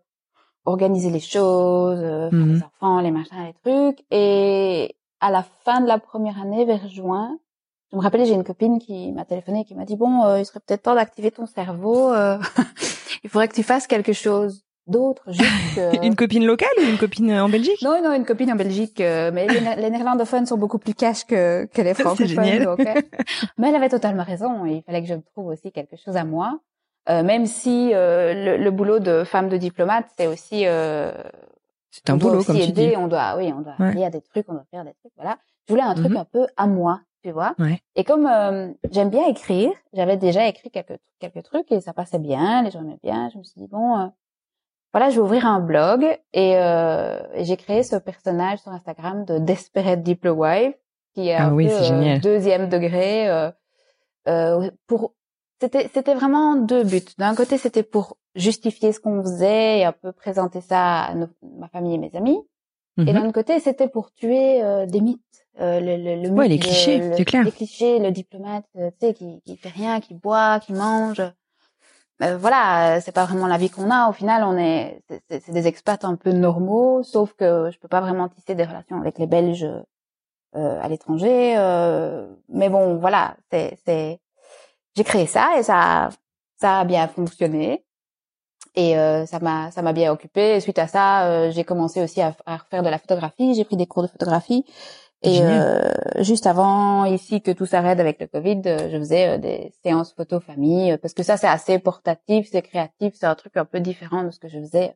organiser 0.65 1.11
les 1.11 1.21
choses, 1.21 2.01
euh, 2.03 2.31
Mhm. 2.33 2.55
les 2.55 2.63
enfants, 2.63 3.01
les 3.01 3.11
machins, 3.11 3.37
les 3.45 3.55
trucs. 3.63 4.05
Et 4.11 4.97
à 5.21 5.31
la 5.31 5.43
fin 5.65 5.81
de 5.81 5.87
la 5.87 5.99
première 5.99 6.41
année, 6.41 6.65
vers 6.65 6.89
juin, 6.89 7.39
je 7.93 7.97
me 7.97 8.03
rappelle, 8.03 8.25
j'ai 8.27 8.35
une 8.35 8.45
copine 8.45 8.79
qui 8.79 9.13
m'a 9.13 9.25
téléphoné 9.25 9.61
et 9.61 9.65
qui 9.65 9.75
m'a 9.75 9.85
dit 9.85 9.97
bon, 9.97 10.25
euh, 10.25 10.39
il 10.41 10.45
serait 10.45 10.61
peut-être 10.61 10.83
temps 10.83 10.95
d'activer 10.95 11.31
ton 11.31 11.47
cerveau. 11.47 12.13
euh, 12.13 12.39
il 13.25 13.31
faudrait 13.31 13.49
que 13.49 13.55
tu 13.55 13.63
fasses 13.63 13.87
quelque 13.87 14.13
chose 14.13 14.65
d'autre, 14.87 15.23
juste. 15.33 15.47
que- 15.75 16.05
Une 16.07 16.15
copine 16.17 16.45
locale 16.47 16.69
ou 16.79 16.83
une 16.89 16.99
copine 16.99 17.31
euh, 17.31 17.45
en 17.45 17.49
Belgique? 17.49 17.81
Non, 17.83 18.01
non, 18.03 18.13
une 18.15 18.25
copine 18.25 18.51
en 18.53 18.57
Belgique, 18.57 19.01
euh, 19.01 19.31
mais 19.33 19.47
les, 19.49 19.61
les 19.77 19.91
néerlandophones 19.91 20.47
sont 20.47 20.57
beaucoup 20.59 20.79
plus 20.79 20.95
cash 20.95 21.25
que, 21.25 21.65
que 21.67 21.83
les 21.83 21.95
francophones. 21.95 22.63
donc, 22.63 22.81
euh, 22.81 22.95
mais 23.59 23.69
elle 23.69 23.75
avait 23.77 23.89
totalement 23.89 24.25
raison. 24.25 24.65
Il 24.67 24.83
fallait 24.83 25.03
que 25.03 25.09
je 25.09 25.15
me 25.15 25.23
trouve 25.33 25.47
aussi 25.49 25.73
quelque 25.73 25.97
chose 25.97 26.17
à 26.17 26.25
moi. 26.25 26.61
Euh, 27.09 27.23
même 27.23 27.47
si 27.47 27.93
euh, 27.95 28.57
le, 28.57 28.65
le 28.65 28.71
boulot 28.71 28.99
de 28.99 29.23
femme 29.25 29.49
de 29.49 29.57
diplomate, 29.57 30.07
c'est 30.19 30.27
aussi 30.27 30.67
euh, 30.67 31.13
C'est 31.93 32.11
un 32.11 32.17
boulot, 32.17 32.39
aussi 32.39 32.47
comme 32.49 32.57
tu 32.57 32.63
aider, 32.63 32.89
dis. 32.91 32.97
on 32.97 33.07
doit, 33.07 33.37
oui, 33.37 33.53
on 33.57 33.61
doit 33.61 33.75
Ouais. 33.79 33.93
lire 33.95 34.11
des 34.11 34.21
trucs, 34.21 34.45
on 34.49 34.55
doit 34.55 34.65
faire 34.73 34.85
des 34.85 34.93
trucs, 34.95 35.13
voilà. 35.17 35.39
Je 35.69 35.73
voulais 35.73 35.85
un 35.85 35.95
truc 35.95 36.11
Mhm. 36.11 36.17
un 36.17 36.25
peu 36.25 36.47
à 36.57 36.67
moi, 36.67 37.01
tu 37.23 37.31
vois. 37.31 37.55
Ouais. 37.61 37.81
Et 37.95 38.03
comme 38.05 38.27
euh, 38.27 38.71
j'aime 38.91 39.11
bien 39.11 39.27
écrire, 39.29 39.71
j'avais 39.93 40.17
déjà 40.17 40.47
écrit 40.49 40.71
quelques 40.71 40.99
quelques 41.21 41.43
trucs 41.45 41.71
et 41.73 41.81
ça 41.81 41.93
passait 41.93 42.19
bien, 42.19 42.63
les 42.63 42.71
gens 42.73 42.81
aimaient 42.81 42.99
bien. 43.05 43.29
Je 43.33 43.39
me 43.39 43.43
suis 43.45 43.61
dit 43.61 43.69
bon, 43.69 43.99
euh, 43.99 44.07
voilà, 44.93 45.11
je 45.11 45.17
vais 45.17 45.21
ouvrir 45.23 45.47
un 45.47 45.61
blog 45.61 46.05
et, 46.33 46.57
euh, 46.57 47.21
et 47.35 47.45
j'ai 47.45 47.57
créé 47.57 47.83
ce 47.83 47.97
personnage 47.97 48.61
sur 48.61 48.73
Instagram 48.73 49.25
de 49.25 49.39
Desperate 49.39 50.03
Diplo 50.03 50.33
Wife 50.33 50.75
qui 51.15 51.29
est 51.29 51.35
Ah 51.35 51.49
un 51.49 51.55
oui, 51.55 51.67
peu 51.67 51.73
euh, 51.73 52.19
deuxième 52.21 52.69
degré. 52.69 53.29
euh, 53.29 53.51
euh, 54.29 54.71
pour 54.87 55.13
c'était 55.61 55.89
c'était 55.95 56.15
vraiment 56.15 56.57
deux 56.57 56.85
buts. 56.85 57.01
D'un 57.19 57.35
côté, 57.35 57.57
c'était 57.57 57.83
pour 57.83 58.19
justifier 58.35 58.93
ce 58.93 59.01
qu'on 59.01 59.23
faisait 59.23 59.79
et 59.81 59.85
un 59.85 59.93
peu 59.93 60.13
présenter 60.13 60.61
ça 60.61 61.05
à 61.05 61.15
nos- 61.15 61.29
ma 61.59 61.69
famille 61.69 61.95
et 61.95 61.99
mes 61.99 62.15
amis. 62.15 62.39
Et 62.99 63.05
Mhm. 63.05 63.13
d'un 63.13 63.23
autre 63.25 63.33
côté, 63.33 63.59
c'était 63.61 63.89
pour 63.89 64.13
tuer 64.13 64.63
euh, 64.63 64.85
des 64.87 65.01
mythes. 65.01 65.21
Le, 65.59 65.81
le, 65.81 66.23
le 66.23 66.29
Ouais, 66.31 66.49
mythe 66.49 66.51
les 66.51 66.59
clichés, 66.59 66.99
le- 66.99 67.15
c'est 67.17 67.25
clair. 67.25 67.45
Les 67.45 67.53
clichés, 67.53 67.99
le 67.99 68.11
diplomate, 68.11 68.65
tu 68.75 68.81
sais, 69.01 69.15
qui, 69.15 69.41
qui 69.43 69.57
fait 69.57 69.71
rien, 69.71 70.01
qui 70.01 70.13
boit, 70.15 70.61
qui 70.61 70.75
mange. 70.75 71.23
Euh, 72.23 72.39
voilà, 72.39 73.01
c'est 73.01 73.13
pas 73.13 73.27
vraiment 73.27 73.47
la 73.47 73.59
vie 73.59 73.69
qu'on 73.71 73.91
a. 73.91 74.09
Au 74.09 74.13
final, 74.13 74.43
on 74.45 74.57
est, 74.57 75.03
c'est- 75.29 75.51
des 75.53 75.67
expats 75.67 76.03
un 76.05 76.17
peu 76.17 76.33
normaux, 76.33 77.03
sauf 77.03 77.35
que 77.35 77.71
je 77.71 77.79
peux 77.79 77.89
pas 77.89 78.01
vraiment 78.01 78.29
tisser 78.29 78.55
des 78.55 78.65
relations 78.65 78.99
avec 79.01 79.19
les 79.19 79.27
Belges 79.27 79.67
euh, 80.57 80.81
à 80.83 80.89
l'étranger. 80.89 81.57
euh, 81.59 82.29
mais 82.49 82.69
bon, 82.71 82.97
voilà, 82.99 83.37
c'est, 83.53 83.79
c'est, 83.87 84.21
j'ai 84.97 85.05
créé 85.05 85.27
ça 85.27 85.59
et 85.59 85.63
ça, 85.65 86.11
ça 86.61 86.81
a 86.81 86.85
bien 86.85 87.09
fonctionné. 87.09 87.85
Et 88.75 88.99
euh, 88.99 89.25
ça 89.27 89.41
m'a 89.41 89.71
ça 89.71 89.83
m'a 89.83 89.93
bien 89.93 90.13
occupé. 90.13 90.61
Suite 90.61 90.79
à 90.79 90.87
ça, 90.87 91.27
euh, 91.29 91.51
j'ai 91.51 91.65
commencé 91.65 92.03
aussi 92.03 92.21
à, 92.21 92.35
refaire 92.47 92.83
de 92.83 92.89
la 92.91 92.99
photographie. 92.99 93.55
J'ai 93.55 93.65
pris 93.65 93.77
des 93.77 93.87
cours 93.87 94.03
de 94.03 94.09
photographie. 94.09 94.65
Et 95.23 95.41
euh, 95.43 95.91
juste 96.21 96.47
avant 96.47 97.05
ici 97.07 97.41
que 97.41 97.51
tout 97.51 97.67
s'arrête 97.67 97.99
avec 98.01 98.21
le 98.21 98.27
Covid, 98.27 98.61
euh, 98.67 98.91
je 98.91 98.99
faisais 98.99 99.29
euh, 99.29 99.39
des 99.39 99.73
séances 99.83 100.13
photo 100.13 100.41
famille 100.41 100.93
euh, 100.93 100.99
parce 100.99 101.15
que 101.15 101.23
ça 101.23 101.37
c'est 101.37 101.49
assez 101.49 101.79
portatif, 101.79 102.49
c'est 102.53 102.63
créatif, 102.63 103.15
c'est 103.17 103.27
un 103.27 103.35
truc 103.35 103.57
un 103.57 103.65
peu 103.65 103.81
différent 103.81 104.23
de 104.25 104.31
ce 104.31 104.39
que 104.39 104.49
je 104.49 104.59
faisais. 104.61 104.95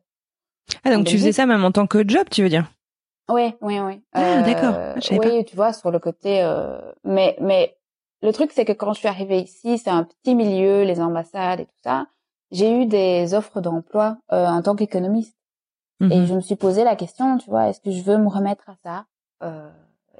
Ah, 0.83 0.93
donc 0.95 1.05
tu 1.07 1.17
faisais 1.17 1.31
ça 1.31 1.45
même 1.45 1.65
en 1.65 1.71
tant 1.71 1.87
que 1.87 2.07
job, 2.07 2.27
tu 2.29 2.43
veux 2.43 2.49
dire? 2.49 2.71
Oui, 3.29 3.53
oui, 3.61 3.79
oui. 3.79 4.01
Ah, 4.13 4.41
d'accord. 4.43 4.75
Savais 5.01 5.17
oui, 5.17 5.45
tu 5.45 5.55
vois 5.55 5.73
sur 5.73 5.89
le 5.91 5.99
côté. 5.99 6.41
euh, 6.43 6.79
Mais 7.03 7.35
mais 7.41 7.75
le 8.21 8.31
truc 8.31 8.51
c'est 8.53 8.65
que 8.65 8.73
quand 8.73 8.93
je 8.93 8.99
suis 8.99 9.07
arrivée 9.07 9.39
ici, 9.39 9.77
c'est 9.79 9.89
un 9.89 10.03
petit 10.03 10.35
milieu, 10.35 10.83
les 10.83 11.01
ambassades 11.01 11.61
et 11.61 11.65
tout 11.65 11.79
ça. 11.83 12.07
J'ai 12.51 12.71
eu 12.81 12.85
des 12.85 13.33
offres 13.33 13.59
d'emploi 13.61 14.17
euh, 14.31 14.45
en 14.45 14.61
tant 14.61 14.75
qu'économiste. 14.75 15.35
Et 16.09 16.17
Mhm. 16.17 16.25
je 16.25 16.33
me 16.35 16.41
suis 16.41 16.55
posé 16.55 16.83
la 16.83 16.95
question, 16.95 17.37
tu 17.37 17.49
vois, 17.49 17.69
est-ce 17.69 17.79
que 17.79 17.91
je 17.91 18.01
veux 18.01 18.17
me 18.17 18.27
remettre 18.27 18.69
à 18.69 18.75
ça? 18.83 19.05
Euh, 19.43 19.69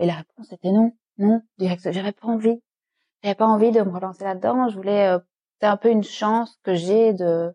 Et 0.01 0.05
la 0.07 0.15
réponse 0.15 0.51
était 0.51 0.71
non, 0.71 0.91
non, 1.17 1.41
direct. 1.57 1.89
J'avais 1.91 2.11
pas 2.11 2.27
envie. 2.27 2.61
J'avais 3.23 3.35
pas 3.35 3.45
envie 3.45 3.71
de 3.71 3.81
me 3.81 3.91
relancer 3.91 4.23
là-dedans. 4.23 4.67
Je 4.67 4.75
voulais, 4.75 5.07
euh, 5.07 5.19
c'est 5.59 5.67
un 5.67 5.77
peu 5.77 5.89
une 5.89 6.03
chance 6.03 6.57
que 6.63 6.73
j'ai 6.75 7.13
de 7.13 7.53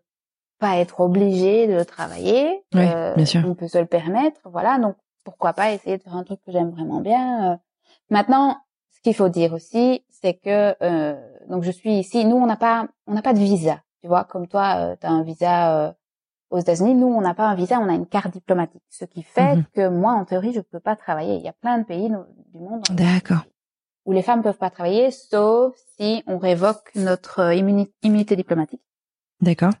pas 0.59 0.77
être 0.77 1.01
obligée 1.01 1.67
de 1.67 1.83
travailler. 1.83 2.63
Ouais, 2.73 2.91
Euh, 2.95 3.13
bien 3.15 3.25
sûr. 3.25 3.41
On 3.45 3.53
peut 3.53 3.67
se 3.67 3.77
le 3.77 3.85
permettre, 3.85 4.39
voilà. 4.45 4.79
Donc 4.79 4.95
pourquoi 5.25 5.53
pas 5.53 5.73
essayer 5.73 5.97
de 5.97 6.03
faire 6.03 6.15
un 6.15 6.23
truc 6.23 6.39
que 6.45 6.51
j'aime 6.51 6.71
vraiment 6.71 7.01
bien. 7.01 7.51
euh. 7.53 7.57
Maintenant, 8.09 8.57
ce 8.91 9.01
qu'il 9.01 9.13
faut 9.13 9.29
dire 9.29 9.53
aussi, 9.53 10.05
c'est 10.09 10.33
que 10.35 10.75
euh, 10.81 11.15
donc 11.49 11.63
je 11.63 11.71
suis 11.71 11.99
ici. 11.99 12.23
Nous, 12.25 12.37
on 12.37 12.45
n'a 12.47 12.55
pas, 12.57 12.87
on 13.07 13.13
n'a 13.13 13.21
pas 13.21 13.33
de 13.33 13.39
visa. 13.39 13.81
Tu 14.01 14.07
vois, 14.07 14.23
comme 14.23 14.47
toi, 14.47 14.95
tu 14.99 15.05
as 15.05 15.11
un 15.11 15.23
visa. 15.23 15.96
Aux 16.49 16.59
États-Unis, 16.59 16.93
nous, 16.95 17.07
on 17.07 17.21
n'a 17.21 17.33
pas 17.33 17.47
un 17.47 17.55
visa, 17.55 17.79
on 17.79 17.89
a 17.89 17.93
une 17.93 18.07
carte 18.07 18.31
diplomatique. 18.31 18.83
Ce 18.89 19.05
qui 19.05 19.23
fait 19.23 19.55
Mhm. 19.57 19.63
que 19.73 19.87
moi, 19.89 20.13
en 20.13 20.25
théorie, 20.25 20.53
je 20.53 20.61
peux 20.61 20.79
pas 20.79 20.95
travailler. 20.95 21.35
Il 21.35 21.41
y 21.43 21.47
a 21.49 21.53
plein 21.53 21.77
de 21.79 21.83
pays 21.83 22.09
du 22.09 22.59
monde 22.59 22.83
D'accord. 22.91 23.43
où 24.05 24.11
les 24.13 24.21
femmes 24.21 24.41
peuvent 24.43 24.57
pas 24.57 24.69
travailler, 24.69 25.11
sauf 25.11 25.75
si 25.99 26.23
on 26.27 26.37
révoque 26.37 26.91
notre 26.95 27.39
euh, 27.39 27.53
immuni- 27.55 27.91
immunité 28.03 28.35
diplomatique. 28.35 28.81
D'accord. 29.41 29.73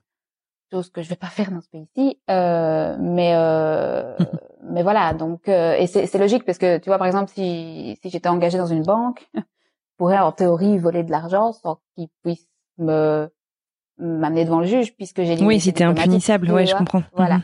Chose 0.71 0.89
que 0.89 1.01
je 1.01 1.07
vais 1.07 1.15
pas 1.15 1.27
faire 1.27 1.49
dans 1.51 1.61
ce 1.61 1.69
pays-ci. 1.69 2.19
Euh, 2.29 2.97
mais 2.99 3.31
euh, 3.35 4.13
mais 4.63 4.83
voilà. 4.83 5.13
Donc 5.13 5.47
euh, 5.47 5.75
et 5.75 5.87
c'est 5.87 6.07
c'est 6.07 6.17
logique 6.17 6.43
parce 6.43 6.57
que 6.57 6.77
tu 6.79 6.89
vois, 6.89 6.97
par 6.97 7.07
exemple, 7.07 7.31
si 7.33 7.97
si 8.01 8.09
j'étais 8.09 8.27
engagée 8.27 8.57
dans 8.57 8.65
une 8.67 8.83
banque, 8.83 9.29
je 9.35 9.41
pourrais 9.97 10.19
en 10.19 10.33
théorie 10.33 10.77
voler 10.77 11.03
de 11.03 11.11
l'argent 11.11 11.53
sans 11.53 11.79
qu'ils 11.95 12.09
puissent 12.21 12.49
me 12.77 13.29
m'amener 13.99 14.45
devant 14.45 14.59
le 14.59 14.65
juge 14.65 14.95
puisque 14.95 15.21
j'ai 15.23 15.33
Oui, 15.43 15.57
diplomatique, 15.57 15.81
impunissable, 15.81 16.51
ouais, 16.51 16.65
je 16.65 16.75
comprends. 16.75 17.03
Voilà. 17.13 17.37
Mhm. 17.37 17.43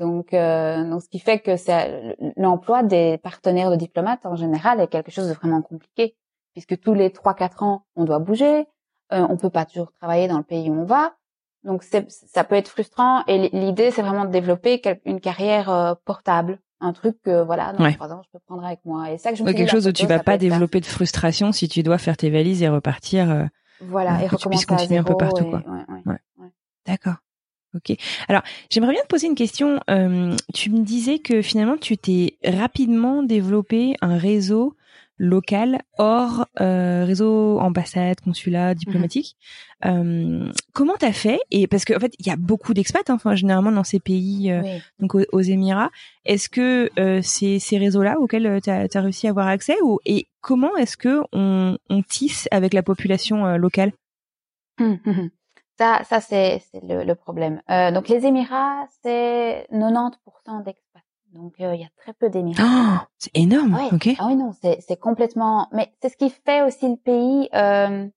Donc, 0.00 0.32
euh, 0.32 0.88
donc, 0.88 1.02
ce 1.02 1.08
qui 1.08 1.18
fait 1.18 1.40
que 1.40 1.56
c'est 1.56 2.16
l'emploi 2.36 2.84
des 2.84 3.18
partenaires 3.18 3.70
de 3.70 3.76
diplomates 3.76 4.24
en 4.26 4.36
général 4.36 4.80
est 4.80 4.86
quelque 4.86 5.10
chose 5.10 5.26
de 5.28 5.32
vraiment 5.34 5.60
compliqué, 5.60 6.14
puisque 6.52 6.78
tous 6.80 6.94
les 6.94 7.10
trois 7.10 7.34
quatre 7.34 7.62
ans 7.64 7.82
on 7.96 8.04
doit 8.04 8.20
bouger, 8.20 8.66
euh, 9.12 9.26
on 9.28 9.36
peut 9.36 9.50
pas 9.50 9.64
toujours 9.64 9.90
travailler 9.92 10.28
dans 10.28 10.38
le 10.38 10.44
pays 10.44 10.70
où 10.70 10.74
on 10.74 10.84
va, 10.84 11.14
donc 11.64 11.82
c'est- 11.82 12.08
ça 12.08 12.44
peut 12.44 12.54
être 12.54 12.68
frustrant. 12.68 13.24
Et 13.26 13.48
l'idée 13.52 13.90
c'est 13.90 14.02
vraiment 14.02 14.24
de 14.24 14.30
développer 14.30 14.80
une 15.04 15.20
carrière 15.20 15.68
euh, 15.68 15.94
portable, 16.04 16.60
un 16.80 16.92
truc 16.92 17.20
que 17.24 17.42
voilà 17.42 17.72
dans 17.72 17.82
Ouais. 17.82 17.94
trois 17.94 18.12
ans 18.12 18.22
je 18.24 18.30
peux 18.32 18.38
prendre 18.46 18.64
avec 18.64 18.78
moi. 18.84 19.10
Et 19.10 19.18
ça 19.18 19.30
que 19.32 19.36
je 19.36 19.42
me 19.42 19.48
Ouais, 19.48 19.54
quelque 19.54 19.70
chose 19.72 19.88
où 19.88 19.92
tu 19.92 20.06
vas 20.06 20.20
pas 20.20 20.32
ça. 20.32 20.38
développer 20.38 20.78
de 20.78 20.86
frustration 20.86 21.50
si 21.50 21.68
tu 21.68 21.82
dois 21.82 21.98
faire 21.98 22.16
tes 22.16 22.30
valises 22.30 22.62
et 22.62 22.68
repartir. 22.68 23.48
Voilà, 23.80 24.24
et 24.24 24.28
que 24.28 24.36
tu 24.36 24.48
puisses 24.48 24.64
recommencer 24.64 24.64
à 24.72 24.76
continuer 24.76 24.98
un 24.98 25.04
peu 25.04 25.16
partout, 25.16 25.44
et- 25.44 25.50
quoi. 25.50 25.58
ouais, 25.60 25.84
ouais. 25.88 26.02
Ouais. 26.38 26.48
D'accord. 26.86 27.16
Ok. 27.74 27.96
Alors, 28.28 28.42
j'aimerais 28.70 28.92
bien 28.92 29.02
te 29.02 29.08
poser 29.08 29.26
une 29.26 29.34
question. 29.34 29.78
Euh, 29.90 30.34
tu 30.54 30.70
me 30.70 30.80
disais 30.80 31.18
que 31.18 31.42
finalement, 31.42 31.76
tu 31.76 31.98
t'es 31.98 32.38
rapidement 32.42 33.22
développé 33.22 33.94
un 34.00 34.16
réseau 34.16 34.74
local 35.18 35.80
hors 35.98 36.46
euh, 36.60 37.04
réseau 37.04 37.58
ambassade, 37.60 38.20
consulat, 38.20 38.74
diplomatique. 38.74 39.36
Euh, 39.84 40.50
comment 40.72 40.94
t'as 40.98 41.12
fait? 41.12 41.40
Et 41.50 41.66
parce 41.66 41.84
que 41.84 41.94
en 41.94 42.00
fait, 42.00 42.14
il 42.18 42.26
y 42.26 42.30
a 42.30 42.36
beaucoup 42.36 42.72
d'expats, 42.74 43.08
hein, 43.10 43.14
enfin 43.14 43.34
généralement 43.34 43.72
dans 43.72 43.84
ces 43.84 44.00
pays, 44.00 44.50
euh, 44.50 44.62
Oui. 44.62 44.80
donc 45.00 45.14
aux, 45.14 45.24
aux 45.32 45.40
Émirats. 45.40 45.90
Est-ce 46.24 46.48
que 46.48 46.90
euh, 46.98 47.20
c'est 47.22 47.58
ces 47.58 47.78
réseaux-là 47.78 48.18
auxquels 48.20 48.60
tu 48.62 48.70
as, 48.70 48.88
réussi 49.00 49.26
à 49.26 49.30
avoir 49.30 49.48
accès 49.48 49.76
ou 49.82 49.98
et 50.04 50.26
comment 50.40 50.76
est-ce 50.76 50.96
que 50.96 51.22
on, 51.32 51.76
on 51.90 52.02
tisse 52.02 52.48
avec 52.50 52.72
la 52.74 52.82
population 52.82 53.46
euh, 53.46 53.56
locale? 53.56 53.92
Ça, 55.80 56.02
ça 56.02 56.20
c'est 56.20 56.60
c'est 56.72 56.82
le, 56.82 57.04
le 57.04 57.14
problème. 57.14 57.62
Euh, 57.70 57.92
donc 57.92 58.08
les 58.08 58.26
Émirats, 58.26 58.84
c'est 59.00 59.64
90% 59.72 60.64
d'expats. 60.64 60.87
Donc 61.32 61.54
euh, 61.60 61.74
il 61.74 61.80
y 61.80 61.84
a 61.84 61.88
très 61.96 62.12
peu 62.14 62.28
d'Émirats. 62.30 62.62
Oh, 62.64 63.06
c'est 63.18 63.30
énorme. 63.36 63.74
Ouais. 63.74 63.88
Ok. 63.92 64.08
Ah 64.18 64.26
oui 64.28 64.36
non, 64.36 64.52
c'est 64.60 64.80
c'est 64.86 64.96
complètement. 64.98 65.68
Mais 65.72 65.92
c'est 66.00 66.08
ce 66.08 66.16
qui 66.16 66.30
fait 66.30 66.62
aussi 66.62 66.88
le 66.88 66.96
pays. 66.96 67.48
Euh... 67.54 68.08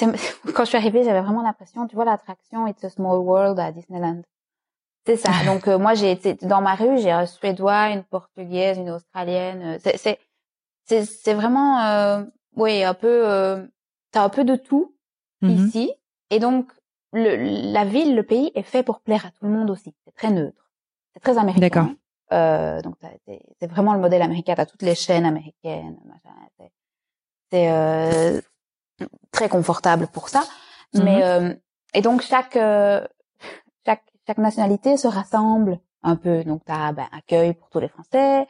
Quand 0.54 0.64
je 0.64 0.68
suis 0.68 0.78
arrivée, 0.78 1.04
j'avais 1.04 1.20
vraiment 1.20 1.42
l'impression, 1.42 1.86
tu 1.86 1.94
vois, 1.94 2.04
l'attraction 2.06 2.66
It's 2.66 2.82
a 2.84 2.88
Small 2.90 3.18
World 3.18 3.58
à 3.58 3.70
Disneyland. 3.72 4.22
C'est 5.06 5.16
ça. 5.16 5.30
Donc 5.46 5.68
euh, 5.68 5.78
moi, 5.78 5.94
j'ai 5.94 6.10
été 6.10 6.34
dans 6.34 6.62
ma 6.62 6.74
rue, 6.74 6.98
j'ai 6.98 7.10
un 7.10 7.26
Suédois, 7.26 7.90
une 7.90 8.04
Portugaise, 8.04 8.78
une 8.78 8.90
Australienne. 8.90 9.62
euh, 9.62 9.78
C'est 9.82 10.18
c'est 10.84 11.04
c'est 11.04 11.34
vraiment, 11.34 11.80
euh, 11.84 12.24
oui, 12.56 12.82
un 12.82 12.94
peu. 12.94 13.28
Euh... 13.28 13.66
T'as 14.12 14.24
un 14.24 14.28
peu 14.28 14.44
de 14.44 14.56
tout 14.56 14.94
Mhm. 15.42 15.50
ici. 15.66 15.92
Et 16.30 16.38
donc, 16.38 16.70
le, 17.12 17.72
la 17.72 17.84
ville, 17.84 18.14
le 18.14 18.22
pays 18.22 18.50
est 18.54 18.62
fait 18.62 18.82
pour 18.82 19.00
plaire 19.00 19.24
à 19.24 19.30
tout 19.30 19.44
le 19.46 19.50
monde 19.50 19.70
aussi. 19.70 19.94
C'est 20.04 20.14
très 20.14 20.30
neutre. 20.30 20.70
C'est 21.14 21.20
très 21.20 21.38
américain. 21.38 21.60
D'accord. 21.60 21.86
Euh, 22.32 22.80
donc 22.82 22.94
c'est 23.60 23.66
vraiment 23.66 23.94
le 23.94 24.00
modèle 24.00 24.22
américain. 24.22 24.54
T'as 24.56 24.66
toutes 24.66 24.82
les 24.82 24.94
chaînes 24.94 25.26
américaines. 25.26 25.96
C'est 27.50 27.70
euh, 27.70 28.40
très 29.32 29.48
confortable 29.48 30.06
pour 30.08 30.28
ça. 30.28 30.44
Mhm. 30.94 31.02
Mais 31.04 31.24
euh, 31.24 31.54
et 31.94 32.02
donc 32.02 32.22
chaque 32.22 32.56
euh, 32.56 33.06
chaque 33.84 34.04
chaque 34.26 34.38
nationalité 34.38 34.96
se 34.96 35.08
rassemble 35.08 35.80
un 36.02 36.16
peu. 36.16 36.44
Donc 36.44 36.62
t'as 36.64 36.92
ben, 36.92 37.06
accueil 37.12 37.54
pour 37.54 37.68
tous 37.70 37.80
les 37.80 37.88
Français, 37.88 38.46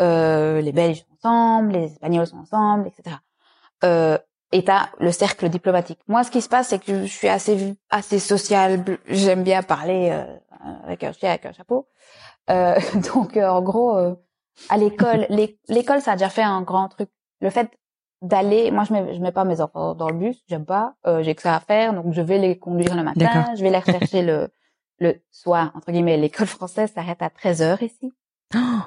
euh, 0.00 0.60
les 0.60 0.72
Belges 0.72 0.98
sont 0.98 1.28
ensemble, 1.28 1.72
les 1.72 1.84
Espagnols 1.84 2.26
sont 2.26 2.38
ensemble, 2.38 2.88
etc. 2.88 3.16
Euh, 3.84 4.18
et 4.52 4.64
t'as 4.64 4.90
le 5.00 5.10
cercle 5.12 5.48
diplomatique. 5.48 5.98
Moi, 6.08 6.24
ce 6.24 6.30
qui 6.30 6.42
se 6.42 6.48
passe, 6.48 6.68
c'est 6.68 6.78
que 6.78 7.02
je 7.02 7.12
suis 7.12 7.28
assez 7.28 7.74
assez 7.88 8.18
sociable. 8.18 8.98
J'aime 9.06 9.42
bien 9.42 9.62
parler 9.62 10.10
euh, 10.12 10.36
avec 10.84 11.02
un 11.04 11.12
chien, 11.12 11.30
avec 11.30 11.46
un 11.46 11.52
chapeau. 11.52 11.88
Euh, 12.50 12.74
donc, 13.14 13.36
euh, 13.36 13.48
en 13.48 13.62
gros, 13.62 13.96
euh, 13.96 14.14
à 14.68 14.76
l'école, 14.76 15.26
l'é- 15.30 15.58
l'école, 15.68 16.00
ça 16.00 16.12
a 16.12 16.16
déjà 16.16 16.28
fait 16.28 16.42
un 16.42 16.62
grand 16.62 16.88
truc. 16.88 17.08
Le 17.40 17.50
fait 17.50 17.70
d'aller, 18.20 18.70
moi, 18.70 18.84
je 18.84 18.92
mets, 18.92 19.14
je 19.14 19.20
mets 19.20 19.32
pas 19.32 19.44
mes 19.44 19.60
enfants 19.60 19.94
dans 19.94 20.08
le 20.10 20.18
bus, 20.18 20.42
j'aime 20.48 20.64
pas. 20.66 20.94
Euh, 21.06 21.22
J'ai 21.22 21.34
que 21.34 21.42
ça 21.42 21.56
à 21.56 21.60
faire, 21.60 21.92
donc 21.94 22.12
je 22.12 22.20
vais 22.22 22.38
les 22.38 22.58
conduire 22.58 22.94
le 22.94 23.02
matin, 23.02 23.54
je 23.56 23.62
vais 23.62 23.70
les 23.70 23.78
rechercher 23.78 24.22
le 24.22 24.48
le 24.98 25.16
soir. 25.32 25.72
Entre 25.74 25.90
guillemets, 25.90 26.16
l'école 26.16 26.46
française 26.46 26.92
s'arrête 26.94 27.22
à 27.22 27.30
13 27.30 27.60
heures 27.62 27.82
ici. 27.82 28.12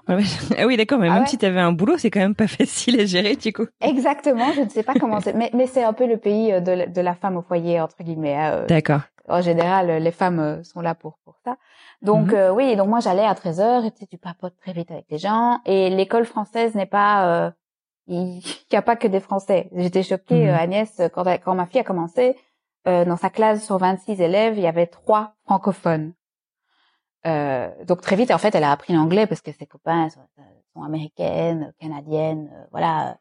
Ouais. 0.08 0.22
Ah 0.58 0.68
oui, 0.68 0.78
d'accord, 0.78 1.00
mais 1.00 1.10
Ah 1.10 1.14
même 1.16 1.24
ouais. 1.24 1.28
si 1.30 1.38
tu 1.38 1.46
avais 1.46 1.60
un 1.60 1.72
boulot, 1.74 1.98
c'est 1.98 2.12
quand 2.12 2.20
même 2.22 2.36
pas 2.36 2.48
facile 2.60 3.00
à 3.02 3.06
gérer, 3.06 3.36
du 3.36 3.52
coup. 3.52 3.66
Exactement, 3.82 4.54
je 4.54 4.62
ne 4.62 4.70
sais 4.70 4.84
pas 4.84 4.94
comment 4.96 5.20
c'est, 5.20 5.34
mais, 5.34 5.50
mais 5.54 5.66
c'est 5.68 5.84
un 5.84 5.94
peu 5.94 6.06
le 6.06 6.18
pays 6.18 6.54
euh, 6.54 6.60
de, 6.62 6.72
la- 6.72 6.86
de 6.86 7.02
la 7.02 7.16
femme 7.16 7.36
au 7.36 7.42
foyer, 7.42 7.82
entre 7.82 7.98
guillemets. 8.04 8.36
hein, 8.36 8.52
euh, 8.54 8.66
D'accord. 8.68 9.02
En 9.28 9.42
général, 9.42 9.88
les 10.02 10.12
femmes 10.12 10.40
euh, 10.40 10.64
sont 10.64 10.82
là 10.82 10.96
pour 10.96 11.18
pour 11.26 11.36
ça. 11.44 11.58
Donc 12.02 12.30
Mhm. 12.32 12.36
euh, 12.36 12.52
oui, 12.54 12.76
donc 12.76 12.88
moi 12.90 13.00
j'allais 13.00 13.26
à 13.26 13.36
13 13.36 13.60
heures 13.60 13.86
et 13.86 13.92
tu 13.92 14.00
sais, 14.00 14.08
tu 14.08 14.18
papotes 14.18 14.56
très 14.58 14.74
vite 14.74 14.92
avec 14.92 15.06
les 15.10 15.18
gens. 15.18 15.60
Et 15.66 15.90
l'école 15.90 16.26
française 16.26 16.76
n'est 16.76 16.86
pas, 16.86 17.46
euh, 17.48 17.52
il 18.08 18.42
n'y 18.72 18.78
a 18.78 18.82
pas 18.82 18.96
que 18.96 19.08
des 19.08 19.20
Français. 19.20 19.70
J'étais 19.76 20.04
choquée, 20.04 20.46
Mhm. 20.48 20.50
euh, 20.50 20.58
Agnès, 20.58 21.02
quand, 21.14 21.24
quand 21.44 21.56
ma 21.56 21.66
fille 21.66 21.80
a 21.82 21.84
commencé, 21.84 22.36
euh, 22.88 23.04
dans 23.06 23.18
sa 23.18 23.30
classe 23.30 23.66
sur 23.66 23.78
26 23.80 24.22
élèves, 24.22 24.58
il 24.58 24.64
y 24.64 24.68
avait 24.68 24.88
trois 24.88 25.34
francophones. 25.46 26.14
Euh, 27.26 27.70
donc 27.86 28.02
très 28.02 28.16
vite, 28.16 28.30
en 28.32 28.38
fait, 28.38 28.54
elle 28.54 28.64
a 28.64 28.72
appris 28.72 28.94
l'anglais 28.94 29.26
parce 29.26 29.42
que 29.42 29.52
ses 29.52 29.66
copains 29.66 30.10
sont, 30.10 30.22
sont 30.74 30.84
américaines, 30.84 31.74
canadiennes, 31.80 32.52
euh, 32.54 32.66
voilà. 32.72 33.18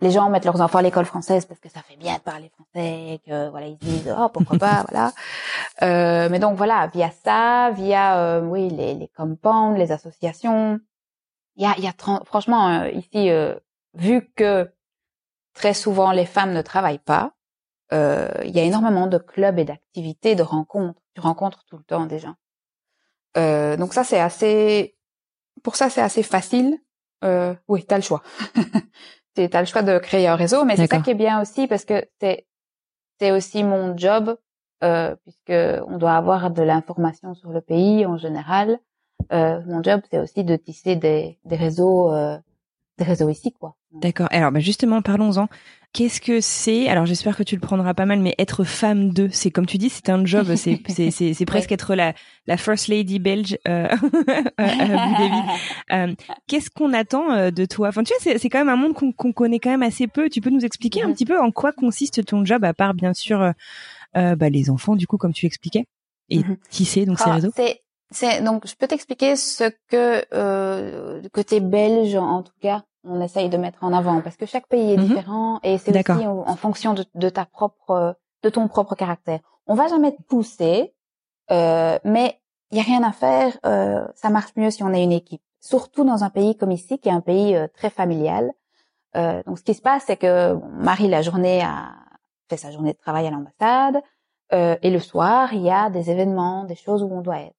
Les 0.00 0.10
gens 0.10 0.28
mettent 0.28 0.44
leurs 0.44 0.60
enfants 0.60 0.78
à 0.78 0.82
l'école 0.82 1.06
française 1.06 1.46
parce 1.46 1.58
que 1.58 1.70
ça 1.70 1.80
fait 1.80 1.96
bien 1.96 2.16
de 2.16 2.20
parler 2.20 2.50
français, 2.50 3.20
que 3.26 3.48
voilà, 3.48 3.66
ils 3.66 3.78
se 3.78 3.84
disent 3.84 4.14
oh 4.18 4.28
pourquoi 4.28 4.58
pas, 4.58 4.84
voilà. 4.88 5.12
Euh, 5.82 6.30
mais 6.30 6.38
donc 6.38 6.56
voilà, 6.56 6.86
via 6.86 7.10
ça, 7.22 7.70
via 7.70 8.18
euh, 8.18 8.40
oui 8.40 8.70
les, 8.70 8.94
les 8.94 9.08
compounds, 9.08 9.76
les 9.76 9.92
associations, 9.92 10.80
il 11.56 11.64
y 11.64 11.66
a, 11.66 11.74
il 11.76 11.84
y 11.84 11.86
a 11.86 11.92
franchement 12.24 12.68
euh, 12.68 12.88
ici, 12.90 13.30
euh, 13.30 13.54
vu 13.92 14.30
que 14.36 14.70
très 15.52 15.74
souvent 15.74 16.12
les 16.12 16.24
femmes 16.24 16.52
ne 16.52 16.62
travaillent 16.62 16.98
pas, 16.98 17.32
euh, 17.92 18.28
il 18.44 18.50
y 18.50 18.60
a 18.60 18.62
énormément 18.62 19.06
de 19.06 19.18
clubs 19.18 19.58
et 19.58 19.64
d'activités, 19.64 20.34
de 20.34 20.42
rencontres. 20.42 21.00
Tu 21.14 21.20
rencontres 21.20 21.64
tout 21.64 21.76
le 21.78 21.84
temps 21.84 22.06
des 22.06 22.18
gens. 22.18 22.34
Euh, 23.36 23.76
donc 23.76 23.94
ça 23.94 24.04
c'est 24.04 24.20
assez, 24.20 24.96
pour 25.62 25.76
ça 25.76 25.90
c'est 25.90 26.02
assez 26.02 26.22
facile. 26.22 26.78
Euh, 27.24 27.54
oui, 27.68 27.84
t'as 27.84 27.96
le 27.96 28.02
choix. 28.02 28.22
Tu 29.36 29.48
as 29.52 29.60
le 29.60 29.66
choix 29.66 29.82
de 29.82 29.98
créer 29.98 30.26
un 30.28 30.34
réseau, 30.34 30.64
mais 30.64 30.76
c'est 30.76 30.86
ça 30.86 31.00
qui 31.00 31.10
est 31.10 31.14
bien 31.14 31.40
aussi 31.42 31.66
parce 31.66 31.84
que 31.84 32.04
c'est 32.20 32.46
c'est 33.18 33.32
aussi 33.32 33.62
mon 33.64 33.96
job 33.96 34.36
euh, 34.82 35.14
puisque 35.22 35.84
on 35.86 35.98
doit 35.98 36.14
avoir 36.14 36.50
de 36.50 36.62
l'information 36.62 37.34
sur 37.34 37.50
le 37.50 37.60
pays 37.60 38.06
en 38.06 38.16
général. 38.16 38.78
Euh, 39.32 39.60
mon 39.66 39.82
job 39.82 40.00
c'est 40.10 40.18
aussi 40.18 40.44
de 40.44 40.56
tisser 40.56 40.96
des 40.96 41.38
des 41.44 41.56
réseaux 41.56 42.12
euh, 42.12 42.38
des 42.98 43.04
réseaux 43.04 43.28
ici 43.28 43.52
quoi. 43.52 43.76
D'accord. 44.00 44.28
Alors, 44.30 44.52
bah 44.52 44.60
justement, 44.60 45.02
parlons-en. 45.02 45.48
Qu'est-ce 45.92 46.20
que 46.20 46.42
c'est? 46.42 46.88
Alors, 46.88 47.06
j'espère 47.06 47.36
que 47.36 47.42
tu 47.42 47.54
le 47.54 47.60
prendras 47.62 47.94
pas 47.94 48.04
mal, 48.04 48.20
mais 48.20 48.34
être 48.38 48.64
femme 48.64 49.14
de, 49.14 49.28
c'est 49.32 49.50
comme 49.50 49.64
tu 49.64 49.78
dis, 49.78 49.88
c'est 49.88 50.10
un 50.10 50.24
job, 50.26 50.54
c'est 50.56 50.78
c'est 50.88 51.10
c'est 51.10 51.32
c'est 51.32 51.44
presque 51.46 51.72
être 51.72 51.94
la 51.94 52.12
la 52.46 52.58
first 52.58 52.88
lady 52.88 53.18
belge 53.18 53.56
euh, 53.66 53.88
à 54.58 54.66
Dhabi. 54.68 55.42
Euh, 55.92 56.14
Qu'est-ce 56.48 56.68
qu'on 56.68 56.92
attend 56.92 57.32
euh, 57.32 57.50
de 57.50 57.64
toi? 57.64 57.88
Enfin, 57.88 58.02
tu 58.04 58.12
vois, 58.12 58.20
c'est 58.20 58.36
c'est 58.38 58.50
quand 58.50 58.58
même 58.58 58.68
un 58.68 58.76
monde 58.76 58.92
qu'on 58.92 59.12
qu'on 59.12 59.32
connaît 59.32 59.58
quand 59.58 59.70
même 59.70 59.82
assez 59.82 60.06
peu. 60.06 60.28
Tu 60.28 60.42
peux 60.42 60.50
nous 60.50 60.64
expliquer 60.66 61.02
un 61.02 61.12
petit 61.12 61.24
peu 61.24 61.40
en 61.40 61.50
quoi 61.50 61.72
consiste 61.72 62.22
ton 62.26 62.44
job, 62.44 62.62
à 62.64 62.74
part 62.74 62.92
bien 62.92 63.14
sûr 63.14 63.40
euh, 63.40 63.52
euh, 64.18 64.36
bah, 64.36 64.50
les 64.50 64.68
enfants, 64.68 64.96
du 64.96 65.06
coup, 65.06 65.16
comme 65.16 65.32
tu 65.32 65.46
l'expliquais, 65.46 65.86
et 66.28 66.38
Mhm. 66.40 66.56
tisser 66.68 67.06
donc 67.06 67.18
ces 67.18 67.30
Ah, 67.30 67.34
réseaux? 67.34 67.52
C'est, 68.12 68.40
donc 68.42 68.66
je 68.66 68.74
peux 68.76 68.86
t'expliquer 68.86 69.34
ce 69.36 69.64
que 69.88 70.24
euh, 70.32 71.20
du 71.20 71.28
côté 71.30 71.60
belge 71.60 72.14
en 72.14 72.42
tout 72.42 72.52
cas 72.60 72.84
on 73.02 73.20
essaye 73.20 73.48
de 73.48 73.56
mettre 73.56 73.82
en 73.82 73.92
avant 73.92 74.20
parce 74.20 74.36
que 74.36 74.46
chaque 74.46 74.66
pays 74.68 74.92
est 74.92 74.96
Mhm. 74.96 75.06
différent 75.06 75.60
et 75.64 75.78
c'est 75.78 75.92
aussi 76.14 76.26
en, 76.26 76.44
en 76.46 76.56
fonction 76.56 76.94
de, 76.94 77.04
de 77.14 77.28
ta 77.28 77.44
propre 77.46 78.16
de 78.42 78.48
ton 78.50 78.68
propre 78.68 78.94
caractère. 78.94 79.40
On 79.66 79.74
va 79.74 79.88
jamais 79.88 80.12
te 80.12 80.22
pousser, 80.22 80.94
euh, 81.50 81.98
mais 82.04 82.40
il 82.70 82.78
y 82.78 82.80
a 82.80 82.84
rien 82.84 83.02
à 83.02 83.12
faire. 83.12 83.56
euh, 83.66 84.06
ça 84.14 84.30
marche 84.30 84.52
mieux 84.56 84.70
si 84.70 84.82
on 84.84 84.92
est 84.92 85.02
une 85.02 85.12
équipe, 85.12 85.42
surtout 85.60 86.04
dans 86.04 86.22
un 86.24 86.30
pays 86.30 86.56
comme 86.56 86.70
ici 86.72 86.98
qui 87.00 87.08
est 87.08 87.12
un 87.12 87.20
pays 87.20 87.56
euh, 87.56 87.66
très 87.74 87.90
familial. 87.90 88.52
Euh, 89.16 89.42
donc 89.46 89.58
ce 89.58 89.64
qui 89.64 89.74
se 89.74 89.82
passe 89.82 90.04
c'est 90.06 90.16
que 90.16 90.54
bon, 90.54 90.68
Marie 90.68 91.08
la 91.08 91.22
journée 91.22 91.60
a 91.62 91.94
fait 92.48 92.56
sa 92.56 92.70
journée 92.70 92.92
de 92.92 92.98
travail 92.98 93.26
à 93.26 93.30
l'ambassade. 93.30 94.00
Euh, 94.52 94.76
et 94.82 94.90
le 94.90 95.00
soir, 95.00 95.52
il 95.54 95.62
y 95.62 95.70
a 95.70 95.90
des 95.90 96.08
événements, 96.10 96.62
des 96.64 96.76
choses 96.76 97.02
où 97.02 97.08
on 97.12 97.20
doit 97.20 97.40
être. 97.40 97.56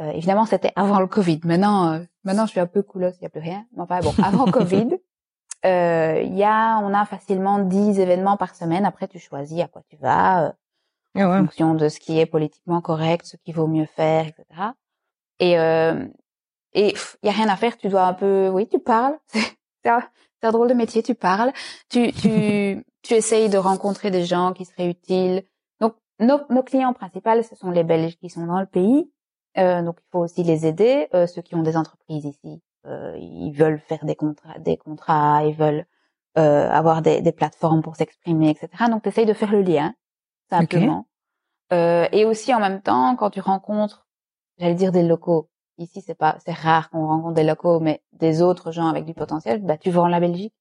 Euh, 0.00 0.10
évidemment, 0.12 0.46
c'était 0.46 0.72
avant 0.76 1.00
le 1.00 1.06
Covid. 1.06 1.40
Maintenant, 1.44 1.92
euh, 1.92 2.00
maintenant, 2.24 2.46
je 2.46 2.52
suis 2.52 2.60
un 2.60 2.66
peu 2.66 2.82
coolos, 2.82 3.10
il 3.16 3.20
n'y 3.20 3.26
a 3.26 3.30
plus 3.30 3.40
rien. 3.40 3.66
Mais 3.72 3.82
enfin 3.82 3.98
bon, 4.00 4.14
avant 4.22 4.44
Covid, 4.46 4.98
euh, 5.66 6.22
y 6.22 6.44
a, 6.44 6.78
on 6.78 6.94
a 6.94 7.04
facilement 7.04 7.58
10 7.58 7.98
événements 7.98 8.36
par 8.36 8.54
semaine. 8.54 8.84
Après, 8.84 9.08
tu 9.08 9.18
choisis 9.18 9.60
à 9.60 9.66
quoi 9.66 9.82
tu 9.88 9.96
vas, 9.96 10.46
euh, 10.46 10.52
Ah 11.16 11.28
en 11.28 11.44
fonction 11.44 11.74
de 11.74 11.88
ce 11.88 11.98
qui 11.98 12.18
est 12.18 12.26
politiquement 12.26 12.80
correct, 12.80 13.26
ce 13.26 13.36
qu'il 13.36 13.54
vaut 13.54 13.66
mieux 13.66 13.86
faire, 13.86 14.26
etc. 14.26 14.44
Et 15.40 15.58
euh, 15.58 16.06
et 16.74 16.94
il 17.22 17.26
y 17.26 17.28
a 17.28 17.32
rien 17.32 17.48
à 17.48 17.56
faire. 17.56 17.76
Tu 17.76 17.88
dois 17.88 18.04
un 18.04 18.14
peu, 18.14 18.48
oui, 18.48 18.68
tu 18.68 18.78
parles. 18.78 19.18
C'est 19.84 19.90
un, 19.90 20.02
c'est 20.40 20.48
un 20.48 20.50
drôle 20.50 20.68
de 20.68 20.74
métier. 20.74 21.04
Tu 21.04 21.14
parles. 21.14 21.52
Tu 21.88 22.12
tu 22.12 22.84
tu 23.02 23.14
essayes 23.14 23.48
de 23.48 23.58
rencontrer 23.58 24.10
des 24.10 24.24
gens 24.24 24.52
qui 24.52 24.64
seraient 24.64 24.90
utiles. 24.90 25.44
Donc 25.80 25.94
nos 26.18 26.40
nos 26.50 26.64
clients 26.64 26.92
principaux, 26.92 27.42
ce 27.42 27.54
sont 27.54 27.70
les 27.70 27.84
Belges 27.84 28.16
qui 28.16 28.28
sont 28.28 28.44
dans 28.44 28.58
le 28.58 28.66
pays. 28.66 29.08
Euh, 29.58 29.82
donc 29.82 29.96
il 30.00 30.08
faut 30.12 30.20
aussi 30.20 30.42
les 30.44 30.66
aider. 30.66 31.08
Euh, 31.14 31.26
ceux 31.26 31.42
qui 31.42 31.54
ont 31.54 31.62
des 31.62 31.76
entreprises 31.76 32.24
ici, 32.24 32.62
euh, 32.86 33.16
ils 33.18 33.52
veulent 33.52 33.80
faire 33.80 34.04
des 34.04 34.14
contrats, 34.16 34.58
des 34.58 34.76
contrats, 34.76 35.44
ils 35.44 35.54
veulent 35.56 35.86
euh, 36.38 36.70
avoir 36.70 37.02
des, 37.02 37.20
des 37.22 37.32
plateformes 37.32 37.82
pour 37.82 37.96
s'exprimer, 37.96 38.50
etc. 38.50 38.68
Donc 38.90 39.02
tu 39.02 39.08
essayes 39.08 39.26
de 39.26 39.32
faire 39.34 39.50
le 39.52 39.62
lien 39.62 39.94
simplement. 40.50 41.06
Euh, 41.72 42.06
et 42.12 42.24
aussi 42.24 42.54
en 42.54 42.60
même 42.60 42.80
temps, 42.82 43.16
quand 43.16 43.30
tu 43.30 43.40
rencontres, 43.40 44.06
j'allais 44.58 44.74
dire 44.74 44.92
des 44.92 45.02
locaux. 45.02 45.50
Ici, 45.78 46.00
c'est 46.02 46.14
pas, 46.14 46.36
c'est 46.44 46.52
rare 46.52 46.90
qu'on 46.90 47.06
rencontre 47.06 47.34
des 47.34 47.44
locaux, 47.44 47.78
mais 47.80 48.02
des 48.12 48.42
autres 48.42 48.72
gens 48.72 48.86
avec 48.88 49.04
du 49.04 49.14
potentiel. 49.14 49.62
Bah, 49.62 49.76
tu 49.76 49.90
vends 49.90 50.08
la 50.08 50.20
Belgique, 50.20 50.54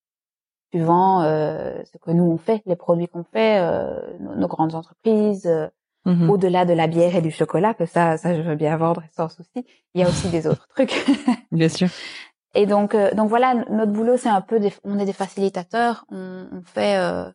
tu 0.72 0.80
vends 0.80 1.22
euh, 1.24 1.82
ce 1.86 1.98
que 1.98 2.12
nous 2.12 2.24
on 2.26 2.38
fait, 2.38 2.62
les 2.66 2.76
produits 2.76 3.08
qu'on 3.08 3.24
fait, 3.24 3.60
euh, 3.60 4.18
nos, 4.20 4.36
nos 4.36 4.48
grandes 4.48 4.76
entreprises. 4.76 5.48
euh, 5.48 5.68
Mhm. 6.08 6.30
Au-delà 6.30 6.66
de 6.66 6.74
la 6.74 6.88
bière 6.88 7.16
et 7.16 7.22
du 7.22 7.32
chocolat, 7.32 7.74
que 7.74 7.86
ça, 7.86 8.18
ça 8.18 8.34
je 8.36 8.42
veux 8.42 8.56
bien 8.56 8.76
vendre 8.78 9.04
sans 9.16 9.28
souci. 9.30 9.66
Il 9.94 10.02
y 10.02 10.04
a 10.04 10.08
aussi 10.08 10.30
des 10.30 10.48
autres 10.48 10.68
trucs. 10.76 10.96
Bien 11.52 11.70
sûr. 11.70 11.90
Et 12.56 12.66
donc, 12.66 12.96
euh, 12.96 13.12
donc 13.14 13.28
voilà, 13.30 13.54
notre 13.70 13.92
boulot, 13.92 14.16
c'est 14.18 14.30
un 14.30 14.42
peu, 14.42 14.60
des, 14.60 14.72
on 14.86 14.98
est 15.00 15.06
des 15.06 15.14
facilitateurs. 15.14 16.06
On, 16.10 16.48
on 16.52 16.62
fait 16.64 16.98
euh, 16.98 17.30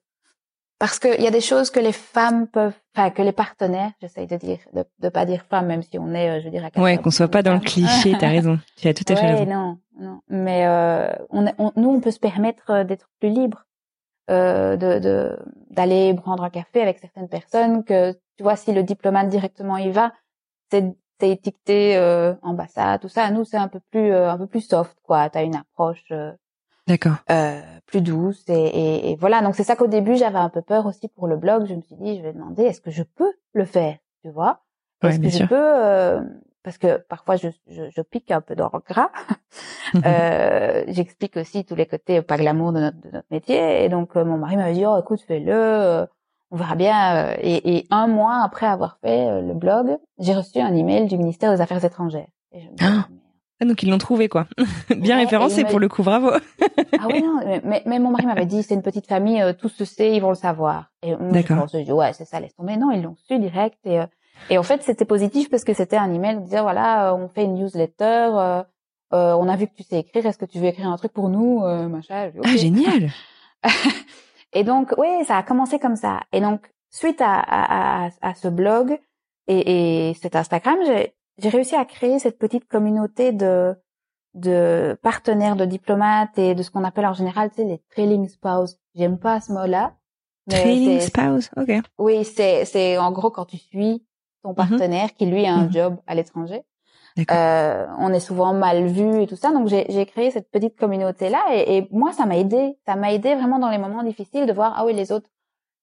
parce 0.79 0.99
qu'il 0.99 1.21
y 1.21 1.27
a 1.27 1.31
des 1.31 1.41
choses 1.43 1.71
que 1.71 1.79
les 1.81 1.93
femmes 1.93 2.49
peuvent, 2.49 2.75
enfin 2.97 3.11
que 3.11 3.23
les 3.23 3.31
partenaires, 3.33 3.93
j'essaye 4.01 4.27
de 4.27 4.37
dire, 4.37 4.59
de, 4.73 4.85
de 5.01 5.09
pas 5.11 5.27
dire 5.27 5.45
femmes, 5.49 5.67
même 5.67 5.83
si 5.83 5.99
on 5.99 6.13
est, 6.15 6.31
euh, 6.31 6.41
je 6.41 6.47
veux 6.47 6.51
dire, 6.51 6.65
à 6.65 6.81
Ouais, 6.81 6.97
80% 6.97 7.03
qu'on 7.03 7.11
soit 7.11 7.29
pas 7.29 7.43
dans 7.43 7.55
le 7.55 7.61
cliché. 7.61 8.17
T'as 8.19 8.29
raison. 8.39 8.59
Tu 8.77 8.89
as 8.89 8.95
tout 8.95 9.05
à 9.09 9.17
fait 9.17 9.27
Ouais, 9.27 9.35
raison. 9.35 9.47
non, 9.51 9.79
non. 10.01 10.21
Mais 10.29 10.67
euh, 10.67 11.13
on, 11.31 11.47
on- 11.59 11.73
nous, 11.77 11.91
on 11.91 12.01
peut 12.01 12.11
se 12.11 12.19
permettre 12.19 12.71
euh, 12.71 12.85
d'être 12.85 13.09
plus 13.21 13.29
libre, 13.29 13.65
euh, 14.31 14.77
de 14.77 14.99
de- 14.99 15.39
d'aller 15.71 16.15
prendre 16.15 16.45
un 16.45 16.51
café 16.51 16.81
avec 16.83 16.99
certaines 16.99 17.29
personnes. 17.29 17.85
Que 17.85 18.13
tu 18.37 18.43
vois, 18.43 18.57
si 18.57 18.73
le 18.73 18.83
diplomate 18.83 19.29
directement 19.29 19.77
y 19.79 19.91
va, 19.91 20.13
c'est 20.71 20.95
c'est 21.21 21.31
étiqueté 21.31 21.97
euh, 21.97 22.35
ambassade, 22.43 23.01
tout 23.01 23.09
ça. 23.09 23.31
Nous, 23.31 23.45
c'est 23.45 23.57
un 23.57 23.69
peu 23.69 23.81
plus 23.91 24.13
euh, 24.13 24.31
un 24.31 24.39
peu 24.39 24.47
plus 24.47 24.61
soft, 24.63 24.97
quoi. 25.05 25.31
T'as 25.31 25.45
une 25.45 25.55
approche 25.55 26.05
euh, 26.11 26.33
D'accord. 26.89 27.17
euh, 27.31 27.61
plus 27.87 28.01
douce 28.01 28.43
et, 28.49 28.53
et, 28.55 29.11
et 29.13 29.17
voilà. 29.17 29.41
Donc 29.43 29.55
c'est 29.55 29.63
ça 29.65 29.77
qu'au 29.77 29.87
début 29.87 30.17
j'avais 30.17 30.39
un 30.39 30.49
peu 30.49 30.63
peur 30.63 30.87
aussi 30.87 31.09
pour 31.09 31.29
le 31.29 31.37
blog. 31.37 31.67
Je 31.67 31.75
me 31.75 31.83
suis 31.83 31.95
dit, 31.97 32.17
je 32.19 32.23
vais 32.23 32.33
demander, 32.33 32.65
est-ce 32.65 32.81
que 32.81 32.91
je 32.91 33.03
peux 33.05 33.33
le 33.53 33.65
faire, 33.65 33.97
tu 34.23 34.31
vois? 34.31 34.63
Ouais, 35.03 35.11
Est-ce 35.11 35.19
que 35.21 35.29
je 35.29 35.39
sûr. 35.39 35.49
peux 35.49 35.55
euh, 35.85 36.21
parce 36.63 36.79
que 36.79 36.99
parfois 36.99 37.37
je, 37.37 37.49
je, 37.69 37.83
je 37.95 38.01
pique 38.03 38.31
un 38.31 38.41
peu 38.41 38.55
dans 38.55 38.71
le 38.73 38.81
gras. 38.87 39.11
Euh, 40.07 40.85
J'explique 40.89 41.37
aussi 41.37 41.65
tous 41.65 41.75
les 41.75 41.87
côtés 41.87 42.23
pas 42.23 42.37
glamour 42.37 42.73
de 42.73 42.81
notre, 42.81 43.01
de 43.01 43.11
notre 43.11 43.27
métier. 43.31 43.85
Et 43.85 43.89
donc 43.89 44.17
euh, 44.17 44.25
mon 44.25 44.39
mari 44.39 44.57
m'avait 44.57 44.73
dit, 44.75 44.87
oh 44.87 44.99
écoute, 44.99 45.21
fais-le. 45.27 45.53
euh, 45.53 46.07
on 46.51 46.57
verra 46.57 46.75
bien. 46.75 47.17
euh, 47.17 47.35
Et, 47.41 47.77
et 47.77 47.87
un 47.91 48.07
mois 48.07 48.43
après 48.45 48.67
avoir 48.67 48.99
fait 49.03 49.27
euh, 49.29 49.41
le 49.43 49.55
blog, 49.55 49.97
j'ai 50.19 50.35
reçu 50.35 50.61
un 50.61 50.75
email 50.75 51.07
du 51.09 51.17
ministère 51.19 51.53
des 51.55 51.61
Affaires 51.61 51.85
étrangères. 51.85 52.29
Et 52.53 52.61
je 52.61 52.67
me 52.69 52.75
dis, 52.77 52.85
Ah. 52.87 53.07
mais- 53.11 53.17
Ah, 53.61 53.65
donc 53.65 53.81
ils 53.85 53.91
l'ont 53.91 53.99
trouvé 53.99 54.29
quoi. 54.29 54.47
Bien 54.97 55.17
Ouais, 55.17 55.23
référencé 55.25 55.63
m'a- 55.63 55.69
pour 55.71 55.79
le 55.79 55.89
coup, 55.89 56.03
bravo. 56.03 56.31
Ah 57.01 57.07
oui, 57.09 57.23
non, 57.23 57.41
mais- 57.45 57.61
mais, 57.65 57.83
mais 57.87 57.99
mon 57.99 58.11
mari 58.11 58.27
m'avait 58.27 58.47
dit, 58.47 58.63
c'est 58.63 58.75
une 58.75 58.83
petite 58.83 59.07
famille, 59.07 59.41
euh, 59.43 59.53
tout 59.53 59.69
se 59.69 59.85
sait, 59.85 60.13
ils 60.15 60.21
vont 60.21 60.29
le 60.31 60.35
savoir. 60.35 60.91
Et 61.03 61.11
moi, 61.17 61.29
je 61.29 61.33
D'accord. 61.35 61.57
pense, 61.59 61.73
je 61.73 61.79
dis, 61.79 61.93
ouais, 61.93 62.13
c'est 62.13 62.25
ça, 62.25 62.41
laisse 62.41 62.55
tomber. 62.55 62.77
Non, 62.77 62.91
ils 62.91 63.03
l'ont 63.03 63.17
su 63.29 63.39
direct. 63.39 63.79
Et, 63.85 64.01
euh, 64.01 64.07
et 64.51 64.59
en 64.59 64.63
fait, 64.63 64.83
c'était 64.83 65.05
positif 65.05 65.51
parce 65.51 65.65
que 65.65 65.75
c'était 65.75 65.97
un 65.97 66.13
email 66.13 66.37
qui 66.37 66.45
disait, 66.45 66.61
voilà, 66.61 67.11
euh, 67.13 67.17
on 67.17 67.29
fait 67.29 67.45
une 67.45 67.55
newsletter, 67.55 68.31
euh, 68.35 68.63
euh, 69.13 69.35
on 69.35 69.49
a 69.49 69.57
vu 69.57 69.67
que 69.67 69.75
tu 69.75 69.83
sais 69.83 69.99
écrire, 70.01 70.27
est-ce 70.27 70.39
que 70.39 70.45
tu 70.45 70.59
veux 70.59 70.67
écrire 70.67 70.89
un 70.89 70.97
truc 70.97 71.13
pour 71.13 71.29
nous, 71.29 71.63
euh, 71.65 71.89
machin. 71.89 72.31
Je 72.35 72.41
dis, 72.41 72.49
Ah 72.49 72.57
génial. 72.57 73.11
Et 74.53 74.65
donc, 74.65 74.93
oui, 74.99 75.09
ça 75.27 75.37
a 75.39 75.43
commencé 75.43 75.79
comme 75.79 75.97
ça. 75.97 76.21
Et 76.33 76.41
donc, 76.41 76.71
suite 76.91 77.21
à, 77.21 77.35
à, 77.35 78.07
à, 78.07 78.11
à 78.21 78.35
ce 78.35 78.49
blog 78.49 78.99
et, 79.49 80.09
et 80.11 80.15
cet 80.15 80.37
Instagram, 80.37 80.77
j'ai 80.87 81.15
j'ai 81.39 81.49
réussi 81.49 81.75
à 81.75 81.87
créer 81.87 82.19
cette 82.19 82.39
petite 82.39 82.69
communauté 82.69 83.33
de 83.33 83.75
de 84.35 84.99
partenaires 85.03 85.57
de 85.57 85.65
diplomates 85.65 86.39
et 86.39 86.55
de 86.55 86.63
ce 86.63 86.71
qu'on 86.71 86.85
appelle 86.85 87.07
en 87.07 87.15
général, 87.15 87.51
tu 87.51 87.57
sais, 87.57 87.65
les 87.65 87.83
trailing 87.91 88.29
spouses. 88.29 88.79
J'aime 88.95 89.19
pas 89.19 89.41
ce 89.41 89.53
mot-là. 89.53 89.95
Trailing 90.49 91.01
spouse. 91.01 91.51
Ok. 91.57 91.71
Oui, 91.99 92.25
c'est 92.25 92.65
c'est 92.65 92.99
en 92.99 93.13
gros 93.13 93.31
quand 93.31 93.47
tu 93.47 93.57
suis 93.57 94.05
ton 94.43 94.55
partenaire 94.55 95.15
qui 95.15 95.27
lui 95.27 95.47
a 95.47 95.55
un 95.55 95.65
Mhm. 95.67 95.73
job 95.73 95.97
à 96.07 96.15
l'étranger. 96.15 96.63
Euh, 97.31 97.87
on 97.99 98.11
est 98.13 98.21
souvent 98.21 98.55
mal 98.55 98.87
vu 98.87 99.23
et 99.23 99.27
tout 99.27 99.37
ça. 99.37 99.53
Donc 99.53 99.69
j'ai 99.69 99.85
j'ai 99.91 100.07
créé 100.07 100.31
cette 100.31 100.51
petite 100.51 100.77
communauté 100.79 101.29
là 101.29 101.45
et, 101.53 101.77
et 101.77 101.89
moi 101.91 102.13
ça 102.13 102.25
m'a 102.25 102.37
aidé. 102.39 102.79
Ça 102.87 102.97
m'a 102.97 103.13
aidé 103.13 103.35
vraiment 103.35 103.59
dans 103.59 103.69
les 103.69 103.79
moments 103.79 104.03
difficiles 104.03 104.47
de 104.47 104.53
voir 104.53 104.73
ah 104.77 104.87
oui 104.87 104.95
les 104.95 105.13
autres 105.13 105.29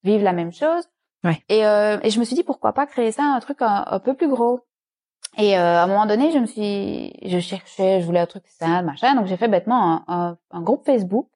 vivent 0.03 0.24
la 0.24 0.34
même 0.34 0.51
chose. 0.51 0.84
Ouais. 1.24 1.43
Et 1.47 1.66
euh, 1.68 1.99
et 2.01 2.10
je 2.10 2.20
me 2.20 2.26
suis 2.26 2.36
dit 2.36 2.43
pourquoi 2.43 2.74
pas 2.74 2.88
créer 2.88 3.12
ça 3.12 3.24
un 3.24 3.39
truc 3.39 3.62
un, 3.62 3.84
un 3.88 3.99
peu 3.99 4.16
plus 4.16 4.28
gros. 4.28 4.62
Et 5.38 5.55
euh, 5.57 5.62
à 5.80 5.84
un 5.84 5.88
moment 5.88 6.07
donné 6.07 6.32
je 6.32 6.39
me 6.39 6.47
suis 6.47 7.14
je 7.24 7.39
cherchais 7.39 8.01
je 8.01 8.05
voulais 8.07 8.22
un 8.22 8.26
truc 8.26 8.47
simple 8.47 8.86
machin 8.86 9.14
donc 9.16 9.28
j'ai 9.28 9.38
fait 9.38 9.47
bêtement 9.49 9.82
un, 9.84 10.03
un, 10.07 10.38
un 10.49 10.62
groupe 10.62 10.84
Facebook 10.86 11.28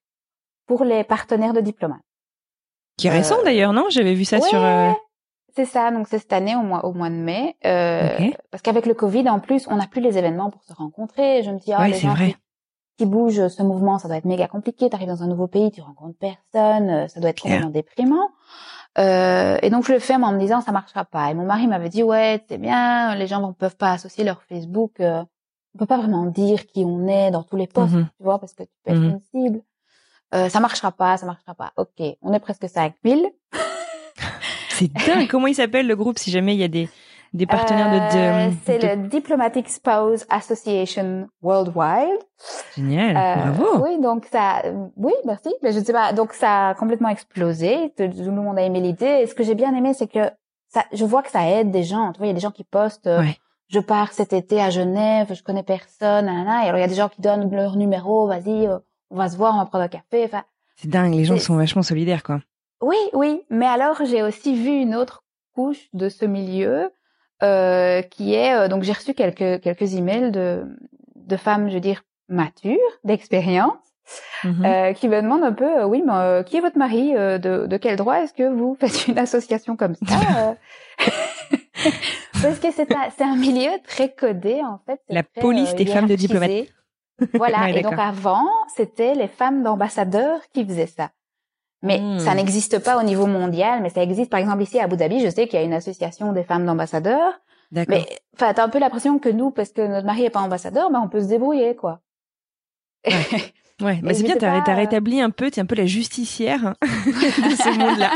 pour 0.65 0.84
les 0.86 1.03
partenaires 1.03 1.53
de 1.53 1.61
diplomates. 1.61 1.99
Qui 2.97 3.07
est 3.07 3.11
récent 3.11 3.38
euh, 3.39 3.43
d'ailleurs, 3.43 3.74
non? 3.74 3.86
J'avais 3.89 4.13
vu 4.15 4.24
ça 4.26 4.38
Ouais, 4.38 4.47
sur. 4.49 4.59
C'est 5.55 5.65
ça, 5.65 5.91
donc 5.91 6.07
c'est 6.07 6.17
cette 6.19 6.33
année 6.33 6.55
au 6.55 6.61
mois 6.61 6.83
au 6.85 6.93
mois 6.93 7.09
de 7.09 7.15
mai, 7.15 7.55
euh, 7.65 8.09
parce 8.49 8.61
qu'avec 8.63 8.85
le 8.87 8.93
Covid 8.95 9.29
en 9.29 9.39
plus, 9.39 9.67
on 9.69 9.75
n'a 9.75 9.85
plus 9.87 10.01
les 10.01 10.17
événements 10.17 10.49
pour 10.49 10.63
se 10.63 10.73
rencontrer. 10.73 11.43
Je 11.43 11.51
me 11.51 11.59
dis 11.59 11.71
ah 11.73 11.81
Ouais, 11.81 11.89
les 11.89 11.99
gens 11.99 12.15
qui, 12.15 12.35
qui 12.97 13.05
bougent 13.05 13.47
ce 13.49 13.61
mouvement, 13.61 13.99
ça 13.99 14.07
doit 14.07 14.17
être 14.17 14.25
méga 14.25 14.47
compliqué. 14.47 14.89
T'arrives 14.89 15.09
dans 15.09 15.21
un 15.21 15.27
nouveau 15.27 15.47
pays, 15.47 15.69
tu 15.71 15.81
rencontres 15.81 16.17
personne, 16.17 16.89
euh, 16.89 17.07
ça 17.07 17.19
doit 17.19 17.29
être 17.29 17.41
complètement 17.41 17.69
déprimant. 17.69 18.29
Euh, 18.97 19.57
et 19.61 19.69
donc 19.69 19.85
je 19.85 19.93
le 19.93 19.99
fais 19.99 20.15
en 20.15 20.31
me 20.31 20.39
disant 20.39 20.61
ça 20.61 20.71
marchera 20.71 21.05
pas. 21.05 21.29
Et 21.29 21.33
mon 21.33 21.45
mari 21.45 21.67
m'avait 21.67 21.89
dit 21.89 22.03
ouais 22.03 22.43
c'est 22.47 22.57
bien, 22.57 23.15
les 23.15 23.27
gens 23.27 23.45
ne 23.47 23.51
peuvent 23.53 23.75
pas 23.77 23.91
associer 23.91 24.23
leur 24.23 24.41
Facebook, 24.43 24.99
euh, 24.99 25.23
on 25.75 25.79
peut 25.79 25.85
pas 25.87 25.97
vraiment 25.97 26.25
dire 26.25 26.65
qui 26.67 26.83
on 26.85 27.07
est 27.07 27.31
dans 27.31 27.43
tous 27.43 27.55
les 27.57 27.67
posts, 27.67 27.93
Mhm. 27.93 28.07
tu 28.17 28.23
vois, 28.23 28.39
parce 28.39 28.53
que 28.53 28.63
tu 28.63 28.69
peux 28.83 28.91
être 28.91 28.99
Mhm. 28.99 29.09
une 29.09 29.19
cible. 29.43 29.61
Euh, 30.35 30.49
ça 30.49 30.59
marchera 30.59 30.91
pas, 30.91 31.17
ça 31.17 31.25
marchera 31.27 31.53
pas. 31.53 31.73
Ok, 31.77 32.01
on 32.23 32.33
est 32.33 32.39
presque 32.39 32.67
5000. 32.67 33.29
C'est 34.74 34.91
dingue. 34.93 35.28
Comment 35.28 35.47
il 35.47 35.55
s'appelle 35.55 35.88
le 35.88 35.95
groupe 35.95 36.17
si 36.19 36.30
jamais 36.32 36.53
il 36.55 36.59
y 36.59 36.63
a 36.63 36.67
des 36.67 36.89
des 37.34 37.47
partenaires 37.47 37.89
de- 37.89 38.17
Euh, 38.17 38.47
de. 38.49 38.53
C'est 38.65 38.78
de... 38.80 39.01
le 39.01 39.07
Diplomatic 39.07 39.67
Spouse 39.67 40.24
Association 40.30 41.28
Worldwide. 41.41 42.19
Génial. 42.76 43.17
Euh, 43.17 43.51
Bravo. 43.51 43.84
Oui, 43.84 43.99
donc 43.99 44.28
ça, 44.32 44.61
oui, 44.97 45.13
merci. 45.26 45.49
Mais 45.63 45.71
je 45.71 45.80
sais 45.80 45.93
pas, 45.93 46.13
donc 46.13 46.34
ça 46.34 46.69
a 46.69 46.74
complètement 46.76 47.09
explosé. 47.09 47.91
Tout 47.97 48.03
le 48.03 48.32
monde 48.32 48.57
a 48.59 48.61
aimé 48.61 48.82
l'idée. 48.82 49.21
Et 49.24 49.28
ce 49.28 49.34
que 49.34 49.43
j'ai 49.43 49.55
bien 49.55 49.74
aimé, 49.76 49.93
c'est 49.93 50.07
que 50.07 50.30
ça, 50.69 50.84
je 50.93 51.05
vois 51.05 51.24
que 51.24 51.32
ça 51.32 51.47
aide 51.49 51.71
des 51.71 51.84
gens. 51.84 52.11
Tu 52.13 52.19
vois, 52.19 52.28
il 52.28 52.30
y 52.30 52.32
a 52.32 52.36
des 52.36 52.39
gens 52.39 52.51
qui 52.51 52.63
postent. 52.63 53.07
euh, 53.07 53.21
Ouais. 53.21 53.38
Je 53.69 53.80
pars 53.80 54.11
cet 54.11 54.34
été 54.34 54.61
à 54.61 54.69
Genève, 54.69 55.34
je 55.34 55.41
connais 55.41 55.63
personne, 55.63 56.26
nanana. 56.26 56.63
Et 56.65 56.67
alors 56.67 56.78
il 56.78 56.82
y 56.82 56.86
a 56.86 56.88
des 56.88 56.93
gens 56.93 57.09
qui 57.09 57.21
donnent 57.21 57.49
leur 57.49 57.76
numéro. 57.78 58.28
Vas-y, 58.28 58.67
on 59.09 59.15
va 59.17 59.30
se 59.30 59.38
voir, 59.38 59.55
on 59.55 59.57
va 59.59 59.65
prendre 59.65 59.86
un 59.86 59.88
café. 59.88 60.24
Enfin, 60.26 60.43
C'est 60.76 60.89
dingue. 60.89 61.15
Les 61.15 61.26
gens 61.26 61.39
sont 61.39 61.55
vachement 61.55 61.82
solidaires 61.82 62.21
quoi. 62.21 62.39
Oui, 62.84 62.97
oui, 63.13 63.41
mais 63.49 63.65
alors 63.65 64.03
j'ai 64.05 64.21
aussi 64.23 64.53
vu 64.55 64.69
une 64.69 64.95
autre 64.95 65.23
couche 65.55 65.88
de 65.93 66.09
ce 66.09 66.25
milieu 66.25 66.91
euh, 67.41 68.01
qui 68.01 68.34
est 68.36 68.53
euh, 68.53 68.67
donc 68.67 68.84
j'ai 68.84 68.93
reçu 68.93 69.13
quelques 69.13 69.61
quelques 69.61 69.95
emails 69.95 70.31
de 70.31 70.65
de 71.15 71.38
femmes, 71.38 71.69
je 71.69 71.75
veux 71.75 71.79
dire 71.79 72.03
matures, 72.29 72.77
d'expérience, 73.03 73.77
Mhm. 74.43 74.65
euh, 74.65 74.93
qui 74.93 75.07
me 75.07 75.21
demandent 75.21 75.43
un 75.45 75.53
peu, 75.53 75.79
euh, 75.81 75.86
oui, 75.86 76.03
mais 76.05 76.11
euh, 76.13 76.43
qui 76.43 76.57
est 76.57 76.59
votre 76.59 76.77
mari 76.77 77.15
euh, 77.15 77.38
de, 77.38 77.67
de 77.67 77.77
quel 77.77 77.95
droit 77.95 78.15
est-ce 78.21 78.34
que 78.34 78.43
vous 78.53 78.75
faites 78.77 79.07
une 79.07 79.17
association 79.17 79.77
comme 79.77 79.95
ça 79.95 80.55
Parce 82.41 82.59
que 82.59 82.71
c'est 82.71 82.91
un, 82.93 83.09
c'est 83.15 83.23
un 83.23 83.36
milieu 83.38 83.71
très 83.88 84.09
codé 84.13 84.61
en 84.63 84.79
fait. 84.86 84.99
La 85.09 85.23
très, 85.23 85.41
police 85.41 85.73
des 85.75 85.86
femmes 85.86 86.07
de 86.07 86.15
hiérarchisé. 86.15 86.69
Voilà. 87.36 87.59
Ouais, 87.63 87.79
et 87.79 87.81
donc 87.81 87.93
avant, 87.97 88.47
c'était 88.75 89.13
les 89.13 89.27
femmes 89.27 89.63
d'ambassadeurs 89.63 90.39
qui 90.53 90.65
faisaient 90.65 90.88
ça. 90.88 91.11
Mais 91.84 91.99
Hmm. 91.99 92.17
ça 92.19 92.34
n'existe 92.34 92.79
pas 92.79 92.97
au 92.97 93.03
niveau 93.03 93.27
mondial, 93.27 93.81
mais 93.84 93.89
ça 93.89 94.01
existe 94.01 94.31
par 94.31 94.39
exemple 94.39 94.63
ici 94.63 94.79
à 94.79 94.86
Abu 94.86 94.95
Dhabi. 94.97 95.19
Je 95.19 95.29
sais 95.29 95.47
qu'il 95.47 95.59
y 95.59 95.61
a 95.61 95.65
une 95.65 95.73
association 95.73 96.31
des 96.31 96.43
femmes 96.43 96.65
d'ambassadeurs. 96.65 97.34
D'accord. 97.71 97.97
Mais 97.97 98.05
enfin, 98.36 98.53
t'as 98.53 98.63
un 98.63 98.69
peu 98.69 98.79
l'impression 98.79 99.19
que 99.19 99.29
nous, 99.29 99.51
parce 99.51 99.71
que 99.71 99.86
notre 99.86 100.05
mari 100.05 100.23
est 100.23 100.29
pas 100.29 100.39
ambassadeur, 100.41 100.89
ben 100.91 101.01
on 101.03 101.09
peut 101.09 101.21
se 101.21 101.27
débrouiller 101.27 101.75
quoi. 101.75 101.99
Ouais, 103.05 103.99
bah 104.01 104.11
Et 104.11 104.13
c'est 104.13 104.23
bien, 104.23 104.34
sais 104.34 104.39
t'as 104.39 104.59
pas, 104.59 104.65
t'as 104.65 104.73
euh, 104.73 104.77
rétabli 104.77 105.19
un 105.21 105.29
peu, 105.29 105.51
t'es 105.51 105.61
un 105.61 105.65
peu 105.65 105.75
la 105.75 105.86
justicière 105.86 106.67
hein, 106.67 106.75
de 106.81 107.55
ce 107.55 107.77
monde-là. 107.77 108.11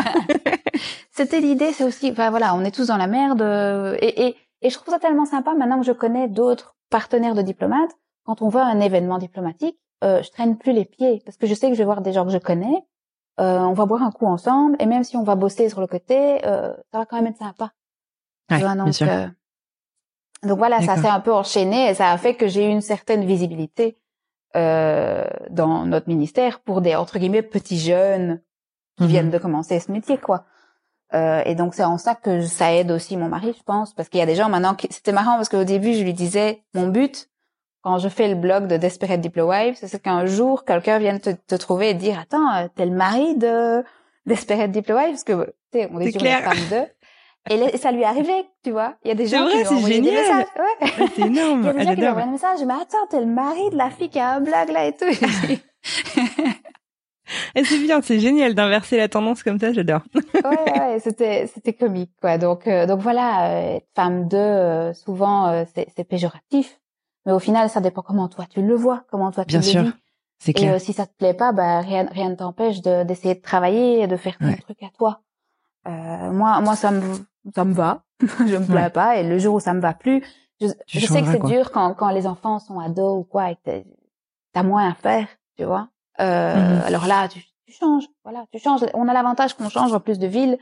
C'était 1.11 1.41
l'idée, 1.41 1.74
c'est 1.74 1.84
aussi, 1.84 2.11
enfin 2.11 2.30
voilà, 2.30 2.55
on 2.55 2.63
est 2.63 2.72
tous 2.72 2.88
dans 2.88 2.97
la 2.97 3.07
merde, 3.07 3.41
euh, 3.41 3.97
et, 3.99 4.28
et, 4.28 4.36
et 4.61 4.70
je 4.70 4.76
trouve 4.76 4.93
ça 4.93 4.99
tellement 4.99 5.26
sympa 5.26 5.53
maintenant 5.55 5.80
que 5.80 5.86
je 5.86 5.91
connais 5.91 6.28
d'autres 6.28 6.76
partenaires 6.89 7.34
de 7.36 7.41
diplomates. 7.41 7.91
Quand 8.24 8.41
on 8.41 8.49
voit 8.49 8.63
un 8.63 8.80
événement 8.80 9.18
diplomatique, 9.18 9.78
euh, 10.03 10.22
je 10.22 10.30
traîne 10.30 10.57
plus 10.57 10.74
les 10.74 10.86
pieds 10.86 11.22
parce 11.26 11.38
que 11.38 11.47
je 11.47 11.53
sais 11.55 11.68
que 11.70 11.74
je 11.74 11.80
vais 11.80 11.86
voir 11.86 12.01
des 12.01 12.13
gens 12.13 12.26
que 12.26 12.32
je 12.32 12.38
connais. 12.38 12.84
Euh, 13.39 13.59
on 13.59 13.73
va 13.73 13.85
boire 13.85 14.01
un 14.03 14.11
coup 14.11 14.25
ensemble, 14.25 14.75
et 14.79 14.85
même 14.88 15.03
si 15.03 15.15
on 15.17 15.23
va 15.23 15.35
bosser 15.35 15.69
sur 15.69 15.79
le 15.81 15.88
côté, 15.88 16.45
euh, 16.45 16.73
ça 16.91 16.99
va 16.99 17.05
quand 17.05 17.17
même 17.17 17.27
être 17.27 17.38
sympa. 17.38 17.71
Ouais, 18.49 18.59
vois, 18.59 18.73
bien 18.73 18.85
donc, 18.85 18.93
sûr. 18.93 19.07
euh, 19.07 19.27
donc 20.43 20.57
voilà, 20.57 20.81
ça 20.81 20.95
s'est 20.97 21.07
un 21.07 21.19
peu 21.19 21.33
enchaîné 21.33 21.89
et 21.89 21.93
ça 21.93 22.11
a 22.11 22.17
fait 22.17 22.35
que 22.35 22.47
j'ai 22.47 22.65
eu 22.65 22.69
une 22.69 22.81
certaine 22.81 23.25
visibilité 23.25 23.97
euh, 24.55 25.25
dans 25.49 25.85
notre 25.85 26.07
ministère 26.07 26.59
pour 26.61 26.81
des 26.81 26.95
entre 26.95 27.19
guillemets 27.19 27.41
petits 27.43 27.79
jeunes 27.79 28.41
qui 28.97 29.03
Mhm. 29.03 29.09
viennent 29.09 29.29
de 29.29 29.38
commencer 29.38 29.79
ce 29.79 29.91
métier, 29.91 30.17
quoi. 30.17 30.45
Euh, 31.13 31.41
et 31.45 31.55
donc 31.55 31.73
c'est 31.73 31.83
en 31.83 31.97
ça 31.97 32.15
que 32.15 32.41
ça 32.41 32.73
aide 32.73 32.91
aussi 32.91 33.15
mon 33.17 33.29
mari, 33.29 33.53
je 33.57 33.63
pense, 33.63 33.93
parce 33.93 34.09
qu'il 34.09 34.19
y 34.19 34.23
a 34.23 34.25
des 34.25 34.35
gens 34.35 34.49
maintenant 34.49 34.75
qui 34.75 34.88
c'était 34.91 35.11
marrant 35.13 35.35
parce 35.38 35.47
qu'au 35.49 35.63
début 35.63 35.93
je 35.93 36.03
lui 36.03 36.13
disais 36.13 36.63
mon 36.73 36.88
but 36.88 37.29
quand 37.88 37.99
je 37.99 38.09
fais 38.09 38.27
le 38.27 38.35
blog 38.35 38.67
de 38.67 38.75
Desperate 38.75 39.21
Diplo 39.21 39.47
Wives, 39.49 39.77
c'est 39.81 40.01
qu'un 40.01 40.25
jour 40.25 40.65
quelqu'un 40.65 40.99
vienne 40.99 41.21
te, 41.21 41.29
te 41.29 41.55
trouver 41.55 41.91
et 41.91 41.93
dire 41.93 42.19
attends 42.19 42.53
euh, 42.53 42.67
t'es 42.75 42.85
le 42.85 42.91
mari 42.91 43.38
de 43.38 43.81
Desperate 44.25 44.71
Diplo 44.71 44.93
Wives? 44.97 45.11
Parce 45.11 45.23
que 45.23 45.45
tu 45.71 45.79
sais 45.79 45.89
on 45.93 46.01
est 46.01 46.11
sur 46.11 46.19
clair. 46.19 46.41
femme 46.41 46.57
d'eux. 46.69 46.85
Et 47.49 47.55
là, 47.55 47.67
ça 47.77 47.93
lui 47.93 48.03
arrivait, 48.03 48.43
tu 48.61 48.71
vois. 48.71 48.95
Il 49.05 49.07
y 49.07 49.11
a 49.11 49.15
des 49.15 49.25
gens 49.25 49.45
vrai, 49.45 49.51
qui 49.51 49.57
lui 49.59 49.67
ont 49.67 49.77
envoyé 49.77 50.01
des 50.01 50.07
génial. 50.09 50.21
messages. 50.21 50.45
Ouais. 50.57 50.91
Ah, 50.99 51.05
c'est 51.15 51.21
énorme. 51.21 51.61
Il 51.63 51.65
y 51.65 51.69
a 51.69 51.73
des 51.73 51.79
gens 51.79 51.79
qui 51.79 51.79
lui 51.79 51.85
j'adore. 51.95 52.09
envoient 52.09 52.23
un 52.23 52.31
message, 52.31 52.59
mais 52.67 52.73
attends, 52.73 53.07
t'es 53.09 53.19
le 53.21 53.25
mari 53.25 53.69
de 53.69 53.77
la 53.77 53.89
fille 53.89 54.09
qui 54.09 54.19
a 54.19 54.31
un 54.33 54.41
blog 54.41 54.69
là 54.73 54.85
et 54.88 54.91
tout. 54.91 55.05
Et 57.55 57.63
c'est 57.63 57.79
bien, 57.79 58.01
c'est 58.01 58.19
génial 58.19 58.53
d'inverser 58.53 58.97
la 58.97 59.07
tendance 59.09 59.43
comme 59.43 59.59
ça, 59.59 59.73
j'adore. 59.73 60.01
ouais, 60.33 60.71
ouais, 60.79 60.99
c'était 60.99 61.47
c'était 61.47 61.73
comique 61.73 62.11
quoi. 62.21 62.38
Donc 62.38 62.67
euh, 62.67 62.85
donc 62.85 62.99
voilà, 63.01 63.49
euh, 63.49 63.79
femme 63.95 64.27
de 64.27 64.38
euh, 64.38 64.93
souvent 64.93 65.47
euh, 65.47 65.63
c'est 65.73 66.03
péjoratif, 66.07 66.79
mais 67.28 67.32
au 67.34 67.39
final 67.39 67.69
ça 67.69 67.80
dépend 67.82 68.01
comment 68.01 68.28
toi 68.28 68.45
tu 68.49 68.63
le 68.63 68.73
vois, 68.73 69.03
comment 69.11 69.30
toi 69.32 69.43
tu 69.45 69.49
Bien 69.49 69.59
le 69.59 69.63
sûr, 69.65 69.84
vis. 69.84 69.91
c'est 70.39 70.51
Et 70.51 70.53
clair. 70.55 70.73
euh, 70.73 70.80
si 70.80 70.93
ça 70.93 71.05
te 71.05 71.13
plaît 71.13 71.36
pas, 71.36 71.51
bah 71.51 71.82
rien 71.82 72.07
rien 72.11 72.30
ne 72.32 72.36
t'empêche 72.36 72.82
de 72.82 73.03
d'essayer 73.03 73.36
de 73.36 73.41
travailler 73.41 74.01
et 74.01 74.07
de 74.07 74.17
faire 74.17 74.38
ton 74.39 74.45
Ouais. 74.47 74.57
truc 74.57 74.82
à 74.82 74.89
toi. 74.97 75.21
Euh, 75.88 76.32
moi 76.32 76.59
moi 76.61 76.75
ça 76.75 76.89
me 76.91 77.01
ça 77.53 77.63
me 77.63 77.73
va, 77.73 78.01
je 78.21 78.55
me 78.57 78.65
plains 78.65 78.86
Ouais. 78.86 78.89
pas 78.89 79.17
et 79.17 79.23
le 79.23 79.38
jour 79.38 79.53
où 79.55 79.59
ça 79.59 79.73
me 79.75 79.80
va 79.82 79.93
plus, 79.93 80.23
je, 80.59 80.67
je 80.88 81.05
sais 81.05 81.21
que 81.21 81.28
c'est 81.32 81.39
quoi. 81.39 81.49
dur 81.49 81.71
quand 81.71 81.93
quand 81.93 82.09
les 82.09 82.25
enfants 82.25 82.57
sont 82.59 82.80
ados 82.80 83.19
ou 83.19 83.23
quoi 83.23 83.51
et 83.51 83.55
que 83.57 83.84
t'as 84.53 84.63
moins 84.63 84.89
à 84.89 84.93
faire, 84.95 85.28
tu 85.57 85.63
vois. 85.65 85.89
Euh, 86.19 86.55
Mhm. 86.55 86.82
Alors 86.88 87.05
là 87.05 87.28
tu, 87.28 87.39
tu 87.67 87.73
changes, 87.73 88.07
voilà, 88.23 88.45
tu 88.51 88.59
changes. 88.59 88.82
On 88.95 89.07
a 89.07 89.13
l'avantage 89.13 89.53
qu'on 89.53 89.69
change 89.69 89.93
en 89.93 89.99
plus 89.99 90.17
de 90.19 90.28
ville 90.28 90.57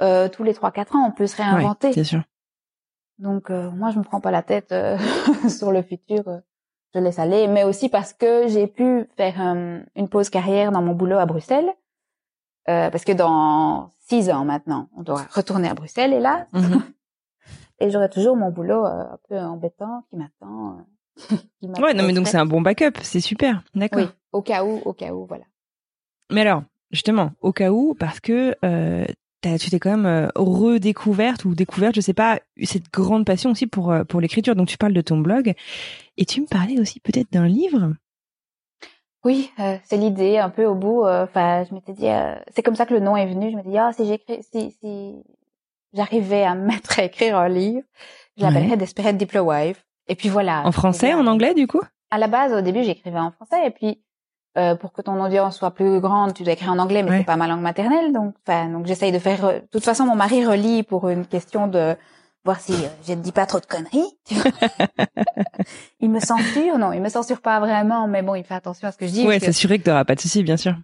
euh, 0.00 0.28
tous 0.28 0.42
les 0.44 0.54
trois 0.54 0.70
quatre 0.72 0.94
ans, 0.96 1.04
on 1.08 1.12
peut 1.12 1.26
se 1.26 1.36
Ouais, 1.40 1.44
réinventer. 1.48 1.92
c'est 1.92 2.04
sûr. 2.04 2.22
Donc 3.18 3.50
euh, 3.50 3.70
moi 3.70 3.90
je 3.90 3.98
me 3.98 4.04
prends 4.04 4.20
pas 4.20 4.30
la 4.30 4.42
tête 4.42 4.72
euh, 4.72 4.98
sur 5.48 5.70
le 5.72 5.82
futur, 5.82 6.26
euh, 6.28 6.38
je 6.94 7.00
laisse 7.00 7.18
aller, 7.18 7.46
mais 7.48 7.64
aussi 7.64 7.88
parce 7.88 8.12
que 8.12 8.48
j'ai 8.48 8.66
pu 8.66 9.06
faire 9.16 9.40
euh, 9.40 9.80
une 9.96 10.08
pause 10.08 10.28
carrière 10.30 10.72
dans 10.72 10.82
mon 10.82 10.94
boulot 10.94 11.18
à 11.18 11.26
Bruxelles, 11.26 11.70
euh, 12.68 12.90
parce 12.90 13.04
que 13.04 13.12
dans 13.12 13.90
six 14.00 14.30
ans 14.30 14.44
maintenant, 14.44 14.88
on 14.96 15.02
doit 15.02 15.22
retourner 15.32 15.68
à 15.68 15.74
Bruxelles 15.74 16.12
et 16.12 16.20
là, 16.20 16.46
Mhm. 16.52 16.82
et 17.80 17.90
j'aurai 17.90 18.10
toujours 18.10 18.36
mon 18.36 18.50
boulot 18.50 18.84
euh, 18.84 19.04
un 19.12 19.18
peu 19.28 19.38
embêtant 19.38 20.04
qui 20.10 20.16
m'attend. 20.16 20.78
euh, 21.30 21.36
Ouais, 21.80 21.94
non, 21.94 22.02
mais 22.04 22.12
donc 22.12 22.26
c'est 22.28 22.38
un 22.38 22.46
bon 22.46 22.60
backup, 22.60 22.98
c'est 23.02 23.20
super. 23.20 23.62
D'accord. 23.74 24.00
oui, 24.00 24.08
au 24.32 24.42
cas 24.42 24.64
où, 24.64 24.80
au 24.84 24.92
cas 24.92 25.12
où, 25.12 25.26
voilà. 25.26 25.44
Mais 26.32 26.40
alors, 26.40 26.62
justement, 26.90 27.30
au 27.40 27.52
cas 27.52 27.70
où, 27.70 27.94
parce 27.94 28.18
que 28.20 28.54
euh, 28.64 29.04
tu 29.42 29.70
t'es 29.70 29.78
quand 29.78 29.96
même 29.96 30.30
redécouverte 30.34 31.44
ou 31.44 31.54
découverte, 31.54 31.94
je 31.94 32.00
sais 32.00 32.14
pas, 32.14 32.40
cette 32.62 32.90
grande 32.92 33.26
passion 33.26 33.50
aussi 33.50 33.66
pour 33.66 33.94
pour 34.08 34.20
l'écriture. 34.20 34.54
Donc 34.54 34.68
tu 34.68 34.78
parles 34.78 34.92
de 34.92 35.00
ton 35.00 35.18
blog 35.18 35.54
et 36.16 36.24
tu 36.24 36.40
me 36.40 36.46
parlais 36.46 36.80
aussi 36.80 37.00
peut-être 37.00 37.32
d'un 37.32 37.46
livre. 37.46 37.94
Oui, 39.24 39.50
c'est 39.84 39.96
l'idée 39.96 40.38
un 40.38 40.50
peu 40.50 40.64
au 40.64 40.74
bout. 40.74 41.04
Enfin, 41.04 41.64
je 41.64 41.74
m'étais 41.74 41.92
dit, 41.92 42.08
c'est 42.54 42.62
comme 42.62 42.74
ça 42.74 42.86
que 42.86 42.94
le 42.94 43.00
nom 43.00 43.16
est 43.16 43.26
venu. 43.26 43.50
Je 43.52 43.56
me 43.56 43.62
dis, 43.62 43.78
ah, 43.78 43.92
si 43.92 44.06
j'écris, 44.06 44.42
si 44.42 44.72
si 44.80 45.22
j'arrivais 45.92 46.42
à 46.42 46.54
me 46.54 46.66
mettre 46.66 46.98
à 46.98 47.04
écrire 47.04 47.38
un 47.38 47.48
livre, 47.48 47.86
je 48.36 48.42
l'appellerais 48.42 48.70
ouais. 48.70 48.76
Desperate 48.76 49.16
Diplo 49.16 49.42
Wife. 49.42 49.84
Et 50.08 50.16
puis 50.16 50.28
voilà. 50.28 50.66
En 50.66 50.72
français, 50.72 51.14
en 51.14 51.26
anglais, 51.26 51.54
du 51.54 51.66
coup? 51.66 51.80
À 52.10 52.18
la 52.18 52.26
base, 52.26 52.52
au 52.52 52.60
début, 52.60 52.82
j'écrivais 52.82 53.18
en 53.18 53.30
français, 53.30 53.66
et 53.66 53.70
puis 53.70 54.02
euh, 54.58 54.74
pour 54.74 54.92
que 54.92 55.02
ton 55.02 55.22
audience 55.22 55.56
soit 55.56 55.70
plus 55.70 56.00
grande, 56.00 56.34
tu 56.34 56.42
dois 56.42 56.52
écrire 56.52 56.70
en 56.70 56.78
anglais, 56.78 57.02
mais 57.02 57.18
c'est 57.18 57.24
pas 57.24 57.36
ma 57.36 57.46
langue 57.46 57.62
maternelle, 57.62 58.12
donc, 58.12 58.34
enfin, 58.46 58.68
donc 58.68 58.86
j'essaye 58.86 59.12
de 59.12 59.18
faire. 59.18 59.44
Euh, 59.44 59.60
de 59.60 59.66
toute 59.70 59.84
façon, 59.84 60.04
mon 60.04 60.14
mari 60.16 60.44
relit 60.44 60.82
pour 60.82 61.08
une 61.08 61.26
question 61.26 61.68
de 61.68 61.96
voir 62.44 62.60
si 62.60 62.72
euh, 62.72 62.88
je 63.06 63.12
ne 63.12 63.22
dis 63.22 63.32
pas 63.32 63.46
trop 63.46 63.60
de 63.60 63.66
conneries. 63.66 64.18
Tu 64.26 64.34
vois 64.34 64.50
il 66.00 66.10
me 66.10 66.20
censure, 66.20 66.78
non, 66.78 66.92
il 66.92 67.00
me 67.00 67.08
censure 67.08 67.40
pas 67.40 67.60
vraiment, 67.60 68.08
mais 68.08 68.22
bon, 68.22 68.34
il 68.34 68.44
fait 68.44 68.54
attention 68.54 68.88
à 68.88 68.92
ce 68.92 68.98
que 68.98 69.06
je 69.06 69.12
dis. 69.12 69.26
Ouais, 69.26 69.38
s'assurer 69.38 69.78
que 69.78 69.84
tu 69.84 69.90
n'auras 69.90 70.04
pas 70.04 70.14
de 70.14 70.20
soucis, 70.20 70.42
bien 70.42 70.56
sûr. 70.56 70.74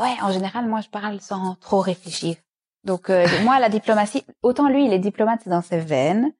Ouais, 0.00 0.14
en 0.22 0.32
général, 0.32 0.66
moi, 0.66 0.80
je 0.80 0.88
parle 0.88 1.20
sans 1.20 1.54
trop 1.56 1.80
réfléchir. 1.80 2.36
Donc 2.84 3.10
euh, 3.10 3.26
moi, 3.44 3.60
la 3.60 3.68
diplomatie, 3.68 4.24
autant 4.42 4.68
lui, 4.68 4.86
il 4.86 4.92
est 4.92 4.98
diplomate, 4.98 5.40
c'est 5.44 5.50
dans 5.50 5.62
ses 5.62 5.78
veines. 5.78 6.32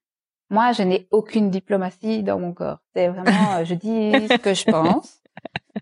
Moi, 0.51 0.72
je 0.72 0.83
n'ai 0.83 1.07
aucune 1.11 1.51
diplomatie 1.51 2.22
dans 2.22 2.39
mon 2.39 2.53
corps. 2.53 2.78
C'est 2.95 3.09
vraiment, 3.09 3.55
euh, 3.57 3.64
je 3.64 3.74
dis 3.74 4.28
ce 4.28 4.37
que 4.37 4.53
je 4.55 4.64
pense. 4.64 5.22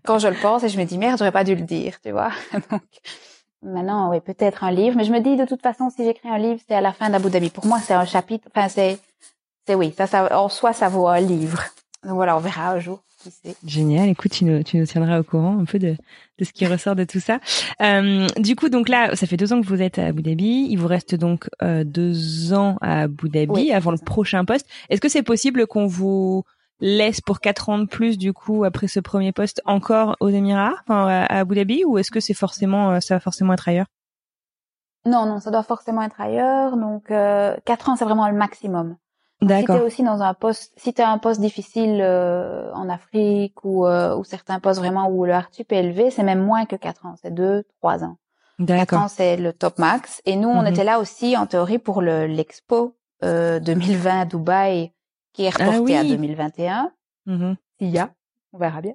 Quand 0.03 0.19
je 0.19 0.27
le 0.27 0.35
pense, 0.35 0.63
et 0.63 0.69
je 0.69 0.79
me 0.79 0.85
dis 0.85 0.97
merde, 0.97 1.17
j'aurais 1.17 1.31
pas 1.31 1.43
dû 1.43 1.55
le 1.55 1.63
dire, 1.63 1.99
tu 2.01 2.11
vois. 2.11 2.31
Donc 2.71 2.81
maintenant, 3.61 4.09
oui, 4.09 4.19
peut-être 4.21 4.63
un 4.63 4.71
livre, 4.71 4.95
mais 4.97 5.03
je 5.03 5.11
me 5.11 5.19
dis 5.19 5.35
de 5.35 5.45
toute 5.45 5.61
façon, 5.61 5.89
si 5.89 6.03
j'écris 6.03 6.29
un 6.29 6.37
livre, 6.37 6.59
c'est 6.67 6.75
à 6.75 6.81
la 6.81 6.93
fin 6.93 7.09
d'Abu 7.09 7.29
Dhabi. 7.29 7.49
Pour 7.49 7.65
moi, 7.65 7.79
c'est 7.79 7.93
un 7.93 8.05
chapitre. 8.05 8.47
Enfin, 8.53 8.69
c'est, 8.69 8.99
c'est 9.67 9.75
oui, 9.75 9.93
ça, 9.95 10.07
ça, 10.07 10.39
en 10.39 10.49
soi, 10.49 10.73
ça 10.73 10.89
vaut 10.89 11.07
un 11.07 11.19
livre. 11.19 11.63
Donc 12.03 12.15
voilà, 12.15 12.35
on 12.35 12.39
verra 12.39 12.71
un 12.71 12.79
jour. 12.79 13.03
Génial. 13.65 14.09
Écoute, 14.09 14.31
tu 14.31 14.45
nous, 14.45 14.63
tu 14.63 14.77
nous 14.77 14.85
tiendras 14.85 15.19
au 15.19 15.23
courant 15.23 15.59
un 15.59 15.65
peu 15.65 15.77
de, 15.77 15.95
de 16.39 16.43
ce 16.43 16.51
qui 16.51 16.65
ressort 16.65 16.95
de 16.95 17.03
tout 17.03 17.19
ça. 17.19 17.39
Euh, 17.81 18.25
du 18.37 18.55
coup, 18.55 18.69
donc 18.69 18.89
là, 18.89 19.15
ça 19.15 19.27
fait 19.27 19.37
deux 19.37 19.53
ans 19.53 19.61
que 19.61 19.67
vous 19.67 19.81
êtes 19.81 19.99
à 19.99 20.07
Abu 20.07 20.23
Dhabi. 20.23 20.67
Il 20.69 20.77
vous 20.77 20.87
reste 20.87 21.13
donc 21.13 21.47
euh, 21.61 21.83
deux 21.83 22.53
ans 22.53 22.77
à 22.81 23.01
Abu 23.01 23.29
Dhabi 23.29 23.71
avant 23.71 23.91
le 23.91 23.97
prochain 23.97 24.43
poste. 24.45 24.67
Est-ce 24.89 25.01
que 25.01 25.09
c'est 25.09 25.23
possible 25.23 25.67
qu'on 25.67 25.85
vous 25.85 26.43
laisse 26.81 27.21
pour 27.21 27.39
quatre 27.39 27.69
ans 27.69 27.79
de 27.79 27.85
plus, 27.85 28.17
du 28.17 28.33
coup, 28.33 28.63
après 28.63 28.87
ce 28.87 28.99
premier 28.99 29.31
poste, 29.31 29.61
encore 29.65 30.17
aux 30.19 30.29
Émirats, 30.29 30.73
enfin, 30.81 31.07
à 31.07 31.39
Abu 31.39 31.55
Dhabi, 31.55 31.85
ou 31.85 31.97
est-ce 31.97 32.11
que 32.11 32.19
c'est 32.19 32.33
forcément, 32.33 32.91
euh, 32.91 32.99
ça 32.99 33.15
va 33.15 33.19
forcément 33.19 33.53
être 33.53 33.69
ailleurs? 33.69 33.87
Non, 35.05 35.25
non, 35.25 35.39
ça 35.39 35.49
doit 35.51 35.63
forcément 35.63 36.01
être 36.01 36.19
ailleurs. 36.19 36.77
Donc, 36.77 37.09
euh, 37.11 37.55
quatre 37.65 37.89
ans, 37.89 37.95
c'est 37.95 38.05
vraiment 38.05 38.27
le 38.27 38.35
maximum. 38.35 38.97
D'accord. 39.41 39.75
Si 39.75 39.81
t'es 39.81 39.85
aussi 39.85 40.03
dans 40.03 40.21
un 40.21 40.33
poste, 40.35 40.71
si 40.77 40.93
t'as 40.93 41.09
un 41.09 41.17
poste 41.17 41.41
difficile 41.41 41.99
euh, 42.01 42.71
en 42.73 42.89
Afrique 42.89 43.63
ou, 43.63 43.87
euh, 43.87 44.15
ou 44.15 44.23
certains 44.23 44.59
postes 44.59 44.79
vraiment 44.79 45.09
où 45.09 45.25
le 45.25 45.35
RTUP 45.35 45.71
est 45.71 45.79
élevé, 45.79 46.11
c'est 46.11 46.23
même 46.23 46.43
moins 46.43 46.65
que 46.65 46.75
4 46.75 47.07
ans, 47.07 47.15
c'est 47.21 47.33
2, 47.33 47.63
3 47.79 48.03
ans. 48.03 48.17
D'accord. 48.59 48.99
4 48.99 49.01
ans, 49.01 49.07
c'est 49.07 49.37
le 49.37 49.51
top 49.51 49.79
max. 49.79 50.21
Et 50.25 50.35
nous, 50.35 50.49
on 50.49 50.61
mhm. 50.61 50.67
était 50.67 50.83
là 50.83 50.99
aussi 50.99 51.35
en 51.35 51.47
théorie 51.47 51.79
pour 51.79 52.03
le 52.03 52.27
l'expo 52.27 52.95
euh, 53.23 53.59
2020 53.59 54.21
à 54.21 54.25
Dubaï, 54.25 54.91
qui 55.33 55.45
est 55.45 55.51
ah 55.59 55.65
reporté 55.65 55.97
à 55.97 56.03
2021. 56.03 56.91
Mm 57.25 57.53
S'il 57.79 57.89
y 57.89 57.99
a, 57.99 58.11
on 58.53 58.57
verra 58.57 58.81
bien. 58.81 58.93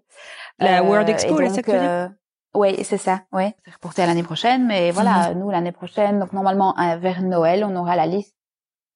La 0.59 0.83
World 0.83 1.09
euh, 1.09 1.13
Expo, 1.13 1.39
là, 1.39 1.51
ça 1.51 1.63
que 1.63 2.09
oui, 2.55 2.83
c'est 2.85 2.97
ça. 2.97 3.23
Oui, 3.33 3.45
c'est 3.65 3.75
reporté 3.75 4.01
à 4.01 4.07
l'année 4.07 4.23
prochaine, 4.23 4.67
mais 4.67 4.91
voilà, 4.91 5.35
mhm. 5.35 5.41
nous 5.41 5.51
l'année 5.51 5.73
prochaine, 5.73 6.19
donc 6.19 6.33
normalement 6.33 6.75
vers 6.99 7.21
Noël, 7.21 7.65
on 7.65 7.77
aura 7.77 7.97
la 7.97 8.07
liste 8.07 8.37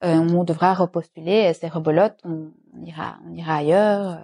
euh, 0.03 0.17
on 0.17 0.45
devra 0.45 0.73
repostuler, 0.75 1.53
c'est 1.53 1.69
rebolote, 1.69 2.19
on, 2.25 2.53
ira, 2.85 3.19
on 3.29 3.35
ira 3.35 3.57
ailleurs. 3.57 4.19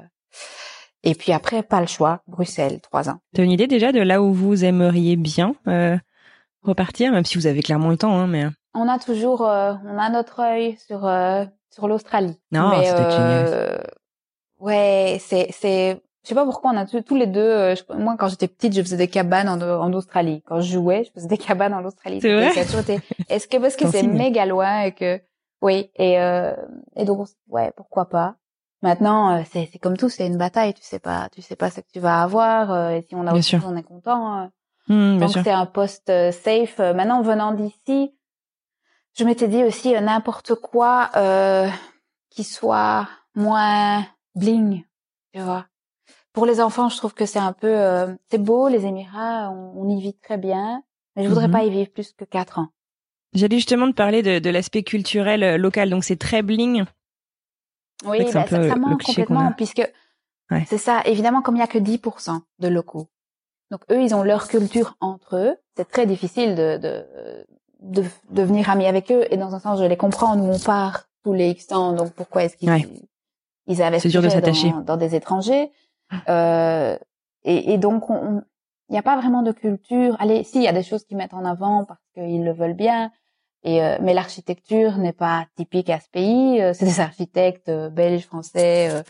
Et 1.03 1.15
puis 1.15 1.33
après, 1.33 1.63
pas 1.63 1.81
le 1.81 1.87
choix, 1.87 2.23
Bruxelles, 2.27 2.81
trois 2.81 3.11
ans. 3.11 3.21
T'as 3.35 3.43
une 3.43 3.51
idée 3.51 3.67
déjà 3.67 3.93
de 3.93 4.01
là 4.01 4.23
où 4.23 4.33
vous 4.33 4.65
aimeriez 4.65 5.17
bien 5.17 5.55
euh, 5.69 5.99
repartir, 6.63 7.13
même 7.13 7.25
si 7.25 7.37
vous 7.37 7.47
avez 7.47 7.63
clairement 7.63 7.91
le 7.91 7.99
temps, 7.99 8.19
hein, 8.19 8.27
mais. 8.27 8.47
On 8.77 8.89
a 8.89 8.99
toujours, 8.99 9.47
euh, 9.47 9.75
on 9.85 9.99
a 9.99 10.11
notre 10.11 10.41
œil 10.41 10.77
sur 10.77 11.11
sur 11.71 11.89
l'Australie. 11.89 12.39
Non, 12.53 12.73
c'est 12.77 12.87
génial. 12.87 13.87
Ouais, 14.59 15.19
c'est 15.21 15.49
c'est 15.51 16.01
je 16.27 16.31
sais 16.31 16.35
pas 16.35 16.45
pourquoi 16.45 16.73
on 16.73 16.77
a 16.77 16.87
tous 16.87 17.15
les 17.15 17.29
deux. 17.29 17.75
moi, 17.97 18.17
quand 18.19 18.27
j'étais 18.27 18.49
petite, 18.49 18.75
je 18.75 18.83
faisais 18.83 18.97
des 18.97 19.07
cabanes 19.07 19.49
en, 19.49 19.61
en, 19.61 19.93
Australie. 19.93 20.43
Quand 20.45 20.61
je 20.61 20.73
jouais, 20.73 21.05
je 21.05 21.13
faisais 21.13 21.29
des 21.29 21.39
cabanes 21.39 21.73
en 21.73 21.85
Australie. 21.85 22.21
C'est 22.21 22.35
vrai? 22.35 22.49
Est-ce 23.29 23.47
que 23.47 23.59
parce 23.59 23.77
que 23.77 23.87
c'est 23.87 24.03
méga 24.03 24.45
loin 24.45 24.81
et 24.81 24.93
que 24.93 25.21
oui, 25.63 25.89
et, 25.95 26.21
euh, 26.21 26.53
et 26.97 27.05
donc 27.05 27.29
ouais, 27.49 27.73
pourquoi 27.77 28.09
pas. 28.09 28.35
Maintenant, 28.83 29.37
euh, 29.37 29.43
c'est 29.53 29.69
c'est 29.73 29.79
comme 29.79 29.97
tout, 29.97 30.09
c'est 30.09 30.27
une 30.27 30.37
bataille. 30.37 30.75
Tu 30.75 30.83
sais 30.83 30.99
pas, 30.99 31.29
tu 31.33 31.43
sais 31.43 31.55
pas 31.55 31.71
ce 31.71 31.81
que 31.81 31.87
tu 31.93 32.01
vas 32.01 32.23
avoir. 32.23 32.73
Euh, 32.73 32.91
et 32.91 33.03
si 33.03 33.15
on 33.15 33.25
a 33.27 33.33
autre 33.33 33.45
chose, 33.45 33.63
on 33.65 33.77
est 33.77 33.85
content. 33.85 34.43
Euh. 34.43 34.47
Mmh, 34.89 35.19
donc 35.21 35.31
c'est 35.31 35.51
un 35.51 35.67
poste 35.67 36.13
safe. 36.33 36.79
Maintenant, 36.79 37.23
venant 37.23 37.53
d'ici, 37.53 38.16
je 39.17 39.25
m'étais 39.25 39.49
dit 39.49 39.65
aussi 39.65 39.93
n'importe 40.01 40.55
quoi 40.55 41.11
qui 42.31 42.45
soit 42.45 43.09
moins 43.35 44.05
bling, 44.35 44.85
tu 45.33 45.41
vois. 45.41 45.67
Pour 46.33 46.45
les 46.45 46.61
enfants, 46.61 46.91
je 46.91 46.97
trouve 46.99 47.15
que 47.15 47.25
c'est 47.25 47.39
un 47.39 47.53
peu, 47.53 48.17
c'est 48.31 48.43
beau 48.43 48.69
les 48.69 48.85
Émirats, 48.85 49.51
on, 49.51 49.89
y 49.89 50.01
vit 50.01 50.15
très 50.15 50.37
bien, 50.37 50.83
mais 51.17 51.25
je 51.25 51.29
voudrais 51.29 51.49
mmh 51.49 51.53
pas 51.53 51.65
y 51.65 51.71
vivre 51.71 51.91
plus 51.91 52.13
que 52.13 52.25
quatre 52.25 52.59
ans. 52.59 52.69
J'allais 53.37 53.57
justement 53.57 53.87
te 53.89 53.95
parler 53.95 54.23
de, 54.23 54.39
de 54.39 54.51
l'aspect 54.51 54.83
culturel 54.83 55.43
euh, 55.43 55.59
local, 55.59 55.91
donc 55.91 56.05
c'est 56.05 56.17
très 56.17 56.43
bling. 56.43 56.85
Oui, 58.05 58.25
bah, 58.25 58.47
ça, 58.47 58.47
ça 58.47 58.77
manque 58.77 59.03
complètement, 59.03 59.53
puisque 59.53 59.83
ouais. 60.51 60.65
c'est 60.67 60.79
ça. 60.79 61.03
Évidemment, 61.05 61.43
comme 61.43 61.57
il 61.57 61.61
y 61.61 61.63
a 61.63 61.67
que 61.67 61.79
10% 61.79 62.41
de 62.59 62.69
locaux, 62.69 63.09
donc 63.71 63.83
eux, 63.91 64.01
ils 64.01 64.15
ont 64.15 64.23
leur 64.23 64.49
culture 64.49 64.97
entre 65.01 65.37
eux. 65.37 65.57
C'est 65.77 65.89
très 65.89 66.07
difficile 66.07 66.55
de, 66.55 66.79
de, 66.79 67.47
de 67.87 68.05
devenir 68.31 68.71
amis 68.71 68.87
avec 68.87 69.11
eux. 69.11 69.27
Et 69.31 69.37
dans 69.37 69.55
un 69.55 69.59
sens, 69.59 69.79
je 69.79 69.85
les 69.85 69.97
comprends. 69.97 70.37
Nous, 70.37 70.53
on 70.53 70.59
part 70.59 71.09
tous 71.25 71.33
les 71.33 71.51
X 71.51 71.67
temps, 71.69 71.93
donc 71.93 72.13
pourquoi 72.13 72.45
est-ce 72.45 72.57
qu'ils 72.57 72.71
ouais. 72.71 72.89
ils 73.67 73.83
avaient 73.83 73.99
dur 73.99 74.23
de 74.23 74.29
s'attacher 74.29 74.71
dans, 74.71 74.81
dans, 74.81 74.97
des 74.97 75.15
étrangers 75.15 75.73
euh, 76.29 76.97
et, 77.43 77.73
et, 77.73 77.79
donc, 77.79 78.05
il 78.09 78.93
n'y 78.93 78.99
a 78.99 79.03
pas 79.03 79.17
vraiment 79.17 79.43
de 79.43 79.53
culture. 79.53 80.17
Allez, 80.21 80.45
si, 80.45 80.59
il 80.59 80.63
y 80.63 80.69
a 80.69 80.73
des 80.73 80.83
choses 80.83 81.05
qu'ils 81.05 81.17
mettent 81.17 81.35
en 81.35 81.45
avant 81.45 81.85
parce 81.85 82.01
qu'ils 82.15 82.45
le 82.45 82.53
veulent 82.53 82.75
bien, 82.75 83.11
et 83.67 83.83
euh, 83.83 83.99
mais 84.01 84.15
l'architecture 84.15 84.97
n'est 84.97 85.13
pas 85.13 85.47
typique 85.57 85.91
à 85.91 85.99
ce 85.99 86.09
pays. 86.09 86.63
Euh, 86.63 86.73
c'est 86.73 86.85
des 86.85 87.01
architectes 87.01 87.69
euh, 87.69 87.91
belges, 87.91 88.25
français. 88.25 89.03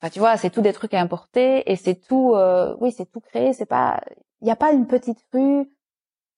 Enfin, 0.00 0.10
tu 0.10 0.20
vois, 0.20 0.36
c'est 0.36 0.50
tout 0.50 0.60
des 0.60 0.72
trucs 0.72 0.94
à 0.94 1.00
importer 1.00 1.70
et 1.70 1.74
c'est 1.76 1.96
tout. 1.96 2.36
oui, 2.80 2.92
c'est 2.96 3.10
tout 3.10 3.20
créé. 3.20 3.52
C'est 3.52 3.66
pas. 3.66 4.00
Il 4.40 4.44
n'y 4.44 4.50
a 4.50 4.56
pas 4.56 4.72
une 4.72 4.86
petite 4.86 5.18
rue. 5.32 5.68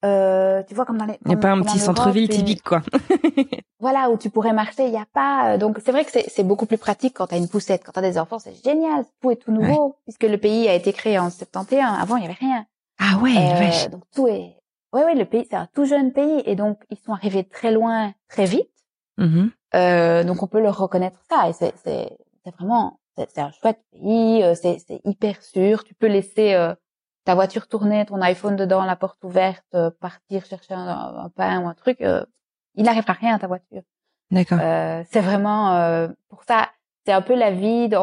Tu 0.03 0.75
vois 0.75 0.85
comme 0.85 0.99
dans 0.99 1.05
les. 1.05 1.19
Il 1.25 1.29
n'y 1.29 1.35
a 1.35 1.39
pas 1.39 1.51
un 1.51 1.63
petit 1.63 1.79
centre-ville 1.79 2.29
typique, 2.29 2.63
quoi. 2.63 2.83
voilà 3.81 4.11
où 4.11 4.17
tu 4.17 4.31
pourrais 4.31 4.53
marcher. 4.53 4.85
Il 4.85 4.91
n'y 4.91 4.99
a 4.99 5.07
pas. 5.13 5.59
donc 5.59 5.79
c'est 5.85 5.93
vrai 5.93 6.05
que 6.05 6.11
c'est 6.11 6.45
beaucoup 6.45 6.67
plus 6.67 6.79
pratique 6.79 7.15
quand 7.17 7.29
tu 7.29 7.35
as 7.35 7.39
une 7.39 7.49
poussette, 7.49 7.83
quand 7.85 7.93
tu 7.93 7.99
as 7.99 8.03
des 8.03 8.19
enfants, 8.19 8.39
c'est 8.39 8.55
génial. 8.65 9.05
Tout 9.21 9.31
est 9.31 9.37
tout 9.37 9.53
nouveau 9.53 9.97
puisque 10.05 10.25
le 10.25 10.39
pays 10.39 10.69
a 10.69 10.75
été 10.75 10.93
créé 10.93 11.19
en 11.19 11.31
71. 11.31 11.83
Avant, 12.01 12.17
il 12.17 12.23
y 12.23 12.27
avait 12.27 12.35
rien. 12.35 12.67
Ah 13.01 13.19
ouais. 13.23 13.89
Donc 13.91 14.03
tout 14.15 14.27
est 14.27 14.59
oui, 14.93 15.03
oui, 15.05 15.19
le 15.19 15.25
pays, 15.27 15.47
c'est 15.51 15.57
un 15.57 15.69
tout 15.75 15.85
jeune 15.85 16.13
pays 16.13 16.43
et 16.47 16.57
donc 16.57 16.81
ils 16.91 16.97
sont 16.97 17.13
arrivés 17.13 17.45
très 17.45 17.73
loin, 17.73 18.15
très 18.29 18.47
vite. 18.47 18.71
Mm-hmm. 19.19 19.51
Euh, 19.75 20.25
donc 20.25 20.43
on 20.43 20.47
peut 20.47 20.61
leur 20.61 20.79
reconnaître 20.79 21.21
ça 21.29 21.49
et 21.49 21.53
c'est 21.53 21.75
c'est 21.85 22.17
c'est 22.45 22.55
vraiment 22.55 22.99
c'est 23.17 23.39
un 23.39 23.51
chouette 23.51 23.81
pays, 23.93 24.43
euh, 24.43 24.55
c'est 24.55 24.79
c'est 24.87 25.01
hyper 25.05 25.43
sûr. 25.43 25.85
Tu 25.85 25.95
peux 25.95 26.07
laisser 26.07 26.55
euh, 26.55 26.75
ta 27.29 27.35
voiture 27.35 27.69
tourner, 27.69 28.07
ton 28.07 28.23
iPhone 28.23 28.57
dedans, 28.57 28.85
la 28.85 28.97
porte 28.97 29.23
ouverte, 29.23 29.67
euh, 29.75 29.91
partir 30.01 30.47
chercher 30.47 30.73
un, 30.73 30.89
un, 31.25 31.29
pain 31.29 31.61
ou 31.63 31.69
un 31.69 31.75
truc. 31.75 31.99
il 32.01 32.85
n'arrivera 32.85 33.13
rien 33.13 33.35
à 33.35 33.39
ta 33.39 33.47
voiture. 33.47 33.83
D'accord. 34.31 34.59
c'est 35.11 35.21
vraiment 35.21 36.09
pour 36.31 36.45
ça. 36.45 36.71
C'est 37.05 37.13
un 37.13 37.21
peu 37.21 37.35
la 37.35 37.51
vie 37.51 37.91
de, 37.91 37.99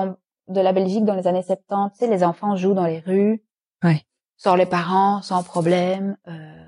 de 0.47 0.61
la 0.61 0.73
Belgique 0.73 1.05
dans 1.05 1.15
les 1.15 1.26
années 1.26 1.41
70. 1.41 1.97
Tu 1.97 2.05
sais, 2.05 2.11
les 2.11 2.23
enfants 2.23 2.55
jouent 2.55 2.76
dans 2.76 2.86
les 2.86 2.99
rues. 2.99 3.43
Ouais. 3.84 4.03
Sans 4.38 4.55
les 4.55 4.67
parents, 4.67 5.23
sans 5.23 5.41
problème. 5.41 6.17
Euh, 6.28 6.65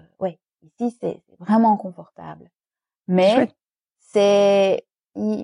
ici 0.64 0.98
c'est 1.00 1.22
vraiment 1.40 1.78
confortable. 1.78 2.50
Mais 3.08 3.50
c'est 4.00 4.86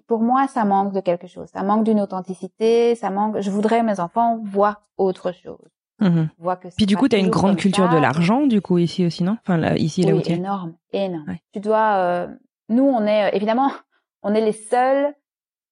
pour 0.08 0.22
moi 0.22 0.48
ça 0.48 0.66
manque 0.66 0.94
de 0.94 1.00
quelque 1.00 1.28
chose. 1.28 1.50
Ça 1.54 1.62
manque 1.62 1.84
d'une 1.84 2.02
authenticité, 2.02 2.96
ça 2.96 3.12
manque 3.12 3.40
je 3.40 3.52
voudrais 3.52 3.84
mes 3.84 4.00
enfants 4.00 4.40
voient 4.44 4.82
autre 4.98 5.32
chose. 5.32 5.70
Mmh. 6.00 6.26
que 6.62 6.76
Puis 6.76 6.86
du 6.86 6.98
coup, 6.98 7.08
tu 7.08 7.16
as 7.16 7.20
une 7.20 7.30
grande 7.30 7.58
culture 7.58 7.88
de 7.90 7.98
l'argent 7.98 8.46
du 8.46 8.62
coup 8.62 8.78
ici 8.78 9.06
aussi, 9.06 9.24
non? 9.24 9.38
Enfin 9.42 9.58
là, 9.58 9.78
ici 9.78 10.04
là 10.04 10.14
où 10.14 10.22
tu 10.22 10.32
énorme, 10.32 10.76
énorme. 10.92 11.38
Tu 11.54 11.60
dois 11.60 11.98
euh, 11.98 12.28
nous 12.70 12.84
on 12.84 13.06
est 13.06 13.26
euh, 13.26 13.36
évidemment 13.36 13.72
on 14.24 14.34
est 14.34 14.42
les 14.42 14.54
seuls 14.54 15.14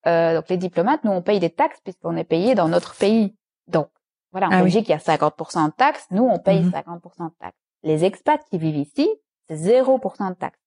euh, 0.08 0.36
donc 0.36 0.50
les 0.50 0.58
diplomates, 0.58 1.04
nous 1.04 1.12
on 1.12 1.22
paye 1.22 1.40
des 1.40 1.50
taxes 1.50 1.80
puisqu'on 1.84 2.16
est 2.18 2.24
payé 2.24 2.56
dans 2.56 2.70
notre 2.70 2.96
pays. 2.96 3.36
Donc 3.68 3.90
voilà, 4.32 4.48
en 4.48 4.52
ah 4.52 4.62
Belgique, 4.62 4.88
il 4.88 4.92
y 4.92 4.96
a 4.96 4.98
50% 4.98 5.68
de 5.68 5.72
taxes, 5.72 6.08
nous 6.12 6.24
on 6.24 6.40
paye 6.40 6.64
50% 6.64 6.64
mmh 6.64 7.28
de 7.28 7.34
taxes. 7.40 7.58
Les 7.84 8.06
expats 8.06 8.44
qui 8.50 8.58
vivent 8.58 8.78
ici, 8.78 9.10
c'est 9.48 9.56
0% 9.56 10.30
de 10.30 10.34
taxes. 10.36 10.60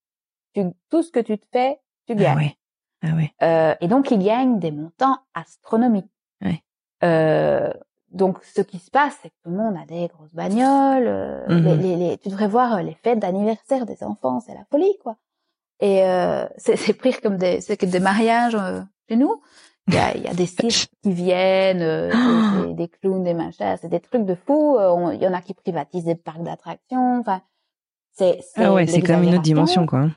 tu, 0.53 0.65
tout 0.89 1.01
ce 1.01 1.11
que 1.11 1.19
tu 1.19 1.37
te 1.37 1.45
fais, 1.51 1.79
tu 2.07 2.13
Ah 2.13 2.15
gagnes. 2.15 2.37
ouais. 2.37 2.57
Ah 3.01 3.15
ouais. 3.15 3.33
Euh, 3.41 3.75
et 3.81 3.87
donc, 3.87 4.11
ils 4.11 4.23
gagnent 4.23 4.59
des 4.59 4.71
montants 4.71 5.17
astronomiques. 5.33 6.11
Ouais. 6.41 6.63
Euh, 7.03 7.71
donc, 8.15 8.37
ce 8.43 8.61
qui 8.61 8.79
se 8.79 8.89
passe, 8.89 9.17
c'est 9.21 9.29
que 9.29 9.35
tout 9.43 9.49
le 9.51 9.57
monde 9.57 9.75
a 9.81 9.85
des 9.85 10.07
grosses 10.07 10.33
bagnoles. 10.33 11.07
euh, 11.07 11.45
Mhm. 11.49 11.63
les, 11.63 11.75
les, 11.77 11.95
les- 11.97 12.17
tu 12.17 12.29
devrais 12.29 12.47
voir 12.47 12.75
euh, 12.77 12.81
les 12.81 12.95
fêtes 13.03 13.19
d'anniversaire 13.19 13.85
des 13.85 14.03
enfants, 14.03 14.39
c'est 14.39 14.53
la 14.53 14.65
folie, 14.71 14.97
quoi. 15.03 15.17
Et 15.81 16.03
euh, 16.03 16.45
c'est 16.57 16.93
pire 16.93 17.21
comme 17.21 17.37
des, 17.37 17.61
c'est 17.61 17.77
que 17.77 17.85
des 17.85 17.99
mariages 17.99 18.55
euh, 18.55 18.81
chez 19.09 19.17
nous. 19.17 19.41
Il 19.87 19.93
y 19.93 19.97
a, 19.97 20.17
y 20.17 20.27
a 20.27 20.33
des 20.33 20.45
cirques 20.71 20.87
qui 21.03 21.11
viennent, 21.11 21.81
euh, 21.81 22.09
des, 22.55 22.67
des- 22.67 22.73
des 22.73 22.87
clowns, 22.87 23.23
des 23.23 23.33
machins, 23.33 23.75
c'est 23.81 23.89
des 23.89 23.99
trucs 23.99 24.25
de 24.25 24.35
fou. 24.35 24.77
Euh, 24.77 25.13
Il 25.13 25.21
y 25.21 25.27
en 25.27 25.33
a 25.33 25.41
qui 25.41 25.53
privatisent 25.53 26.05
des 26.05 26.15
parcs 26.15 26.41
d'attractions. 26.41 27.19
Enfin, 27.19 27.41
c'est 28.13 28.39
Ah 28.55 28.73
ouais, 28.73 28.87
c'est 28.87 29.07
même 29.07 29.23
une 29.23 29.33
autre 29.33 29.41
dimension, 29.43 29.85
quoi. 29.85 30.07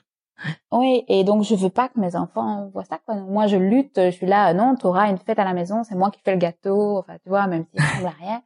Oui, 0.73 1.05
et 1.09 1.25
donc 1.25 1.43
je 1.43 1.55
veux 1.55 1.71
pas 1.71 1.89
que 1.89 1.99
mes 1.99 2.15
enfants 2.17 2.69
voient 2.73 2.85
ça. 2.85 2.99
Quoi. 3.05 3.17
Moi, 3.17 3.47
je 3.47 3.57
lutte, 3.57 3.97
je 3.97 4.11
suis 4.11 4.27
là. 4.27 4.53
Non, 4.55 4.77
t'auras 4.77 5.09
une 5.11 5.19
fête 5.19 5.39
à 5.39 5.45
la 5.45 5.55
maison, 5.55 5.83
c'est 5.85 5.95
moi 5.95 6.11
qui 6.11 6.21
fais 6.25 6.33
le 6.33 6.39
gâteau. 6.39 6.99
Enfin, 6.99 7.15
tu 7.23 7.29
vois, 7.29 7.47
même 7.47 7.65
si 7.65 7.81
ça 7.81 7.89
ressemble 7.89 8.07
à 8.07 8.25
rien, 8.25 8.43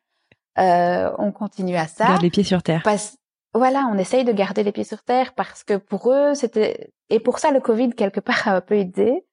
euh, 0.59 1.13
on 1.19 1.33
continue 1.33 1.77
à 1.77 1.87
ça. 1.87 2.07
Garde 2.07 2.23
les 2.23 2.31
pieds 2.31 2.45
sur 2.45 2.63
terre. 2.63 2.83
Parce, 2.85 3.17
voilà, 3.55 3.89
on 3.93 3.99
essaye 3.99 4.25
de 4.25 4.33
garder 4.33 4.63
les 4.63 4.73
pieds 4.73 4.85
sur 4.85 5.03
terre 5.03 5.35
parce 5.35 5.65
que 5.65 5.77
pour 5.77 6.11
eux, 6.11 6.35
c'était 6.35 6.91
et 7.11 7.21
pour 7.21 7.39
ça 7.39 7.51
le 7.51 7.61
Covid 7.61 7.91
quelque 7.91 8.21
part 8.21 8.49
a 8.49 8.57
un 8.57 8.61
peu 8.61 8.77
aidé. 8.77 9.27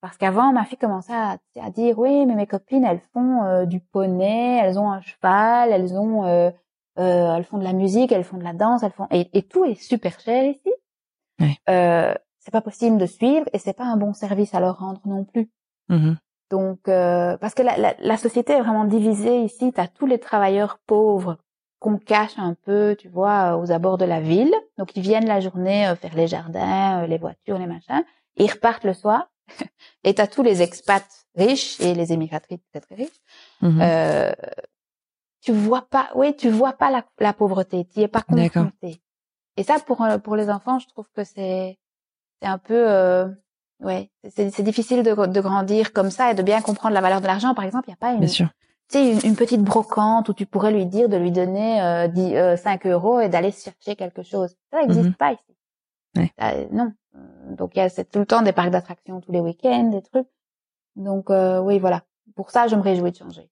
Parce 0.00 0.16
qu'avant, 0.16 0.52
ma 0.52 0.64
fille 0.64 0.78
commençait 0.78 1.14
à, 1.14 1.38
à 1.60 1.70
dire 1.70 1.96
oui, 1.96 2.26
mais 2.26 2.34
mes 2.34 2.48
copines, 2.48 2.84
elles 2.84 3.02
font 3.12 3.44
euh, 3.44 3.66
du 3.66 3.78
poney, 3.78 4.58
elles 4.60 4.76
ont 4.76 4.90
un 4.90 5.00
cheval, 5.00 5.70
elles 5.70 5.94
ont, 5.94 6.24
euh, 6.24 6.50
euh, 6.98 7.36
elles 7.36 7.44
font 7.44 7.58
de 7.58 7.62
la 7.62 7.72
musique, 7.72 8.10
elles 8.10 8.24
font 8.24 8.36
de 8.36 8.42
la 8.42 8.52
danse, 8.52 8.82
elles 8.82 8.90
font 8.90 9.06
et, 9.12 9.30
et 9.32 9.42
tout 9.42 9.64
est 9.64 9.76
super 9.76 10.18
cher 10.18 10.42
ici. 10.44 10.72
Euh, 11.68 12.14
c'est 12.38 12.50
pas 12.50 12.60
possible 12.60 12.98
de 12.98 13.06
suivre 13.06 13.46
et 13.52 13.58
c'est 13.58 13.72
pas 13.72 13.84
un 13.84 13.96
bon 13.96 14.12
service 14.12 14.54
à 14.54 14.60
leur 14.60 14.78
rendre 14.78 15.00
non 15.04 15.24
plus. 15.24 15.50
Mhm. 15.88 16.16
Donc, 16.50 16.80
euh, 16.88 17.36
parce 17.38 17.54
que 17.54 17.62
la, 17.62 17.78
la, 17.78 17.94
la 17.98 18.16
société 18.16 18.52
est 18.52 18.60
vraiment 18.60 18.84
divisée 18.84 19.40
ici. 19.40 19.72
T'as 19.72 19.86
tous 19.86 20.06
les 20.06 20.18
travailleurs 20.18 20.78
pauvres 20.86 21.38
qu'on 21.78 21.98
cache 21.98 22.38
un 22.38 22.54
peu, 22.54 22.94
tu 22.98 23.08
vois, 23.08 23.56
aux 23.56 23.72
abords 23.72 23.98
de 23.98 24.04
la 24.04 24.20
ville. 24.20 24.54
Donc, 24.78 24.96
ils 24.96 25.02
viennent 25.02 25.26
la 25.26 25.40
journée 25.40 25.88
euh, 25.88 25.96
faire 25.96 26.14
les 26.14 26.28
jardins, 26.28 27.02
euh, 27.02 27.06
les 27.06 27.18
voitures, 27.18 27.58
les 27.58 27.66
machins. 27.66 28.04
Et 28.36 28.44
ils 28.44 28.50
repartent 28.50 28.84
le 28.84 28.94
soir. 28.94 29.30
et 30.04 30.14
t'as 30.14 30.26
tous 30.26 30.42
les 30.42 30.62
expats 30.62 31.08
riches 31.34 31.80
et 31.80 31.94
les 31.94 32.12
émigratrices 32.12 32.62
très 32.70 32.80
très 32.80 32.94
riches. 32.96 33.20
Mhm. 33.62 33.80
Euh, 33.82 34.32
tu 35.40 35.52
vois 35.52 35.82
pas, 35.90 36.10
oui, 36.14 36.36
tu 36.36 36.50
vois 36.50 36.72
pas 36.72 36.90
la, 36.90 37.04
la 37.18 37.32
pauvreté. 37.32 37.86
Tu 37.92 38.00
es 38.00 38.08
pas 38.08 38.22
confronté. 38.22 39.00
Et 39.56 39.62
ça, 39.62 39.78
pour 39.80 40.02
euh, 40.02 40.18
pour 40.18 40.36
les 40.36 40.50
enfants, 40.50 40.78
je 40.78 40.88
trouve 40.88 41.08
que 41.14 41.24
c'est 41.24 41.78
c'est 42.40 42.48
un 42.48 42.58
peu 42.58 42.74
euh, 42.90 43.28
ouais, 43.80 44.10
c'est 44.30 44.50
c'est 44.50 44.62
difficile 44.62 45.02
de, 45.02 45.26
de 45.26 45.40
grandir 45.40 45.92
comme 45.92 46.10
ça 46.10 46.30
et 46.30 46.34
de 46.34 46.42
bien 46.42 46.60
comprendre 46.62 46.94
la 46.94 47.00
valeur 47.00 47.20
de 47.20 47.26
l'argent. 47.26 47.54
Par 47.54 47.64
exemple, 47.64 47.88
il 47.88 47.90
y 47.92 47.94
a 47.94 47.96
pas 47.96 48.12
une 48.12 48.20
Bien 48.20 48.28
sûr. 48.28 48.48
tu 48.90 48.98
sais, 48.98 49.12
une, 49.12 49.20
une 49.30 49.36
petite 49.36 49.62
brocante 49.62 50.28
où 50.28 50.34
tu 50.34 50.46
pourrais 50.46 50.72
lui 50.72 50.86
dire 50.86 51.08
de 51.08 51.16
lui 51.16 51.30
donner 51.32 51.82
euh, 51.82 52.08
10, 52.08 52.34
euh, 52.36 52.56
5 52.56 52.86
euros 52.86 53.20
et 53.20 53.28
d'aller 53.28 53.52
chercher 53.52 53.94
quelque 53.96 54.22
chose. 54.22 54.54
Ça 54.70 54.80
n'existe 54.80 55.06
Mhm. 55.08 55.14
pas 55.14 55.32
ici. 55.32 55.56
Ouais. 56.16 56.32
Euh, 56.42 56.66
non. 56.72 56.92
Donc 57.50 57.72
il 57.74 57.78
y 57.78 57.82
a 57.82 57.88
c'est 57.90 58.10
tout 58.10 58.18
le 58.20 58.26
temps 58.26 58.40
des 58.42 58.52
parcs 58.52 58.70
d'attractions 58.70 59.20
tous 59.20 59.32
les 59.32 59.40
week-ends, 59.40 59.90
des 59.90 60.02
trucs. 60.02 60.28
Donc 60.96 61.28
euh, 61.30 61.60
oui, 61.60 61.78
voilà. 61.78 62.02
Pour 62.36 62.50
ça, 62.50 62.68
je 62.68 62.76
me 62.76 62.80
réjouis 62.80 63.10
de 63.12 63.16
changer. 63.16 63.50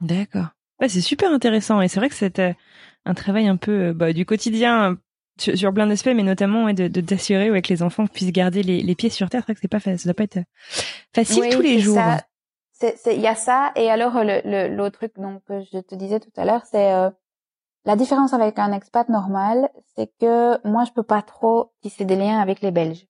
D'accord. 0.00 0.48
Ouais, 0.80 0.88
c'est 0.90 1.00
super 1.00 1.30
intéressant 1.32 1.80
et 1.80 1.88
c'est 1.88 2.00
vrai 2.00 2.10
que 2.10 2.14
c'est 2.14 2.38
euh, 2.38 2.52
un 3.06 3.14
travail 3.14 3.48
un 3.48 3.56
peu 3.56 3.92
bah, 3.94 4.12
du 4.12 4.26
quotidien 4.26 4.98
sur, 5.38 5.56
sur 5.56 5.72
plein 5.72 5.86
d'aspects, 5.86 6.12
mais 6.14 6.22
notamment 6.22 6.64
ouais, 6.64 6.74
de 6.74 7.00
t'assurer 7.00 7.50
ouais, 7.50 7.62
que 7.62 7.68
les 7.72 7.82
enfants 7.82 8.06
puissent 8.06 8.32
garder 8.32 8.62
les, 8.62 8.82
les 8.82 8.94
pieds 8.94 9.10
sur 9.10 9.28
terre. 9.30 9.40
C'est 9.42 9.52
vrai 9.52 9.54
que 9.54 9.60
c'est 9.60 9.68
pas 9.68 9.80
ça 9.80 9.94
doit 10.04 10.14
pas 10.14 10.24
être 10.24 10.38
euh, 10.38 10.44
facile 11.14 11.42
Oui, 11.42 11.50
tous 11.50 11.60
les 11.60 11.78
jours. 11.78 11.98
il 12.82 13.20
y 13.20 13.26
a 13.26 13.34
ça. 13.34 13.72
Et 13.76 13.90
alors, 13.90 14.22
le, 14.22 14.40
le, 14.44 14.74
l'autre 14.74 14.98
truc, 14.98 15.12
donc, 15.18 15.42
que 15.46 15.60
je 15.72 15.78
te 15.78 15.94
disais 15.94 16.20
tout 16.20 16.32
à 16.36 16.44
l'heure, 16.44 16.62
c'est, 16.70 16.92
euh, 16.92 17.10
la 17.84 17.96
différence 17.96 18.32
avec 18.34 18.58
un 18.58 18.72
expat 18.72 19.08
normal, 19.08 19.68
c'est 19.94 20.10
que 20.20 20.58
moi, 20.66 20.84
je 20.84 20.92
peux 20.92 21.04
pas 21.04 21.22
trop 21.22 21.72
tisser 21.82 22.04
des 22.04 22.16
liens 22.16 22.40
avec 22.40 22.60
les 22.60 22.72
Belges. 22.72 23.06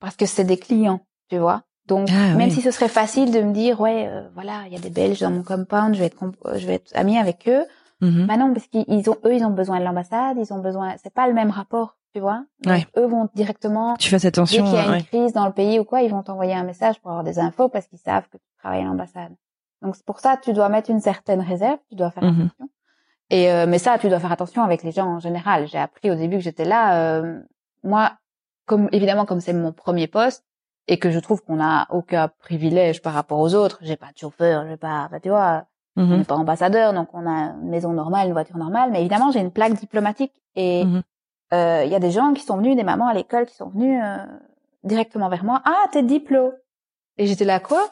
Parce 0.00 0.16
que 0.16 0.26
c'est 0.26 0.44
des 0.44 0.56
clients, 0.56 1.00
tu 1.30 1.38
vois. 1.38 1.62
Donc, 1.86 2.08
Ah, 2.10 2.34
même 2.34 2.48
oui. 2.48 2.54
si 2.54 2.62
ce 2.62 2.70
serait 2.70 2.88
facile 2.88 3.30
de 3.32 3.40
me 3.40 3.52
dire, 3.52 3.80
ouais, 3.80 4.08
euh, 4.08 4.28
voilà, 4.34 4.64
il 4.66 4.72
y 4.72 4.76
a 4.76 4.80
des 4.80 4.90
Belges 4.90 5.20
dans 5.20 5.30
mon 5.30 5.42
compound, 5.42 5.94
je 5.94 6.00
vais 6.00 6.06
être, 6.06 6.18
je 6.56 6.66
vais 6.66 6.74
être 6.74 6.90
amie 6.94 7.18
avec 7.18 7.48
eux. 7.48 7.64
Bah 8.26 8.36
non, 8.36 8.52
parce 8.52 8.66
qu'ils 8.66 8.84
ils 8.88 9.08
ont, 9.08 9.16
eux, 9.24 9.34
ils 9.34 9.44
ont 9.44 9.50
besoin 9.50 9.78
de 9.78 9.84
l'ambassade, 9.84 10.36
ils 10.38 10.52
ont 10.52 10.58
besoin, 10.58 10.94
c'est 11.02 11.12
pas 11.14 11.28
le 11.28 11.34
même 11.34 11.50
rapport, 11.50 11.96
tu 12.14 12.20
vois. 12.20 12.44
Donc, 12.64 12.74
Ouais. 12.74 12.86
Eux 12.96 13.06
vont 13.06 13.28
directement 13.34 13.94
Tu 13.96 14.10
Dès 14.10 14.26
attention. 14.26 14.64
qu'il 14.64 14.74
y 14.74 14.78
a 14.78 14.84
une 14.86 14.90
ouais. 14.92 15.02
crise 15.02 15.32
dans 15.32 15.46
le 15.46 15.52
pays 15.52 15.78
ou 15.78 15.84
quoi, 15.84 16.02
ils 16.02 16.10
vont 16.10 16.22
t'envoyer 16.22 16.54
un 16.54 16.64
message 16.64 17.00
pour 17.00 17.10
avoir 17.10 17.24
des 17.24 17.38
infos 17.38 17.68
parce 17.68 17.86
qu'ils 17.86 17.98
savent 18.00 18.28
que 18.28 18.36
tu 18.38 18.44
travailles 18.58 18.80
à 18.82 18.84
l'ambassade. 18.84 19.32
Donc 19.82 19.96
c'est 19.96 20.04
pour 20.04 20.20
ça 20.20 20.36
tu 20.36 20.52
dois 20.52 20.68
mettre 20.68 20.90
une 20.90 21.00
certaine 21.00 21.40
réserve, 21.40 21.78
tu 21.88 21.94
dois 21.96 22.10
faire 22.10 22.24
Mhm. 22.24 22.30
attention. 22.50 22.68
Et 23.30 23.50
euh, 23.50 23.66
mais 23.66 23.78
ça, 23.78 23.98
tu 23.98 24.08
dois 24.08 24.20
faire 24.20 24.32
attention 24.32 24.62
avec 24.62 24.82
les 24.82 24.92
gens 24.92 25.06
en 25.06 25.18
général. 25.20 25.66
J'ai 25.68 25.78
appris 25.78 26.10
au 26.10 26.14
début 26.16 26.36
que 26.36 26.42
j'étais 26.42 26.64
là. 26.66 27.18
euh, 27.20 27.40
moi, 27.82 28.12
comme 28.66 28.88
évidemment 28.92 29.24
comme 29.24 29.40
c'est 29.40 29.52
mon 29.54 29.72
premier 29.72 30.06
poste 30.06 30.44
et 30.86 30.98
que 30.98 31.10
je 31.10 31.18
trouve 31.18 31.42
qu'on 31.42 31.60
a 31.62 31.86
aucun 31.90 32.28
privilège 32.28 33.00
par 33.00 33.14
rapport 33.14 33.38
aux 33.38 33.54
autres. 33.54 33.78
J'ai 33.82 33.96
pas 33.96 34.10
de 34.12 34.18
chauffeur, 34.18 34.66
j'ai 34.68 34.76
pas, 34.76 35.04
enfin, 35.06 35.18
tu 35.20 35.30
vois, 35.30 35.64
on 35.96 36.02
Mhm. 36.06 36.18
n'est 36.18 36.24
pas 36.24 36.36
ambassadeur, 36.36 36.92
donc 36.92 37.08
on 37.12 37.26
a 37.26 37.52
une 37.62 37.68
maison 37.70 37.92
normale, 37.92 38.26
une 38.28 38.32
voiture 38.32 38.56
normale. 38.56 38.90
Mais 38.90 39.00
évidemment, 39.00 39.30
j'ai 39.30 39.40
une 39.40 39.50
plaque 39.52 39.74
diplomatique 39.74 40.32
et 40.56 40.84
Mhm. 40.84 41.02
euh, 41.54 41.82
il 41.84 41.90
y 41.90 41.94
a 41.94 41.98
des 42.00 42.10
gens 42.10 42.32
qui 42.32 42.42
sont 42.42 42.56
venus, 42.56 42.76
des 42.76 42.84
mamans 42.84 43.08
à 43.08 43.14
l'école 43.14 43.46
qui 43.46 43.54
sont 43.54 43.68
venus 43.68 44.00
euh, 44.02 44.16
directement 44.84 45.28
vers 45.28 45.44
moi. 45.44 45.60
Ah, 45.64 45.84
t'es 45.92 46.02
diplo. 46.02 46.52
Et 47.18 47.26
j'étais 47.26 47.44
là 47.44 47.60
quoi? 47.60 47.82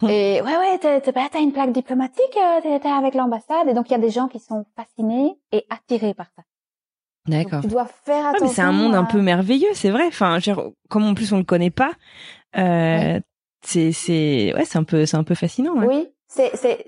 Hmm. 0.00 0.08
Et 0.08 0.40
ouais 0.42 0.56
ouais, 0.56 0.78
bah, 1.12 1.28
t'as 1.30 1.40
une 1.40 1.52
plaque 1.52 1.72
diplomatique, 1.72 2.36
euh, 2.36 2.78
t'es 2.78 2.88
avec 2.88 3.14
l'ambassade? 3.14 3.68
Et 3.68 3.74
donc 3.74 3.88
il 3.90 3.92
y 3.92 3.96
a 3.96 3.98
des 3.98 4.10
gens 4.10 4.28
qui 4.28 4.38
sont 4.38 4.64
fascinés 4.76 5.36
et 5.52 5.66
attirés 5.70 6.14
par 6.14 6.26
ça. 6.36 6.42
D'accord. 7.26 7.60
tu 7.60 7.66
dois 7.66 7.84
faire 7.84 8.22
Ouais, 8.24 8.28
attention. 8.30 8.46
mais 8.46 8.52
c'est 8.54 8.62
un 8.62 8.72
monde 8.72 8.94
un 8.94 9.04
peu 9.04 9.20
merveilleux, 9.20 9.74
c'est 9.74 9.90
vrai. 9.90 10.06
Enfin, 10.06 10.38
dire, 10.38 10.62
comme 10.88 11.04
en 11.04 11.12
plus 11.14 11.30
on 11.32 11.36
le 11.36 11.42
connaît 11.44 11.70
pas, 11.70 11.92
euh, 12.56 13.20
c'est 13.62 13.92
c'est 13.92 14.54
ouais, 14.54 14.64
c'est 14.64 14.78
un 14.78 14.84
peu 14.84 15.04
c'est 15.04 15.16
un 15.16 15.24
peu 15.24 15.34
fascinant. 15.34 15.74
Ouais. 15.74 15.86
Oui, 15.86 16.08
c'est 16.26 16.56
c'est 16.56 16.86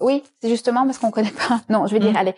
oui, 0.00 0.22
c'est 0.40 0.48
justement 0.48 0.84
parce 0.84 0.98
qu'on 0.98 1.10
connaît 1.10 1.30
pas. 1.30 1.60
Non, 1.68 1.86
je 1.86 1.94
vais 1.94 2.00
dire, 2.00 2.12
Mm. 2.12 2.16
allez, 2.16 2.34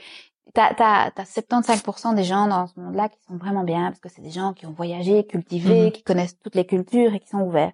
t'as 0.55 0.75
t'as 0.75 1.11
t'as 1.11 1.25
75% 1.25 2.15
des 2.15 2.25
gens 2.25 2.47
dans 2.47 2.67
ce 2.67 2.79
monde-là 2.79 3.09
qui 3.09 3.19
sont 3.27 3.37
vraiment 3.37 3.65
bien 3.65 3.87
parce 3.89 4.01
que 4.01 4.09
c'est 4.09 4.23
des 4.23 4.31
gens 4.31 4.53
qui 4.53 4.67
ont 4.67 4.73
voyagé, 4.73 5.25
cultivé, 5.27 5.87
Mhm. 5.87 5.93
qui 5.93 6.03
connaissent 6.03 6.39
toutes 6.41 6.55
les 6.55 6.67
cultures 6.67 7.15
et 7.15 7.21
qui 7.21 7.29
sont 7.29 7.41
ouverts. 7.41 7.73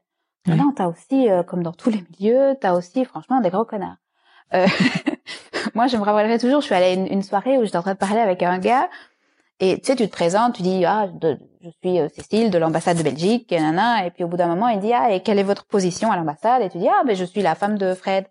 Ouais. 0.49 0.55
Non, 0.57 0.73
t'as 0.75 0.87
aussi, 0.87 1.29
euh, 1.29 1.43
comme 1.43 1.63
dans 1.63 1.73
tous 1.73 1.91
les 1.91 2.03
milieux, 2.19 2.57
t'as 2.61 2.73
aussi, 2.75 3.05
franchement, 3.05 3.41
des 3.41 3.51
gros 3.51 3.65
connards. 3.65 3.97
Euh, 4.55 4.67
moi, 5.75 5.87
je 5.87 5.97
me 5.97 6.03
rappellerai 6.03 6.39
toujours, 6.39 6.61
je 6.61 6.67
suis 6.67 6.75
allée 6.75 6.87
à 6.87 6.93
une, 6.95 7.07
une 7.07 7.23
soirée 7.23 7.59
où 7.59 7.65
j'étais 7.65 7.77
en 7.77 7.83
train 7.83 7.93
de 7.93 7.99
parler 7.99 8.21
avec 8.21 8.43
un 8.43 8.59
gars, 8.59 8.89
et 9.63 9.79
tu 9.79 9.87
sais, 9.89 9.97
tu 9.97 10.07
te 10.07 10.13
présentes, 10.13 10.55
tu 10.55 10.63
dis, 10.63 10.85
ah, 10.87 11.09
de- 11.13 11.39
je 11.63 11.69
suis 11.83 12.01
euh, 12.01 12.09
Cécile 12.09 12.51
de 12.51 12.57
l'ambassade 12.59 12.97
de 12.97 13.03
Belgique, 13.03 13.53
et 13.53 13.61
nana, 13.61 14.07
et 14.07 14.11
puis 14.11 14.25
au 14.25 14.29
bout 14.29 14.39
d'un 14.39 14.47
moment, 14.47 14.69
il 14.69 14.81
dit, 14.81 14.93
ah, 14.95 15.13
et 15.13 15.23
quelle 15.23 15.39
est 15.39 15.43
votre 15.45 15.67
position 15.67 16.11
à 16.11 16.17
l'ambassade? 16.17 16.63
Et 16.63 16.71
tu 16.71 16.79
dis, 16.79 16.89
ah, 16.89 17.03
ben, 17.07 17.15
je 17.15 17.25
suis 17.25 17.43
la 17.43 17.55
femme 17.55 17.77
de 17.77 17.93
Fred. 17.95 18.25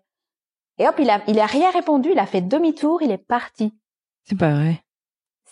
Et 0.80 0.88
hop, 0.88 0.94
il 0.98 1.10
a, 1.10 1.20
il 1.28 1.38
a 1.38 1.44
rien 1.46 1.70
répondu, 1.70 2.08
il 2.12 2.18
a 2.18 2.24
fait 2.26 2.40
demi-tour, 2.40 3.02
il 3.02 3.10
est 3.10 3.18
parti. 3.18 3.74
C'est 4.24 4.36
pas 4.38 4.50
vrai. 4.54 4.82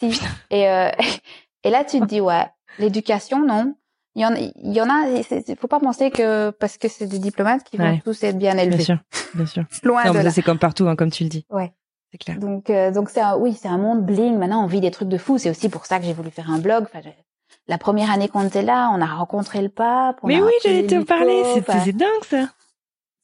Si. 0.00 0.18
Et, 0.50 0.66
euh, 0.68 0.90
et 1.64 1.70
là, 1.70 1.84
tu 1.84 2.00
te 2.00 2.04
dis, 2.06 2.20
ouais, 2.20 2.46
l'éducation, 2.78 3.44
non. 3.44 3.74
Il 4.14 4.22
y 4.22 4.26
en, 4.26 4.34
il 4.34 4.72
y 4.72 4.80
en 4.80 4.88
a, 4.88 5.22
c'est- 5.22 5.44
c'est- 5.46 5.54
faut 5.60 5.68
pas 5.68 5.78
penser 5.80 6.10
que 6.10 6.50
parce 6.50 6.76
que 6.78 6.88
c'est 6.88 7.06
des 7.06 7.18
diplomates 7.18 7.62
qui 7.62 7.76
vont 7.76 7.84
Ouais. 7.84 8.00
tous 8.04 8.22
être 8.24 8.38
bien 8.38 8.54
Bien 8.54 8.64
élevés. 8.64 8.82
sûr, 8.82 8.96
bien 9.34 9.46
sûr. 9.46 9.64
Loin 9.84 10.02
Non, 10.06 10.12
de 10.14 10.18
là. 10.20 10.30
c'est 10.30 10.42
comme 10.42 10.58
partout, 10.58 10.88
hein, 10.88 10.96
comme 10.96 11.10
tu 11.10 11.22
le 11.24 11.28
dis. 11.28 11.44
Ouais. 11.50 11.72
C'est 12.10 12.18
clair. 12.18 12.38
Donc, 12.38 12.70
euh, 12.70 12.90
donc 12.90 13.10
c'est 13.10 13.20
un, 13.20 13.36
oui, 13.36 13.52
c'est 13.54 13.68
un 13.68 13.76
monde 13.78 14.04
bling. 14.04 14.38
Maintenant, 14.38 14.64
on 14.64 14.66
vit 14.66 14.80
des 14.80 14.90
trucs 14.90 15.08
de 15.10 15.18
fou. 15.18 15.36
C'est 15.36 15.50
aussi 15.50 15.68
pour 15.68 15.84
ça 15.84 15.98
que 16.00 16.06
j'ai 16.06 16.14
voulu 16.14 16.30
faire 16.30 16.50
un 16.50 16.58
blog. 16.58 16.84
Enfin, 16.84 17.06
la 17.68 17.76
première 17.78 18.10
année 18.10 18.28
qu'on 18.28 18.46
était 18.46 18.62
là, 18.62 18.90
on 18.94 19.00
a 19.02 19.06
rencontré 19.06 19.60
le 19.60 19.68
pape. 19.68 20.18
on 20.22 20.28
Mais 20.28 20.36
a 20.40 20.44
oui, 20.44 20.52
j'allais 20.64 20.86
te 20.86 21.02
parler. 21.04 21.42
C'est 21.84 21.92
dingue 21.92 22.24
ça. 22.24 22.48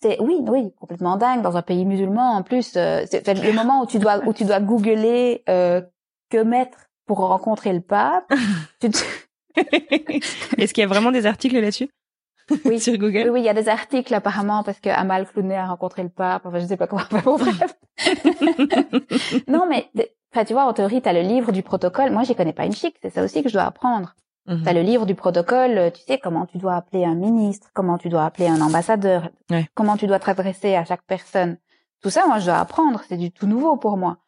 C'est 0.05 0.21
oui, 0.21 0.37
oui, 0.47 0.73
complètement 0.79 1.17
dingue 1.17 1.41
dans 1.41 1.57
un 1.57 1.63
pays 1.63 1.87
musulman. 1.87 2.37
En 2.37 2.43
plus, 2.43 2.75
euh, 2.77 3.05
c'est 3.11 3.27
le 3.27 3.53
moment 3.53 3.83
où 3.83 3.87
tu 3.87 3.99
dois 3.99 4.19
où 4.27 4.35
tu 4.35 4.45
dois 4.45 4.61
googler 4.61 5.43
euh, 5.49 5.81
que 6.31 6.43
mettre 6.43 6.79
pour 7.07 7.19
rencontrer 7.19 7.73
le 7.73 7.81
pape. 7.81 8.31
tu 8.81 8.91
te- 8.91 8.99
Est-ce 10.59 10.75
qu'il 10.75 10.83
y 10.83 10.85
a 10.85 10.89
vraiment 10.89 11.11
des 11.11 11.25
articles 11.27 11.55
là-dessus? 11.59 11.89
Oui. 12.67 12.79
sur 12.79 12.99
Google? 12.99 13.31
Oui, 13.31 13.41
il 13.41 13.45
y 13.47 13.49
a 13.49 13.55
des 13.55 13.71
articles 13.71 14.13
apparemment 14.13 14.63
parce 14.63 14.79
que 14.79 14.91
Amal 14.91 15.27
Clooney 15.27 15.57
a 15.57 15.67
rencontré 15.67 16.03
le 16.03 16.11
pape. 16.11 16.45
Enfin, 16.45 16.59
je 16.59 16.67
sais 16.67 16.77
pas 16.77 16.87
comment. 16.87 17.03
Bon, 17.25 17.39
bref. 17.39 17.75
non, 19.49 19.67
mais 19.69 19.91
enfin, 20.33 20.45
tu 20.45 20.53
vois, 20.53 20.65
en 20.67 20.75
théorie, 20.75 21.01
t'as 21.01 21.15
le 21.15 21.23
livre 21.23 21.53
du 21.53 21.63
protocole. 21.63 22.11
Moi, 22.11 22.25
j'y 22.25 22.35
connais 22.35 22.53
pas 22.53 22.67
une 22.67 22.75
chic. 22.75 22.95
C'est 23.01 23.11
ça 23.11 23.25
aussi 23.25 23.43
que 23.43 23.49
je 23.49 23.55
dois 23.55 23.63
apprendre. 23.65 24.15
Mhm. 24.47 24.63
T'as 24.63 24.73
le 24.75 24.83
livre 24.83 25.07
du 25.07 25.15
protocole. 25.15 25.79
euh, 25.79 25.91
Tu 25.91 26.03
sais 26.03 26.19
comment 26.19 26.45
tu 26.47 26.59
dois 26.59 26.75
appeler 26.77 27.05
un 27.05 27.15
ministre, 27.15 27.69
comment 27.73 27.97
tu 27.99 28.09
dois 28.11 28.25
appeler 28.27 28.47
un 28.49 28.61
ambassadeur, 28.61 29.31
Ouais. 29.51 29.67
comment 29.75 29.97
tu 29.97 30.07
dois 30.07 30.19
t'adresser 30.19 30.75
à 30.75 30.85
chaque 30.85 31.03
personne. 31.07 31.57
Tout 32.03 32.11
ça, 32.11 32.27
moi, 32.27 32.39
je 32.39 32.47
dois 32.47 32.59
apprendre. 32.59 33.01
C'est 33.09 33.17
du 33.17 33.31
tout 33.33 33.47
nouveau 33.47 33.77
pour 33.77 33.97
moi. 33.97 34.19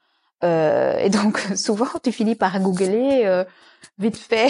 Euh, 0.45 0.99
et 0.99 1.09
donc 1.11 1.39
souvent 1.57 1.87
tu 2.03 2.13
finis 2.13 2.35
par 2.35 2.61
googler 2.61 3.23
euh, 3.25 3.45
vite 3.99 4.19
fait 4.19 4.49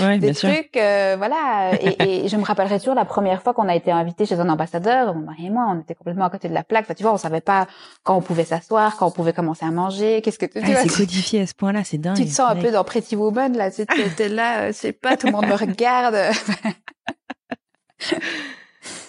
Ouais, 0.00 0.18
des 0.18 0.26
bien 0.26 0.32
sûr. 0.34 0.48
trucs, 0.50 0.76
euh, 0.76 1.14
voilà. 1.16 1.70
Et, 1.80 2.24
et 2.24 2.28
je 2.28 2.36
me 2.36 2.42
rappellerai 2.44 2.78
toujours 2.80 2.96
la 2.96 3.04
première 3.04 3.40
fois 3.42 3.54
qu'on 3.54 3.68
a 3.68 3.74
été 3.76 3.92
invité 3.92 4.26
chez 4.26 4.40
un 4.40 4.48
ambassadeur, 4.48 5.14
mon 5.14 5.20
mari 5.26 5.46
et 5.46 5.50
moi, 5.50 5.66
on 5.68 5.80
était 5.80 5.94
complètement 5.94 6.24
à 6.24 6.30
côté 6.30 6.48
de 6.48 6.54
la 6.54 6.64
plaque. 6.64 6.84
Enfin, 6.86 6.94
tu 6.94 7.04
vois, 7.04 7.12
on 7.12 7.16
savait 7.16 7.40
pas 7.40 7.68
quand 8.02 8.16
on 8.16 8.22
pouvait 8.22 8.44
s'asseoir, 8.44 8.96
quand 8.96 9.06
on 9.06 9.10
pouvait 9.12 9.32
commencer 9.32 9.64
à 9.64 9.70
manger. 9.70 10.20
Qu'est-ce 10.22 10.38
que 10.38 10.46
tu, 10.46 10.54
tu 10.54 10.64
Ah, 10.64 10.72
vois, 10.72 10.80
c'est 10.82 10.96
codifié 10.96 11.42
à 11.42 11.46
ce 11.46 11.54
point-là, 11.54 11.84
c'est 11.84 11.98
dingue. 11.98 12.16
tu 12.16 12.24
te 12.24 12.30
sens 12.30 12.50
un 12.50 12.56
peu 12.56 12.72
dans 12.72 12.82
Pretty 12.82 13.14
Woman 13.14 13.56
là, 13.56 13.70
tu 13.70 13.84
là, 14.28 14.62
euh, 14.62 14.66
je 14.68 14.72
sais 14.72 14.92
pas, 14.92 15.16
tout 15.16 15.26
le 15.28 15.32
monde 15.32 15.46
me 15.46 15.54
regarde. 15.54 16.16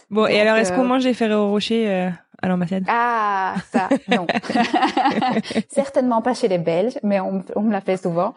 Bon, 0.09 0.27
et 0.27 0.39
alors, 0.41 0.57
est-ce 0.57 0.73
euh, 0.73 0.75
qu'on 0.75 0.83
mange 0.83 1.03
des 1.03 1.13
Ferrero 1.13 1.49
Rocher 1.49 1.89
euh, 1.89 2.09
à 2.41 2.47
l'ambassade 2.47 2.83
Ah, 2.87 3.55
ça, 3.71 3.89
non. 4.07 4.25
Certainement 5.69 6.21
pas 6.21 6.33
chez 6.33 6.47
les 6.47 6.57
Belges, 6.57 6.97
mais 7.03 7.19
on, 7.19 7.43
on 7.55 7.61
me 7.61 7.71
l'a 7.71 7.81
fait 7.81 7.97
souvent. 7.97 8.33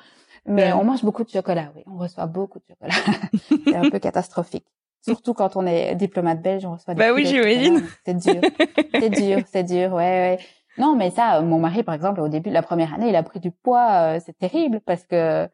Mais 0.47 0.73
on 0.75 0.85
mange 0.85 1.03
beaucoup 1.03 1.25
de 1.25 1.31
chocolat, 1.31 1.73
oui. 1.75 1.83
On 1.87 1.97
reçoit 1.97 2.27
beaucoup 2.27 2.59
de 2.59 2.65
chocolat. 2.69 2.95
c'est 3.67 3.77
un 3.77 3.89
peu 3.91 3.99
catastrophique. 3.99 4.67
Surtout 5.01 5.35
quand 5.35 5.57
on 5.57 5.67
est 5.67 5.95
diplomate 5.95 6.41
belge, 6.43 6.65
on 6.65 6.73
reçoit 6.73 6.95
des 6.95 6.99
Bah 6.99 7.13
oui, 7.15 7.27
j'imagine. 7.27 7.83
C'est 8.07 8.15
dur. 8.15 8.41
C'est 8.99 9.11
dur, 9.11 9.39
c'est 9.53 9.63
dur, 9.65 9.93
ouais, 9.93 10.03
ouais. 10.03 10.39
Non, 10.79 10.97
mais 10.97 11.11
ça, 11.11 11.37
euh, 11.37 11.43
mon 11.43 11.59
mari, 11.59 11.83
par 11.83 11.95
exemple, 11.95 12.21
au 12.21 12.29
début 12.29 12.49
de 12.49 12.55
la 12.55 12.63
première 12.63 12.93
année, 12.95 13.09
il 13.09 13.17
a 13.17 13.23
pris 13.23 13.39
du 13.41 13.51
poids. 13.51 14.17
euh, 14.17 14.21
C'est 14.25 14.37
terrible 14.37 14.81
parce 14.85 15.05
que 15.05 15.49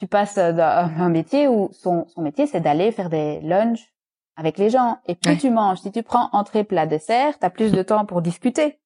tu 0.00 0.06
passes 0.06 0.36
d'un 0.36 0.90
un 0.98 1.08
métier 1.08 1.46
où 1.46 1.68
son, 1.72 2.06
son 2.08 2.22
métier, 2.22 2.46
c'est 2.46 2.60
d'aller 2.60 2.90
faire 2.90 3.10
des 3.10 3.40
lunchs 3.42 3.91
avec 4.36 4.58
les 4.58 4.70
gens. 4.70 4.98
Et 5.06 5.14
plus 5.14 5.32
Ouais. 5.32 5.36
tu 5.38 5.50
manges, 5.50 5.78
si 5.78 5.90
tu 5.92 6.02
prends 6.02 6.28
entrée, 6.32 6.64
plat, 6.64 6.86
dessert, 6.86 7.38
t'as 7.38 7.50
plus 7.50 7.72
de 7.72 7.82
temps 7.82 8.04
pour 8.06 8.22
discuter 8.22 8.78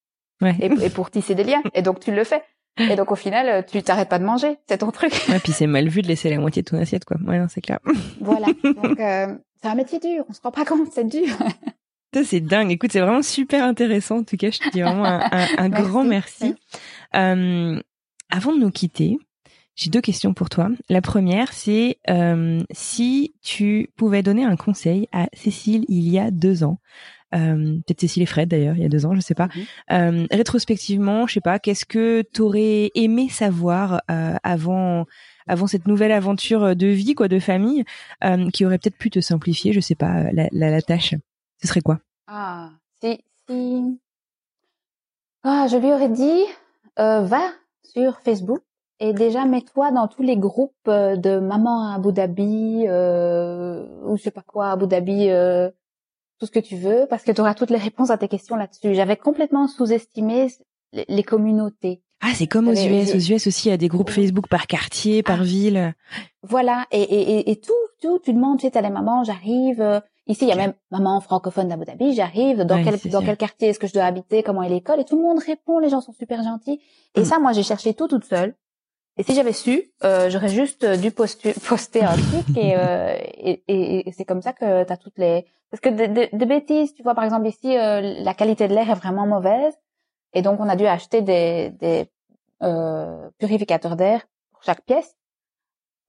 Ouais. 0.43 0.55
et, 0.61 0.67
et 0.67 0.91
pour 0.91 1.11
tisser 1.11 1.35
des 1.35 1.45
liens. 1.45 1.63
Et 1.75 1.83
donc 1.83 2.01
tu 2.01 2.13
le 2.13 2.25
fais. 2.25 2.43
Et 2.79 2.95
donc 2.95 3.11
au 3.11 3.17
final, 3.17 3.49
euh, 3.49 3.63
tu 3.63 3.83
t'arrêtes 3.83 4.11
pas 4.11 4.19
de 4.19 4.25
manger. 4.25 4.59
C'est 4.69 4.79
ton 4.79 4.91
truc. 4.91 5.11
Ouais, 5.31 5.39
puis 5.39 5.53
c'est 5.53 5.67
mal 5.67 5.89
vu 5.89 6.03
de 6.03 6.09
laisser 6.09 6.29
la 6.29 6.39
moitié 6.39 6.61
de 6.63 6.69
ton 6.69 6.77
assiette, 6.79 7.07
quoi. 7.07 7.17
Ouais, 7.27 7.39
non, 7.39 7.47
c'est 7.49 7.63
clair. 7.63 7.79
voilà. 8.21 8.49
Donc 8.63 9.01
euh, 9.01 9.35
c'est 9.63 9.69
un 9.69 9.75
métier 9.75 9.99
dur. 9.99 10.25
On 10.29 10.33
se 10.35 10.41
rend 10.43 10.51
pas 10.51 10.65
compte, 10.67 10.89
c'est 10.93 11.05
dur. 11.09 11.35
C'est 12.25 12.41
dingue. 12.41 12.71
Écoute, 12.71 12.93
c'est 12.93 13.01
vraiment 13.01 13.23
super 13.23 13.63
intéressant. 13.65 14.19
En 14.19 14.23
tout 14.25 14.37
cas, 14.39 14.51
je 14.51 14.59
te 14.59 14.71
dis 14.71 14.81
vraiment 14.81 15.05
un, 15.05 15.21
un- 15.33 15.47
un 15.59 15.69
Merci. 15.69 15.83
grand 15.89 16.05
merci. 16.05 16.55
Euh, 17.15 17.81
avant 18.31 18.53
de 18.55 18.59
nous 18.59 18.71
quitter, 18.71 19.19
j'ai 19.77 19.91
deux 19.91 20.01
questions 20.01 20.35
pour 20.35 20.49
toi. 20.49 20.71
La 20.89 21.03
première, 21.03 21.53
c'est 21.53 21.99
euh, 22.09 22.63
si 22.73 23.35
tu 23.43 23.91
pouvais 23.97 24.23
donner 24.23 24.45
un 24.45 24.57
conseil 24.57 25.07
à 25.13 25.29
Cécile 25.35 25.85
il 25.89 26.09
y 26.09 26.19
a 26.19 26.31
deux 26.31 26.65
ans, 26.65 26.79
euh, 27.35 27.79
peut-être 27.87 28.01
Cécile 28.01 28.23
et 28.23 28.27
Fred 28.27 28.49
d'ailleurs, 28.49 28.75
il 28.77 28.83
y 28.83 28.87
a 28.87 28.89
deux 28.89 29.05
ans, 29.05 29.15
je 29.15 29.21
sais 29.21 29.35
pas. 29.35 29.49
Mhm. 29.55 29.65
Euh, 29.93 30.27
rétrospectivement, 30.31 31.27
je 31.27 31.35
sais 31.35 31.41
pas, 31.41 31.59
qu'est-ce 31.59 31.85
que 31.85 32.23
t'aurais 32.23 32.91
aimé 32.95 33.29
savoir 33.29 34.01
euh, 34.11 34.35
avant 34.43 35.05
avant 35.47 35.69
cette 35.69 35.87
nouvelle 35.87 36.11
aventure 36.11 36.75
de 36.75 36.89
vie, 36.89 37.15
quoi, 37.15 37.29
de 37.29 37.39
famille, 37.39 37.85
euh, 38.25 38.51
qui 38.51 38.67
aurait 38.67 38.79
peut-être 38.79 38.97
pu 38.99 39.11
te 39.11 39.21
simplifier, 39.21 39.73
je 39.73 39.79
sais 39.79 39.95
pas, 39.95 40.33
la, 40.33 40.49
la, 40.51 40.71
la 40.71 40.83
tâche? 40.83 41.15
Ce 41.63 41.69
serait 41.69 41.83
quoi? 41.83 42.01
Ah, 42.27 42.71
si, 43.01 43.21
si. 43.49 44.01
Ah, 45.45 45.67
je 45.71 45.77
lui 45.77 45.93
aurais 45.93 46.09
dit, 46.09 46.43
euh, 46.99 47.21
va 47.21 47.53
sur 47.85 48.19
Facebook 48.21 48.63
et 49.01 49.13
déjà 49.13 49.45
mets-toi 49.45 49.91
dans 49.93 50.09
tous 50.09 50.23
les 50.23 50.37
groupes 50.37 50.73
euh, 50.89 51.17
de 51.17 51.39
maman 51.39 51.91
à 51.91 51.95
Abu 51.97 52.13
Dhabi 52.13 52.85
euh, 52.89 53.85
ou 54.07 54.17
je 54.17 54.23
sais 54.23 54.31
pas 54.31 54.43
quoi, 54.47 54.71
Abu 54.71 54.87
Dhabi, 54.87 55.29
euh, 55.31 55.71
tout 56.39 56.47
ce 56.47 56.51
que 56.51 56.59
tu 56.61 56.77
veux, 56.77 57.07
parce 57.09 57.23
que 57.23 57.33
tu 57.33 57.41
auras 57.41 57.55
toutes 57.55 57.71
les 57.71 57.79
réponses 57.79 58.11
à 58.11 58.19
tes 58.19 58.29
questions 58.29 58.57
là-dessus. 58.57 58.95
J'avais 58.95 59.17
complètement 59.17 59.69
sous-estimé 59.69 60.49
les, 61.09 61.23
communautés. 61.23 62.03
Ah, 62.23 62.33
c'est 62.35 62.47
comme 62.47 62.69
aux 62.69 62.73
US. 62.73 63.15
Aux 63.15 63.33
US 63.33 63.47
aussi, 63.47 63.69
il 63.69 63.71
y 63.71 63.75
a 63.75 63.77
des 63.79 63.89
groupes 63.89 64.09
Oui. 64.09 64.15
Facebook 64.15 64.49
par 64.49 64.67
quartier, 64.67 65.23
par 65.23 65.41
Ah. 65.41 65.45
ville. 65.45 65.95
Voilà, 66.43 66.87
et, 66.91 67.03
et, 67.03 67.51
et, 67.51 67.57
tout, 67.61 67.73
tout, 68.01 68.19
tu 68.21 68.33
demandes, 68.33 68.59
tu 68.59 68.67
sais, 68.67 68.71
t'as 68.71 68.81
les 68.83 68.91
mamans, 68.91 69.25
j'arrive. 69.25 69.81
euh, 69.81 70.01
ici, 70.27 70.45
il 70.45 70.49
y 70.49 70.53
a 70.53 70.57
même 70.57 70.75
maman 70.91 71.21
francophone 71.21 71.69
d'Abu 71.69 71.85
Dhabi, 71.85 72.15
j'arrive. 72.15 72.63
Dans 72.65 72.77
Ouais, 72.77 72.85
quel 72.85 73.11
dans 73.11 73.19
sûr. 73.21 73.27
quel 73.27 73.37
quartier 73.37 73.69
est-ce 73.69 73.79
que 73.79 73.87
je 73.87 73.93
dois 73.95 74.05
habiter 74.05 74.43
Comment 74.43 74.63
est 74.63 74.69
l'école 74.69 75.01
Et 75.01 75.05
tout 75.05 75.17
le 75.17 75.23
monde 75.23 75.39
répond. 75.45 75.79
Les 75.79 75.89
gens 75.89 76.01
sont 76.01 76.13
super 76.13 76.43
gentils. 76.43 76.81
Et 77.15 77.21
Mm. 77.21 77.25
ça, 77.25 77.39
moi, 77.39 77.53
j'ai 77.53 77.63
cherché 77.63 77.93
tout 77.95 78.09
toute 78.09 78.25
seule. 78.25 78.55
Et 79.19 79.23
si 79.23 79.35
j'avais 79.35 79.53
su, 79.53 79.91
euh, 80.05 80.29
j'aurais 80.31 80.49
juste 80.49 80.85
euh, 80.85 80.97
dû 80.97 81.11
poster 81.69 82.05
un 82.05 82.15
truc 82.15 82.57
et, 82.57 82.77
euh, 82.77 83.17
et, 83.19 83.63
et, 83.69 84.09
et 84.09 84.13
c'est 84.13 84.25
comme 84.25 84.43
ça 84.43 84.53
que 84.53 84.85
t'as 84.85 84.97
toutes 84.97 85.17
les 85.19 85.47
parce 85.71 85.81
que 85.81 85.89
des 85.89 86.09
des- 86.09 86.29
des 86.33 86.47
bêtises, 86.47 86.95
tu 86.95 87.03
vois, 87.03 87.15
par 87.15 87.25
exemple 87.25 87.47
ici, 87.49 87.77
euh, 87.77 88.01
la 88.23 88.35
qualité 88.35 88.69
de 88.69 88.75
l'air 88.75 88.89
est 88.91 88.95
vraiment 88.95 89.27
mauvaise 89.27 89.75
et 90.33 90.43
donc 90.43 90.61
on 90.61 90.69
a 90.69 90.77
dû 90.77 90.87
acheter 90.87 91.23
des, 91.23 91.71
des 91.81 92.09
euh, 92.63 93.29
purificateurs 93.39 93.97
d'air 93.97 94.27
pour 94.53 94.63
chaque 94.63 94.85
pièce. 94.85 95.17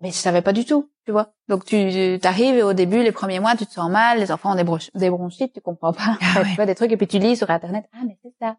Mais 0.02 0.10
je 0.10 0.16
savais 0.16 0.44
pas 0.44 0.54
du 0.54 0.64
tout, 0.64 0.92
tu 1.06 1.12
vois. 1.12 1.34
Donc 1.48 1.66
tu 1.66 2.20
t'arrives 2.22 2.56
et 2.56 2.62
au 2.64 2.74
début, 2.74 3.02
les 3.02 3.12
premiers 3.12 3.40
mois, 3.40 3.56
tu 3.56 3.66
te 3.66 3.72
sens 3.72 3.90
mal, 3.90 4.20
les 4.20 4.32
enfants 4.32 4.52
ont 4.52 4.56
des, 4.56 4.64
bronch- 4.64 4.92
des 4.96 5.10
bronchites, 5.10 5.54
tu 5.54 5.62
comprends 5.62 5.92
pas. 5.94 6.18
Ah 6.22 6.44
tu 6.50 6.56
vois 6.56 6.68
des 6.68 6.76
trucs 6.76 6.92
et 6.92 6.98
puis 6.98 7.08
tu 7.08 7.18
lis 7.18 7.36
sur 7.36 7.50
internet, 7.50 7.86
ah 7.94 8.02
mais 8.06 8.18
c'est 8.22 8.34
ça. 8.40 8.58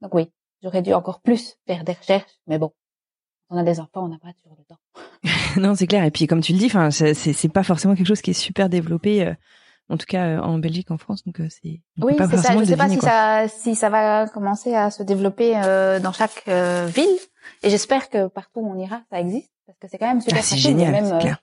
Donc 0.00 0.14
oui, 0.14 0.32
j'aurais 0.62 0.80
dû 0.82 0.94
encore 0.94 1.20
plus 1.20 1.58
faire 1.66 1.84
des 1.84 1.92
recherches, 1.92 2.38
mais 2.46 2.56
bon, 2.58 2.72
on 3.52 3.56
a 3.58 3.62
des 3.62 3.80
enfants, 3.80 4.04
on 4.04 4.08
n'a 4.08 4.18
pas 4.18 4.32
toujours 4.42 4.56
le 4.58 4.64
temps. 4.64 4.80
non, 5.60 5.74
c'est 5.74 5.86
clair. 5.86 6.04
Et 6.04 6.10
puis, 6.10 6.26
comme 6.26 6.40
tu 6.40 6.52
le 6.52 6.58
dis, 6.58 6.66
enfin, 6.66 6.90
c'est 6.90 7.48
pas 7.52 7.62
forcément 7.62 7.94
quelque 7.94 8.06
chose 8.06 8.22
qui 8.22 8.30
est 8.30 8.34
super 8.34 8.68
développé, 8.68 9.26
euh, 9.26 9.34
en 9.88 9.96
tout 9.96 10.06
cas 10.06 10.24
euh, 10.26 10.40
en 10.40 10.58
Belgique, 10.58 10.90
en 10.90 10.98
France. 10.98 11.24
Donc, 11.24 11.40
euh, 11.40 11.48
c'est 11.50 11.80
Oui, 12.00 12.14
c'est 12.18 12.36
ça. 12.38 12.58
Je 12.58 12.64
sais 12.64 12.76
pas 12.76 12.88
si 12.88 12.96
quoi. 12.98 13.08
ça, 13.08 13.48
si 13.48 13.74
ça 13.74 13.88
va 13.90 14.26
commencer 14.28 14.74
à 14.74 14.90
se 14.90 15.02
développer 15.02 15.54
euh, 15.56 16.00
dans 16.00 16.12
chaque 16.12 16.42
euh, 16.48 16.86
ville. 16.86 17.18
Et 17.62 17.70
j'espère 17.70 18.08
que 18.10 18.28
partout 18.28 18.60
où 18.60 18.70
on 18.72 18.78
ira, 18.78 19.02
ça 19.10 19.20
existe, 19.20 19.50
parce 19.66 19.78
que 19.78 19.88
c'est 19.88 19.98
quand 19.98 20.06
même 20.08 20.20
super 20.20 20.38
Ah, 20.38 20.42
c'est 20.42 20.56
génial, 20.56 20.92
même, 20.92 21.04
c'est 21.06 21.18
clair. 21.18 21.42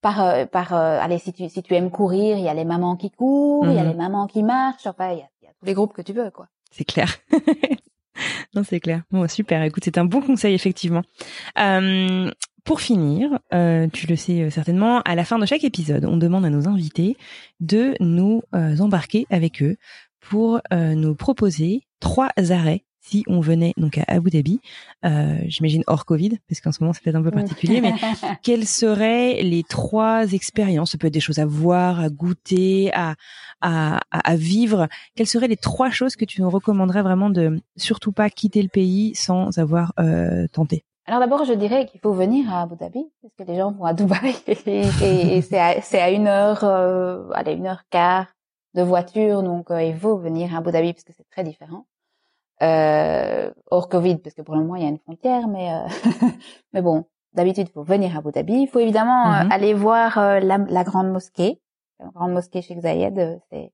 par, 0.00 0.22
euh, 0.24 0.46
par, 0.46 0.72
euh, 0.74 0.98
allez, 1.00 1.18
si 1.18 1.32
tu, 1.32 1.48
si 1.48 1.62
tu 1.62 1.74
aimes 1.74 1.90
courir, 1.90 2.36
il 2.38 2.44
y 2.44 2.48
a 2.48 2.54
les 2.54 2.64
mamans 2.64 2.96
qui 2.96 3.10
courent, 3.10 3.66
il 3.66 3.74
y 3.74 3.78
a 3.78 3.82
Mhm. 3.84 3.88
les 3.90 3.94
mamans 3.94 4.26
qui 4.26 4.42
marchent. 4.42 4.86
Enfin, 4.86 5.12
il 5.12 5.18
y 5.18 5.22
a, 5.22 5.28
il 5.42 5.44
y 5.46 5.48
a 5.48 5.52
tous 5.58 5.64
les 5.66 5.74
groupes 5.74 5.92
que 5.92 6.02
tu 6.02 6.12
veux, 6.12 6.30
quoi. 6.30 6.48
C'est 6.70 6.84
clair. 6.84 7.08
non, 8.54 8.62
c'est 8.64 8.80
clair. 8.80 9.02
Bon, 9.10 9.26
super. 9.28 9.62
Écoute, 9.62 9.84
c'est 9.84 9.98
un 9.98 10.04
bon 10.04 10.20
conseil, 10.20 10.54
effectivement. 10.54 11.02
Euh, 11.58 12.30
pour 12.64 12.80
finir, 12.80 13.38
euh, 13.54 13.86
tu 13.92 14.06
le 14.06 14.16
sais 14.16 14.42
euh, 14.42 14.50
certainement, 14.50 15.00
à 15.02 15.14
la 15.14 15.24
fin 15.24 15.38
de 15.38 15.46
chaque 15.46 15.64
épisode, 15.64 16.04
on 16.04 16.16
demande 16.16 16.44
à 16.44 16.50
nos 16.50 16.68
invités 16.68 17.16
de 17.60 17.94
nous 18.00 18.42
embarquer 18.52 19.26
avec 19.30 19.62
eux 19.62 19.76
pour 20.20 20.60
nous 20.72 21.14
proposer 21.14 21.82
trois 22.00 22.30
arrêts 22.50 22.84
si 23.08 23.24
on 23.26 23.40
venait 23.40 23.72
donc 23.76 23.96
à 23.98 24.04
Abu 24.08 24.30
Dhabi, 24.30 24.60
euh, 25.04 25.38
j'imagine 25.46 25.82
hors 25.86 26.04
Covid, 26.04 26.38
parce 26.48 26.60
qu'en 26.60 26.72
ce 26.72 26.82
moment 26.82 26.92
c'est 26.92 27.02
peut-être 27.02 27.16
un 27.16 27.22
peu 27.22 27.30
particulier, 27.30 27.80
mais 27.80 27.92
quelles 28.42 28.66
seraient 28.66 29.42
les 29.42 29.62
trois 29.62 30.32
expériences? 30.32 30.92
Ça 30.92 30.98
peut 30.98 31.06
être 31.06 31.14
des 31.14 31.20
choses 31.20 31.38
à 31.38 31.46
voir, 31.46 32.00
à 32.00 32.08
goûter, 32.10 32.90
à, 32.92 33.14
à, 33.60 34.36
vivre. 34.36 34.88
Quelles 35.16 35.26
seraient 35.26 35.48
les 35.48 35.56
trois 35.56 35.90
choses 35.90 36.16
que 36.16 36.24
tu 36.24 36.42
nous 36.42 36.50
recommanderais 36.50 37.02
vraiment 37.02 37.30
de 37.30 37.60
surtout 37.76 38.12
pas 38.12 38.30
quitter 38.30 38.62
le 38.62 38.68
pays 38.68 39.14
sans 39.14 39.58
avoir 39.58 39.92
euh, 39.98 40.46
tenté? 40.52 40.84
Alors 41.06 41.20
d'abord, 41.20 41.44
je 41.46 41.54
dirais 41.54 41.86
qu'il 41.86 42.00
faut 42.00 42.12
venir 42.12 42.52
à 42.52 42.62
Abu 42.62 42.76
Dhabi, 42.76 43.06
parce 43.22 43.34
que 43.34 43.44
les 43.50 43.56
gens 43.56 43.72
vont 43.72 43.84
à 43.86 43.94
Dubaï 43.94 44.34
et, 44.46 44.82
et- 45.02 45.36
et 45.38 45.40
c'est 45.42 45.58
à, 45.58 46.10
une 46.10 46.26
heure, 46.26 46.62
euh, 46.64 47.28
allez, 47.32 47.52
une 47.54 47.66
heure 47.66 47.84
quart 47.90 48.26
de 48.74 48.82
voiture, 48.82 49.42
donc 49.42 49.70
euh, 49.70 49.82
il 49.82 49.96
faut 49.96 50.18
venir 50.18 50.54
à 50.54 50.58
Abu 50.58 50.70
Dhabi 50.70 50.92
parce 50.92 51.04
que 51.04 51.12
c'est 51.16 51.26
très 51.30 51.42
différent. 51.44 51.86
Euh, 52.62 53.52
hors 53.70 53.88
Covid, 53.88 54.18
parce 54.18 54.34
que 54.34 54.42
pour 54.42 54.54
le 54.56 54.62
moment 54.62 54.74
il 54.76 54.82
y 54.82 54.86
a 54.86 54.88
une 54.88 54.98
frontière, 54.98 55.46
mais 55.48 55.72
euh, 55.72 55.86
mais 56.72 56.82
bon, 56.82 57.04
d'habitude 57.34 57.68
il 57.68 57.72
faut 57.72 57.84
venir 57.84 58.14
à 58.16 58.18
Abu 58.18 58.32
Dhabi. 58.32 58.62
Il 58.62 58.68
faut 58.68 58.80
évidemment 58.80 59.32
euh, 59.32 59.42
Mhm. 59.44 59.52
aller 59.52 59.74
voir 59.74 60.18
euh, 60.18 60.40
la, 60.40 60.58
la 60.58 60.84
grande 60.84 61.10
mosquée, 61.10 61.60
la 62.00 62.06
grande 62.14 62.32
mosquée 62.32 62.62
Sheikh 62.62 62.80
Zayed, 62.80 63.18
euh, 63.18 63.36
c'est 63.50 63.72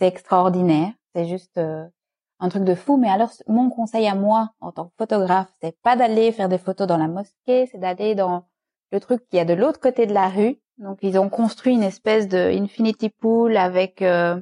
c'est 0.00 0.06
extraordinaire, 0.08 0.92
c'est 1.14 1.26
juste 1.26 1.58
un 1.58 2.48
truc 2.48 2.64
de 2.64 2.74
fou. 2.74 2.96
Mais 2.96 3.08
alors 3.08 3.30
mon 3.46 3.70
conseil 3.70 4.06
à 4.08 4.14
moi 4.14 4.50
en 4.60 4.72
tant 4.72 4.86
que 4.86 4.92
photographe, 4.98 5.48
c'est 5.62 5.76
pas 5.82 5.96
d'aller 5.96 6.32
faire 6.32 6.48
des 6.48 6.58
photos 6.58 6.86
dans 6.86 6.96
la 6.98 7.08
mosquée, 7.08 7.66
c'est 7.70 7.78
d'aller 7.78 8.14
dans 8.14 8.44
le 8.92 9.00
truc 9.00 9.28
qui 9.28 9.36
est 9.38 9.44
de 9.44 9.54
l'autre 9.54 9.80
côté 9.80 10.06
de 10.06 10.12
la 10.14 10.28
rue. 10.28 10.60
Donc 10.78 10.98
ils 11.02 11.18
ont 11.18 11.28
construit 11.28 11.74
une 11.74 11.84
espèce 11.84 12.26
de 12.28 12.38
infinity 12.60 13.08
pool 13.08 13.56
avec 13.56 14.02
euh, 14.02 14.40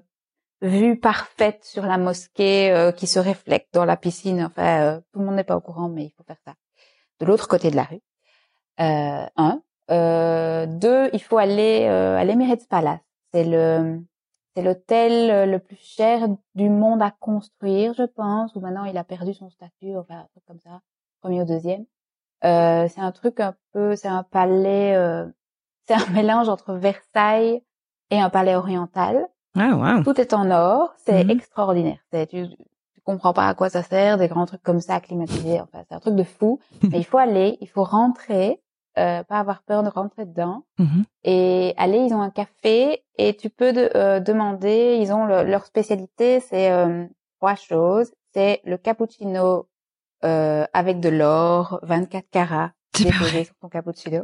vue 0.63 0.99
parfaite 0.99 1.65
sur 1.65 1.85
la 1.85 1.99
mosquée 1.99 2.73
euh, 2.73 2.93
qui 2.93 3.07
se 3.07 3.19
reflète 3.19 3.67
dans 3.73 3.85
la 3.85 3.97
piscine. 3.97 4.45
Enfin, 4.45 4.81
euh, 4.81 5.01
tout 5.13 5.19
le 5.19 5.27
monde 5.27 5.35
n'est 5.35 5.45
pas 5.45 5.57
au 5.57 5.61
courant, 5.61 5.89
mais 5.89 6.05
il 6.05 6.11
faut 6.11 6.23
faire 6.25 6.41
ça. 6.45 6.55
De 7.21 7.27
l'autre 7.27 7.49
côté 7.49 7.71
de 7.71 7.77
la 7.77 7.85
rue. 7.85 8.01
Euh, 8.81 9.27
un. 9.37 9.63
Euh, 9.91 10.67
deux, 10.67 11.11
il 11.13 11.23
faut 11.23 11.39
aller 11.39 11.87
euh, 11.89 12.17
à 12.17 12.25
l'Emirates 12.25 12.67
Palace. 12.69 13.01
C'est 13.33 13.45
le 13.45 14.01
c'est 14.55 14.63
l'hôtel 14.63 15.31
euh, 15.31 15.47
le 15.47 15.59
plus 15.59 15.79
cher 15.81 16.29
du 16.55 16.69
monde 16.69 17.03
à 17.03 17.11
construire, 17.11 17.95
je 17.95 18.05
pense. 18.05 18.55
Ou 18.55 18.61
maintenant 18.61 18.85
il 18.85 18.97
a 18.97 19.05
perdu 19.05 19.35
son 19.35 19.51
statut, 19.51 19.97
enfin 19.97 20.21
un 20.21 20.29
truc 20.33 20.45
comme 20.47 20.61
ça, 20.61 20.81
premier 21.21 21.43
ou 21.43 21.45
deuxième. 21.45 21.85
Euh, 22.45 22.89
c'est 22.89 23.01
un 23.01 23.13
truc 23.13 23.41
un 23.41 23.55
peu, 23.73 23.97
c'est 23.97 24.09
un 24.09 24.23
palais, 24.23 24.95
c'est 25.87 25.95
un 25.95 26.07
mélange 26.13 26.49
entre 26.49 26.75
Versailles 26.75 27.63
et 28.11 28.21
un 28.21 28.31
palais 28.31 28.55
oriental. 28.55 29.29
Ah 29.55 29.75
wow. 29.77 30.03
Tout 30.05 30.21
est 30.21 30.33
en 30.33 30.51
or, 30.51 30.95
c'est 31.05 31.25
Mhm. 31.25 31.31
extraordinaire. 31.31 31.99
C'est 32.11 32.27
tu, 32.27 32.49
tu 32.49 33.01
comprends 33.05 33.33
pas 33.33 33.49
à 33.49 33.55
quoi 33.55 33.69
ça 33.69 33.83
sert, 33.83 34.17
des 34.19 34.29
grands 34.29 34.47
trucs 34.47 34.63
comme 34.63 34.81
ça 34.81 35.01
climatisés. 35.01 35.61
Enfin, 35.61 35.85
c'est 35.89 35.95
un 35.95 36.01
truc 36.01 36.15
de 36.15 36.25
fou. 36.25 36.59
Mais 36.83 36.99
il 36.99 37.05
faut 37.05 37.19
aller, 37.19 37.59
il 37.61 37.69
faut 37.69 37.85
rentrer, 37.85 38.61
euh, 38.99 39.23
pas 39.25 39.39
avoir 39.39 39.63
peur 39.63 39.83
de 39.83 39.89
rentrer 39.89 40.25
dedans 40.27 40.65
Mhm. 40.79 41.05
et 41.25 41.75
aller. 41.77 41.99
Ils 41.99 42.15
ont 42.15 42.23
un 42.23 42.31
café 42.31 43.03
et 43.19 43.35
tu 43.37 43.51
peux 43.51 43.73
de- 43.73 43.91
euh, 43.95 44.21
demander. 44.21 44.99
Ils 45.01 45.13
ont 45.13 45.27
le- 45.27 45.43
leur 45.45 45.67
spécialité, 45.67 46.41
c'est 46.41 46.71
euh, 46.71 47.05
trois 47.39 47.55
choses. 47.55 48.11
C'est 48.35 48.61
le 48.65 48.79
cappuccino 48.79 49.69
euh, 50.25 50.65
avec 50.73 51.01
de 51.01 51.09
l'or, 51.09 51.81
24 51.83 52.31
carats 52.31 52.71
déposé 52.97 53.43
sur 53.45 53.55
ton 53.57 53.69
cappuccino. 53.69 54.23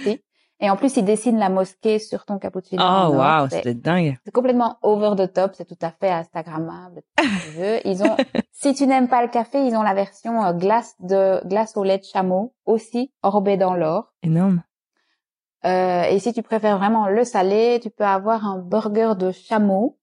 Si. 0.00 0.20
Et 0.60 0.70
en 0.70 0.76
plus, 0.76 0.96
ils 0.96 1.04
dessinent 1.04 1.38
la 1.38 1.50
mosquée 1.50 1.98
sur 1.98 2.24
ton 2.24 2.38
cappuccino. 2.38 2.82
Oh 2.82 3.14
waouh, 3.14 3.48
c'était 3.50 3.74
dingue. 3.74 4.16
c'est 4.24 4.32
complètement 4.32 4.78
over 4.82 5.14
the 5.16 5.30
top, 5.30 5.54
c'est 5.54 5.66
tout 5.66 5.78
à 5.82 5.90
fait 5.90 6.10
Instagrammable. 6.10 7.02
Ils 7.84 8.02
ont, 8.02 8.16
si 8.52 8.74
tu 8.74 8.86
n'aimes 8.86 9.08
pas 9.08 9.22
le 9.22 9.28
café, 9.28 9.66
ils 9.66 9.76
ont 9.76 9.82
la 9.82 9.92
version 9.92 10.42
euh, 10.44 10.52
glace 10.52 10.94
de 11.00 11.46
glace 11.46 11.76
au 11.76 11.84
lait 11.84 11.98
de 11.98 12.04
chameau 12.04 12.54
aussi 12.64 13.12
enrobée 13.22 13.58
dans 13.58 13.74
l'or. 13.74 14.14
Énorme. 14.22 14.62
Euh, 15.66 16.04
et 16.04 16.18
si 16.20 16.32
tu 16.32 16.42
préfères 16.42 16.78
vraiment 16.78 17.08
le 17.08 17.24
salé, 17.24 17.80
tu 17.82 17.90
peux 17.90 18.04
avoir 18.04 18.46
un 18.46 18.58
burger 18.58 19.12
de 19.18 19.32
chameau 19.32 19.98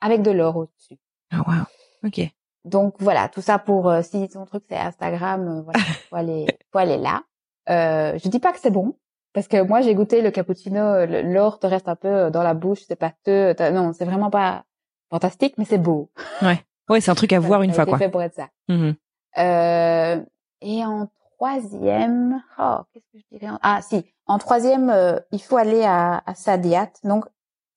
avec 0.00 0.22
de 0.22 0.30
l'or 0.30 0.56
au-dessus. 0.56 0.98
Ah 1.30 1.42
waouh. 1.46 1.64
Ok. 2.04 2.30
Donc 2.64 2.94
voilà, 2.98 3.28
tout 3.28 3.40
ça 3.40 3.58
pour 3.58 3.88
euh, 3.88 4.02
si 4.02 4.28
ton 4.28 4.44
truc 4.44 4.64
c'est 4.68 4.76
Instagram, 4.76 5.48
euh, 5.48 5.62
voilà, 5.62 5.78
faut 6.10 6.16
aller, 6.16 6.46
faut 6.70 6.78
aller 6.78 6.98
là. 6.98 7.22
Euh, 7.70 8.18
je 8.22 8.28
dis 8.28 8.40
pas 8.40 8.52
que 8.52 8.60
c'est 8.60 8.70
bon 8.70 8.96
parce 9.32 9.48
que 9.48 9.60
moi 9.62 9.80
j'ai 9.82 9.94
goûté 9.94 10.22
le 10.22 10.30
cappuccino, 10.30 10.80
euh, 10.80 11.22
l'or 11.22 11.58
te 11.58 11.66
reste 11.66 11.88
un 11.88 11.96
peu 11.96 12.08
euh, 12.08 12.30
dans 12.30 12.42
la 12.42 12.54
bouche, 12.54 12.80
c'est 12.86 12.96
pâteux, 12.96 13.54
non, 13.72 13.92
c'est 13.92 14.04
vraiment 14.04 14.30
pas 14.30 14.64
fantastique, 15.10 15.54
mais 15.58 15.64
c'est 15.64 15.78
beau. 15.78 16.10
Ouais, 16.42 17.00
c'est 17.00 17.10
un 17.10 17.14
truc 17.14 17.32
à 17.32 17.40
voir 17.40 17.62
une 17.62 17.72
fois 17.72 17.86
quoi. 17.86 17.98
fait 17.98 18.08
pour 18.08 18.22
être 18.22 18.34
ça. 18.34 18.48
Mhm. 18.68 18.94
Euh, 19.38 20.20
et 20.62 20.84
en 20.84 21.08
troisième, 21.36 22.42
oh, 22.58 22.78
qu'est-ce 22.92 23.04
que 23.12 23.18
je 23.18 23.36
dirais 23.38 23.52
en- 23.52 23.58
Ah 23.62 23.80
si, 23.82 24.04
en 24.26 24.38
troisième, 24.38 24.90
euh, 24.90 25.18
il 25.32 25.40
faut 25.40 25.56
aller 25.56 25.84
à, 25.84 26.22
à 26.26 26.34
Sadiat. 26.34 26.90
Donc, 27.04 27.24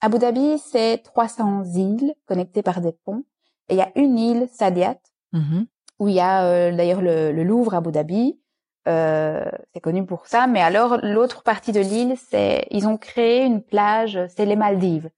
Abu 0.01 0.17
Dhabi, 0.17 0.57
c'est 0.57 0.97
300 1.03 1.63
îles 1.75 2.15
connectées 2.25 2.63
par 2.63 2.81
des 2.81 2.93
ponts. 3.05 3.23
Et 3.69 3.75
il 3.75 3.77
y 3.77 3.81
a 3.81 3.91
une 3.95 4.17
île, 4.17 4.47
Sadiat, 4.51 4.97
Mhm. 5.33 5.65
où 5.99 6.07
il 6.07 6.15
y 6.15 6.19
a 6.19 6.43
euh, 6.45 6.75
d'ailleurs 6.75 7.01
le, 7.01 7.31
le 7.31 7.43
Louvre 7.43 7.73
à 7.75 7.77
Abu 7.77 7.91
Dhabi. 7.91 8.39
Euh, 8.87 9.45
c'est 9.73 9.79
connu 9.79 10.05
pour 10.05 10.25
ça. 10.27 10.47
Mais 10.47 10.61
alors, 10.61 10.97
l'autre 11.03 11.43
partie 11.43 11.71
de 11.71 11.79
l'île, 11.79 12.15
c'est 12.17 12.65
ils 12.71 12.87
ont 12.87 12.97
créé 12.97 13.43
une 13.45 13.61
plage, 13.61 14.19
c'est 14.35 14.45
les 14.45 14.55
Maldives. 14.55 15.09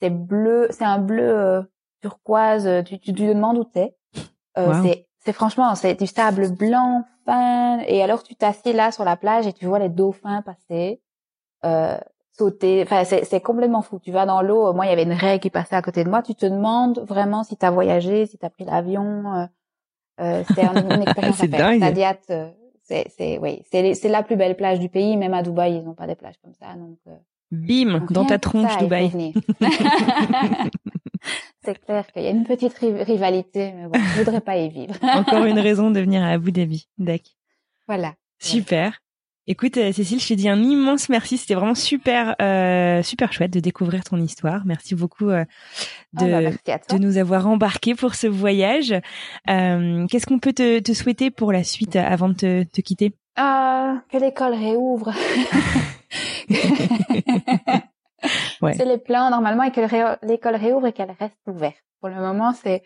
C'est 0.00 0.10
bleu, 0.10 0.66
c'est 0.70 0.84
un 0.84 0.98
bleu 0.98 1.28
euh, 1.38 1.62
turquoise. 2.00 2.68
Tu, 2.84 2.98
tu, 2.98 3.12
tu 3.12 3.22
te 3.22 3.28
demandes 3.28 3.58
où 3.58 3.64
t'es. 3.64 3.94
Euh, 4.58 4.66
Wow. 4.72 4.82
C'est 4.82 5.06
c'est 5.24 5.32
franchement, 5.32 5.72
c'est 5.76 5.94
du 5.94 6.08
sable 6.08 6.50
blanc 6.50 7.04
fin. 7.24 7.78
Et 7.86 8.02
alors, 8.02 8.24
tu 8.24 8.34
t'assieds 8.34 8.72
là 8.72 8.90
sur 8.90 9.04
la 9.04 9.16
plage 9.16 9.46
et 9.46 9.52
tu 9.52 9.66
vois 9.66 9.78
les 9.78 9.88
dauphins 9.88 10.42
passer, 10.42 11.00
euh, 11.64 11.96
sauter. 12.32 12.82
Enfin, 12.82 13.04
c'est 13.04 13.24
c'est 13.24 13.40
complètement 13.40 13.82
fou. 13.82 14.00
Tu 14.00 14.10
vas 14.10 14.26
dans 14.26 14.42
l'eau. 14.42 14.72
Moi, 14.72 14.86
il 14.86 14.88
y 14.88 14.92
avait 14.92 15.04
une 15.04 15.12
raie 15.12 15.38
qui 15.38 15.48
passait 15.48 15.76
à 15.76 15.82
côté 15.82 16.02
de 16.02 16.10
moi. 16.10 16.22
Tu 16.22 16.34
te 16.34 16.44
demandes 16.46 16.98
vraiment 17.06 17.44
si 17.44 17.56
t'as 17.56 17.70
voyagé, 17.70 18.26
si 18.26 18.36
t'as 18.36 18.50
pris 18.50 18.64
l'avion. 18.64 19.32
Euh, 19.36 19.46
euh, 20.20 20.42
c'est 20.54 20.64
un- 20.64 20.74
une 20.96 21.02
expérience 21.06 21.36
C'est 21.36 21.54
à 21.54 21.56
faire. 21.56 21.70
dingue. 21.78 21.80
C'est 22.84 23.06
c'est 23.16 23.38
oui, 23.38 23.62
c'est 23.70 23.94
c'est 23.94 24.08
la 24.08 24.22
plus 24.22 24.36
belle 24.36 24.56
plage 24.56 24.80
du 24.80 24.88
pays. 24.88 25.16
Même 25.16 25.34
à 25.34 25.42
Dubaï, 25.42 25.76
ils 25.76 25.84
n'ont 25.84 25.94
pas 25.94 26.06
des 26.06 26.14
plages 26.16 26.34
comme 26.42 26.54
ça. 26.54 26.74
Donc, 26.74 26.98
euh, 27.06 27.16
Bim, 27.50 27.98
donc 28.00 28.12
dans 28.12 28.24
ta 28.24 28.38
tronche, 28.38 28.72
ça, 28.72 28.78
Dubaï. 28.82 29.32
c'est 31.64 31.78
clair 31.84 32.06
qu'il 32.12 32.22
y 32.22 32.26
a 32.26 32.30
une 32.30 32.44
petite 32.44 32.74
ri- 32.78 33.02
rivalité, 33.02 33.72
mais 33.72 33.86
bon, 33.86 33.92
je 33.98 34.18
voudrais 34.22 34.40
pas 34.40 34.56
y 34.56 34.68
vivre. 34.68 34.94
Encore 35.02 35.44
une 35.44 35.58
raison 35.68 35.90
de 35.90 36.00
venir 36.00 36.22
à 36.22 36.30
Abu 36.30 36.50
Dhabi. 36.52 36.88
D'accord. 36.98 37.32
voilà. 37.86 38.14
Super. 38.38 38.98
Écoute, 39.48 39.76
euh, 39.76 39.90
Cécile, 39.92 40.20
je 40.20 40.28
te 40.28 40.34
dis 40.34 40.48
un 40.48 40.62
immense 40.62 41.08
merci. 41.08 41.36
C'était 41.36 41.54
vraiment 41.54 41.74
super, 41.74 42.36
euh, 42.40 43.02
super 43.02 43.32
chouette 43.32 43.52
de 43.52 43.58
découvrir 43.58 44.04
ton 44.04 44.16
histoire. 44.18 44.62
Merci 44.66 44.94
beaucoup 44.94 45.30
euh, 45.30 45.44
de, 46.12 46.24
Ah 46.24 46.40
bah, 46.40 46.40
merci 46.40 46.58
toi. 46.88 46.98
de 46.98 47.02
nous 47.02 47.18
avoir 47.18 47.48
embarqués 47.48 47.96
pour 47.96 48.14
ce 48.14 48.28
voyage. 48.28 48.94
Euh, 49.50 50.06
Qu'est-ce 50.06 50.26
qu'on 50.26 50.38
peut 50.38 50.52
te, 50.52 50.78
te 50.78 50.92
souhaiter 50.92 51.32
pour 51.32 51.50
la 51.52 51.64
suite 51.64 51.96
euh, 51.96 52.04
avant 52.04 52.28
de 52.28 52.34
te, 52.34 52.62
te 52.62 52.80
quitter? 52.80 53.16
Ah, 53.34 54.02
que 54.12 54.18
l'école 54.18 54.54
réouvre. 54.54 55.12
Ouais. 58.60 58.74
C'est 58.74 58.84
les 58.84 58.98
plans 58.98 59.30
normalement 59.30 59.64
et 59.64 59.72
que 59.72 59.80
l'école 60.24 60.54
réouvre 60.54 60.86
et 60.86 60.92
qu'elle 60.92 61.12
reste 61.18 61.34
ouverte. 61.48 61.82
Pour 62.00 62.08
le 62.08 62.14
moment, 62.14 62.52
c'est 62.52 62.82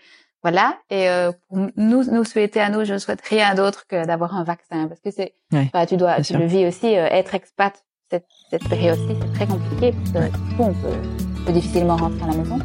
voilà. 0.47 0.77
Et 0.91 1.09
euh, 1.09 1.33
pour 1.49 1.59
nous, 1.77 2.05
nous 2.05 2.25
souhaiter 2.25 2.61
à 2.61 2.69
nous, 2.71 2.85
je 2.85 2.93
ne 2.93 2.99
souhaite 2.99 3.21
rien 3.29 3.55
d'autre 3.57 3.85
que 3.89 4.07
d'avoir 4.07 4.37
un 4.37 4.45
vaccin 4.45 4.87
parce 4.87 5.01
que 5.01 5.11
c'est. 5.11 5.33
Ouais, 5.53 5.69
enfin, 5.75 5.87
tu 5.87 5.97
dois, 5.97 6.17
tu 6.19 6.25
sûr. 6.25 6.39
le 6.39 6.47
vis 6.47 6.67
aussi. 6.67 6.97
euh, 6.97 7.07
être 7.11 7.35
expat 7.35 7.75
cette, 8.11 8.27
cette 8.51 8.69
période-ci, 8.69 9.17
c'est 9.21 9.33
très 9.35 9.47
compliqué 9.47 9.93
parce 9.93 10.11
que 10.13 10.33
du 10.51 10.55
coup, 10.57 10.63
on 10.63 10.73
peut, 10.75 10.97
on 11.41 11.45
peut 11.47 11.53
difficilement 11.53 11.97
rentrer 11.97 12.23
à 12.23 12.27
la 12.33 12.37
maison. 12.37 12.59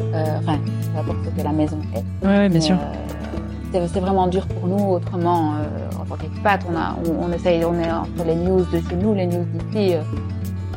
Euh, 0.00 0.38
enfin, 0.38 0.58
peu 0.92 0.98
importe 1.00 1.18
ce 1.24 1.30
que 1.30 1.42
la 1.44 1.52
maison 1.52 1.78
est. 1.96 2.24
Ouais, 2.26 2.36
ouais, 2.36 2.48
bien 2.48 2.60
sûr. 2.60 2.76
euh, 2.76 3.86
c'est 3.92 4.00
vraiment 4.00 4.28
dur 4.28 4.46
pour 4.46 4.68
nous. 4.68 4.84
Autrement, 4.92 5.54
en 6.00 6.04
tant 6.04 6.16
qu'expat, 6.16 6.60
on 6.70 6.76
a, 6.76 6.96
on, 7.08 7.24
on 7.28 7.32
essaye, 7.32 7.64
on 7.64 7.74
est 7.80 7.90
entre 7.90 8.24
les 8.24 8.36
news 8.36 8.64
de 8.72 8.78
chez 8.88 8.94
nous, 8.94 9.14
les 9.14 9.26
news 9.26 9.44
d'ici. 9.52 9.94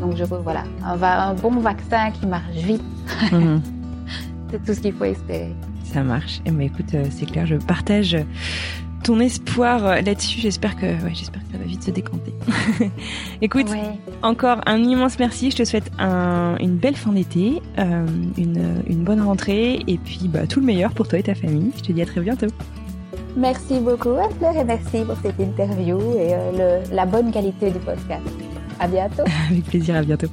donc 0.01 0.15
je 0.17 0.23
voilà, 0.23 0.63
un 0.83 1.33
bon 1.35 1.51
vaccin 1.59 2.09
qui 2.11 2.25
marche 2.25 2.55
vite, 2.55 2.81
Mhm. 3.31 3.61
c'est 4.51 4.63
tout 4.65 4.73
ce 4.73 4.79
qu'il 4.79 4.93
faut 4.93 5.05
espérer. 5.05 5.53
Ça 5.91 6.03
marche. 6.03 6.39
Et 6.45 6.51
ben 6.51 6.61
écoute, 6.61 6.93
euh, 6.93 7.03
c'est 7.09 7.25
clair, 7.25 7.45
je 7.45 7.55
partage 7.55 8.15
ton 9.03 9.19
espoir 9.19 9.85
euh, 9.85 10.01
là-dessus. 10.01 10.39
J'espère 10.41 10.75
que, 10.75 10.85
ouais, 10.85 11.11
j'espère 11.13 11.41
que 11.43 11.51
ça 11.53 11.57
va 11.57 11.63
vite 11.63 11.83
se 11.83 11.89
décanter. 11.91 12.33
écoute, 13.41 13.69
Ouais. 13.69 13.97
encore 14.21 14.59
un 14.65 14.77
immense 14.83 15.17
merci. 15.19 15.51
Je 15.51 15.57
te 15.57 15.63
souhaite 15.63 15.89
un- 15.97 16.57
une 16.59 16.75
belle 16.75 16.95
fin 16.95 17.11
d'été, 17.13 17.61
euh, 17.79 18.05
une, 18.37 18.83
une 18.87 19.03
bonne 19.03 19.21
rentrée 19.21 19.79
et 19.87 19.97
puis 19.97 20.21
bah, 20.25 20.45
tout 20.47 20.59
le 20.59 20.65
meilleur 20.65 20.91
pour 20.91 21.07
toi 21.07 21.17
et 21.19 21.23
ta 21.23 21.33
famille. 21.35 21.71
Je 21.77 21.81
te 21.83 21.91
dis 21.91 22.01
à 22.01 22.05
très 22.05 22.21
bientôt. 22.21 22.47
Merci 23.37 23.79
beaucoup, 23.79 24.09
Anne-Fleur, 24.09 24.55
et 24.57 24.63
merci 24.65 25.03
pour 25.05 25.15
cette 25.23 25.39
interview 25.39 25.97
et 26.17 26.33
euh, 26.33 26.81
le, 26.89 26.95
la 26.95 27.05
bonne 27.05 27.31
qualité 27.31 27.71
du 27.71 27.79
podcast. 27.79 28.21
À 28.79 28.87
bientôt. 28.87 29.23
Avec 29.49 29.63
plaisir, 29.65 29.95
à 29.95 30.01
bientôt. 30.01 30.27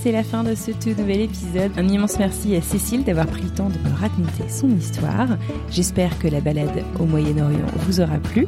C'est 0.00 0.12
la 0.12 0.22
fin 0.22 0.42
de 0.44 0.54
ce 0.54 0.70
tout 0.70 0.90
nouvel 0.98 1.20
épisode. 1.20 1.72
Un 1.76 1.88
immense 1.88 2.18
merci 2.18 2.56
à 2.56 2.62
Cécile 2.62 3.04
d'avoir 3.04 3.26
pris 3.26 3.42
le 3.42 3.50
temps 3.50 3.68
de 3.68 3.78
me 3.78 3.94
raconter 3.94 4.48
son 4.48 4.68
histoire. 4.70 5.28
J'espère 5.70 6.18
que 6.18 6.28
la 6.28 6.40
balade 6.40 6.82
au 6.98 7.04
Moyen-Orient 7.04 7.66
vous 7.86 8.00
aura 8.00 8.18
plu 8.18 8.46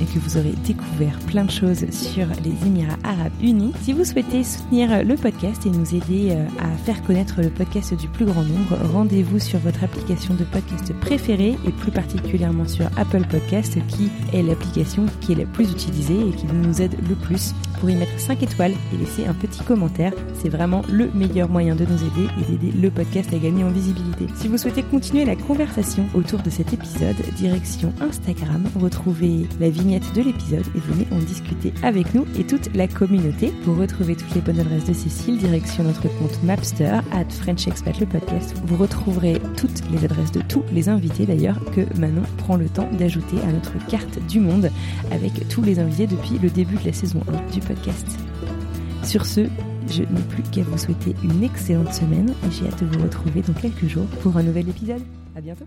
et 0.00 0.04
que 0.04 0.18
vous 0.18 0.36
aurez 0.36 0.54
découvert 0.64 1.18
plein 1.20 1.44
de 1.44 1.50
choses 1.50 1.84
sur 1.90 2.26
les 2.44 2.66
Émirats 2.66 2.98
Arabes 3.04 3.32
Unis. 3.42 3.72
Si 3.82 3.92
vous 3.92 4.04
souhaitez 4.04 4.44
soutenir 4.44 5.04
le 5.04 5.14
podcast 5.16 5.66
et 5.66 5.70
nous 5.70 5.94
aider 5.94 6.30
euh, 6.30 6.46
à 6.58 6.68
faire 6.78 7.02
connaître 7.02 7.40
le 7.40 7.50
podcast 7.50 7.94
du 7.94 8.08
plus 8.08 8.24
grand 8.24 8.42
nombre, 8.42 8.76
rendez-vous 8.92 9.38
sur 9.38 9.58
votre 9.60 9.84
application 9.84 10.34
de 10.34 10.44
podcast 10.44 10.92
préférée 11.00 11.56
et 11.66 11.70
plus 11.70 11.92
particulièrement 11.92 12.66
sur 12.66 12.86
Apple 12.96 13.24
Podcast 13.30 13.78
qui 13.88 14.10
est 14.32 14.42
l'application 14.42 15.06
qui 15.20 15.32
est 15.32 15.36
la 15.36 15.46
plus 15.46 15.70
utilisée 15.70 16.28
et 16.28 16.32
qui 16.32 16.46
nous 16.46 16.82
aide 16.82 16.96
le 17.08 17.14
plus 17.14 17.54
pour 17.78 17.90
y 17.90 17.94
mettre 17.94 18.18
5 18.18 18.42
étoiles 18.42 18.72
et 18.92 18.96
laisser 18.96 19.26
un 19.26 19.34
petit 19.34 19.62
commentaire. 19.62 20.12
C'est 20.34 20.48
vraiment 20.48 20.82
le 20.90 21.10
meilleur 21.14 21.48
moyen 21.48 21.74
de 21.74 21.84
nous 21.84 21.98
aider 21.98 22.28
et 22.40 22.50
d'aider 22.50 22.72
le 22.76 22.90
podcast 22.90 23.32
à 23.32 23.38
gagner 23.38 23.64
en 23.64 23.70
visibilité. 23.70 24.26
Si 24.36 24.48
vous 24.48 24.58
souhaitez 24.58 24.82
continuer 24.82 25.24
la 25.24 25.36
conversation 25.36 26.06
autour 26.14 26.40
de 26.40 26.50
cet 26.50 26.72
épisode, 26.72 27.16
direction 27.36 27.92
Instagram, 28.00 28.64
retrouvez 28.80 29.46
la 29.60 29.70
vignette 29.76 30.12
de 30.14 30.22
l'épisode 30.22 30.64
et 30.74 30.80
venez 30.80 31.06
en 31.12 31.18
discuter 31.18 31.72
avec 31.82 32.14
nous 32.14 32.26
et 32.38 32.44
toute 32.44 32.74
la 32.74 32.88
communauté. 32.88 33.52
Pour 33.64 33.76
retrouver 33.76 34.16
toutes 34.16 34.34
les 34.34 34.40
bonnes 34.40 34.60
adresses 34.60 34.86
de 34.86 34.92
Cécile, 34.92 35.38
direction 35.38 35.84
notre 35.84 36.08
compte 36.18 36.42
Mapster, 36.42 37.00
at 37.12 37.28
French 37.30 37.68
Expat 37.68 38.00
le 38.00 38.06
podcast. 38.06 38.54
Vous 38.64 38.76
retrouverez 38.76 39.40
toutes 39.56 39.82
les 39.90 40.04
adresses 40.04 40.32
de 40.32 40.40
tous 40.40 40.62
les 40.72 40.88
invités 40.88 41.26
d'ailleurs 41.26 41.60
que 41.72 41.82
Manon 41.98 42.22
prend 42.38 42.56
le 42.56 42.68
temps 42.68 42.88
d'ajouter 42.98 43.36
à 43.46 43.52
notre 43.52 43.74
carte 43.86 44.18
du 44.26 44.40
monde 44.40 44.70
avec 45.10 45.48
tous 45.48 45.62
les 45.62 45.78
invités 45.78 46.06
depuis 46.06 46.38
le 46.38 46.48
début 46.50 46.76
de 46.76 46.86
la 46.86 46.92
saison 46.92 47.20
1 47.28 47.52
du 47.52 47.60
podcast. 47.60 48.06
Sur 49.02 49.26
ce, 49.26 49.42
je 49.88 50.02
n'ai 50.02 50.22
plus 50.30 50.42
qu'à 50.42 50.62
vous 50.62 50.78
souhaiter 50.78 51.14
une 51.22 51.44
excellente 51.44 51.92
semaine 51.92 52.30
et 52.30 52.50
j'ai 52.50 52.66
hâte 52.66 52.82
de 52.82 52.96
vous 52.96 53.04
retrouver 53.04 53.42
dans 53.42 53.54
quelques 53.54 53.86
jours 53.86 54.06
pour 54.22 54.36
un 54.36 54.42
nouvel 54.42 54.68
épisode. 54.68 55.02
À 55.36 55.40
bientôt. 55.40 55.66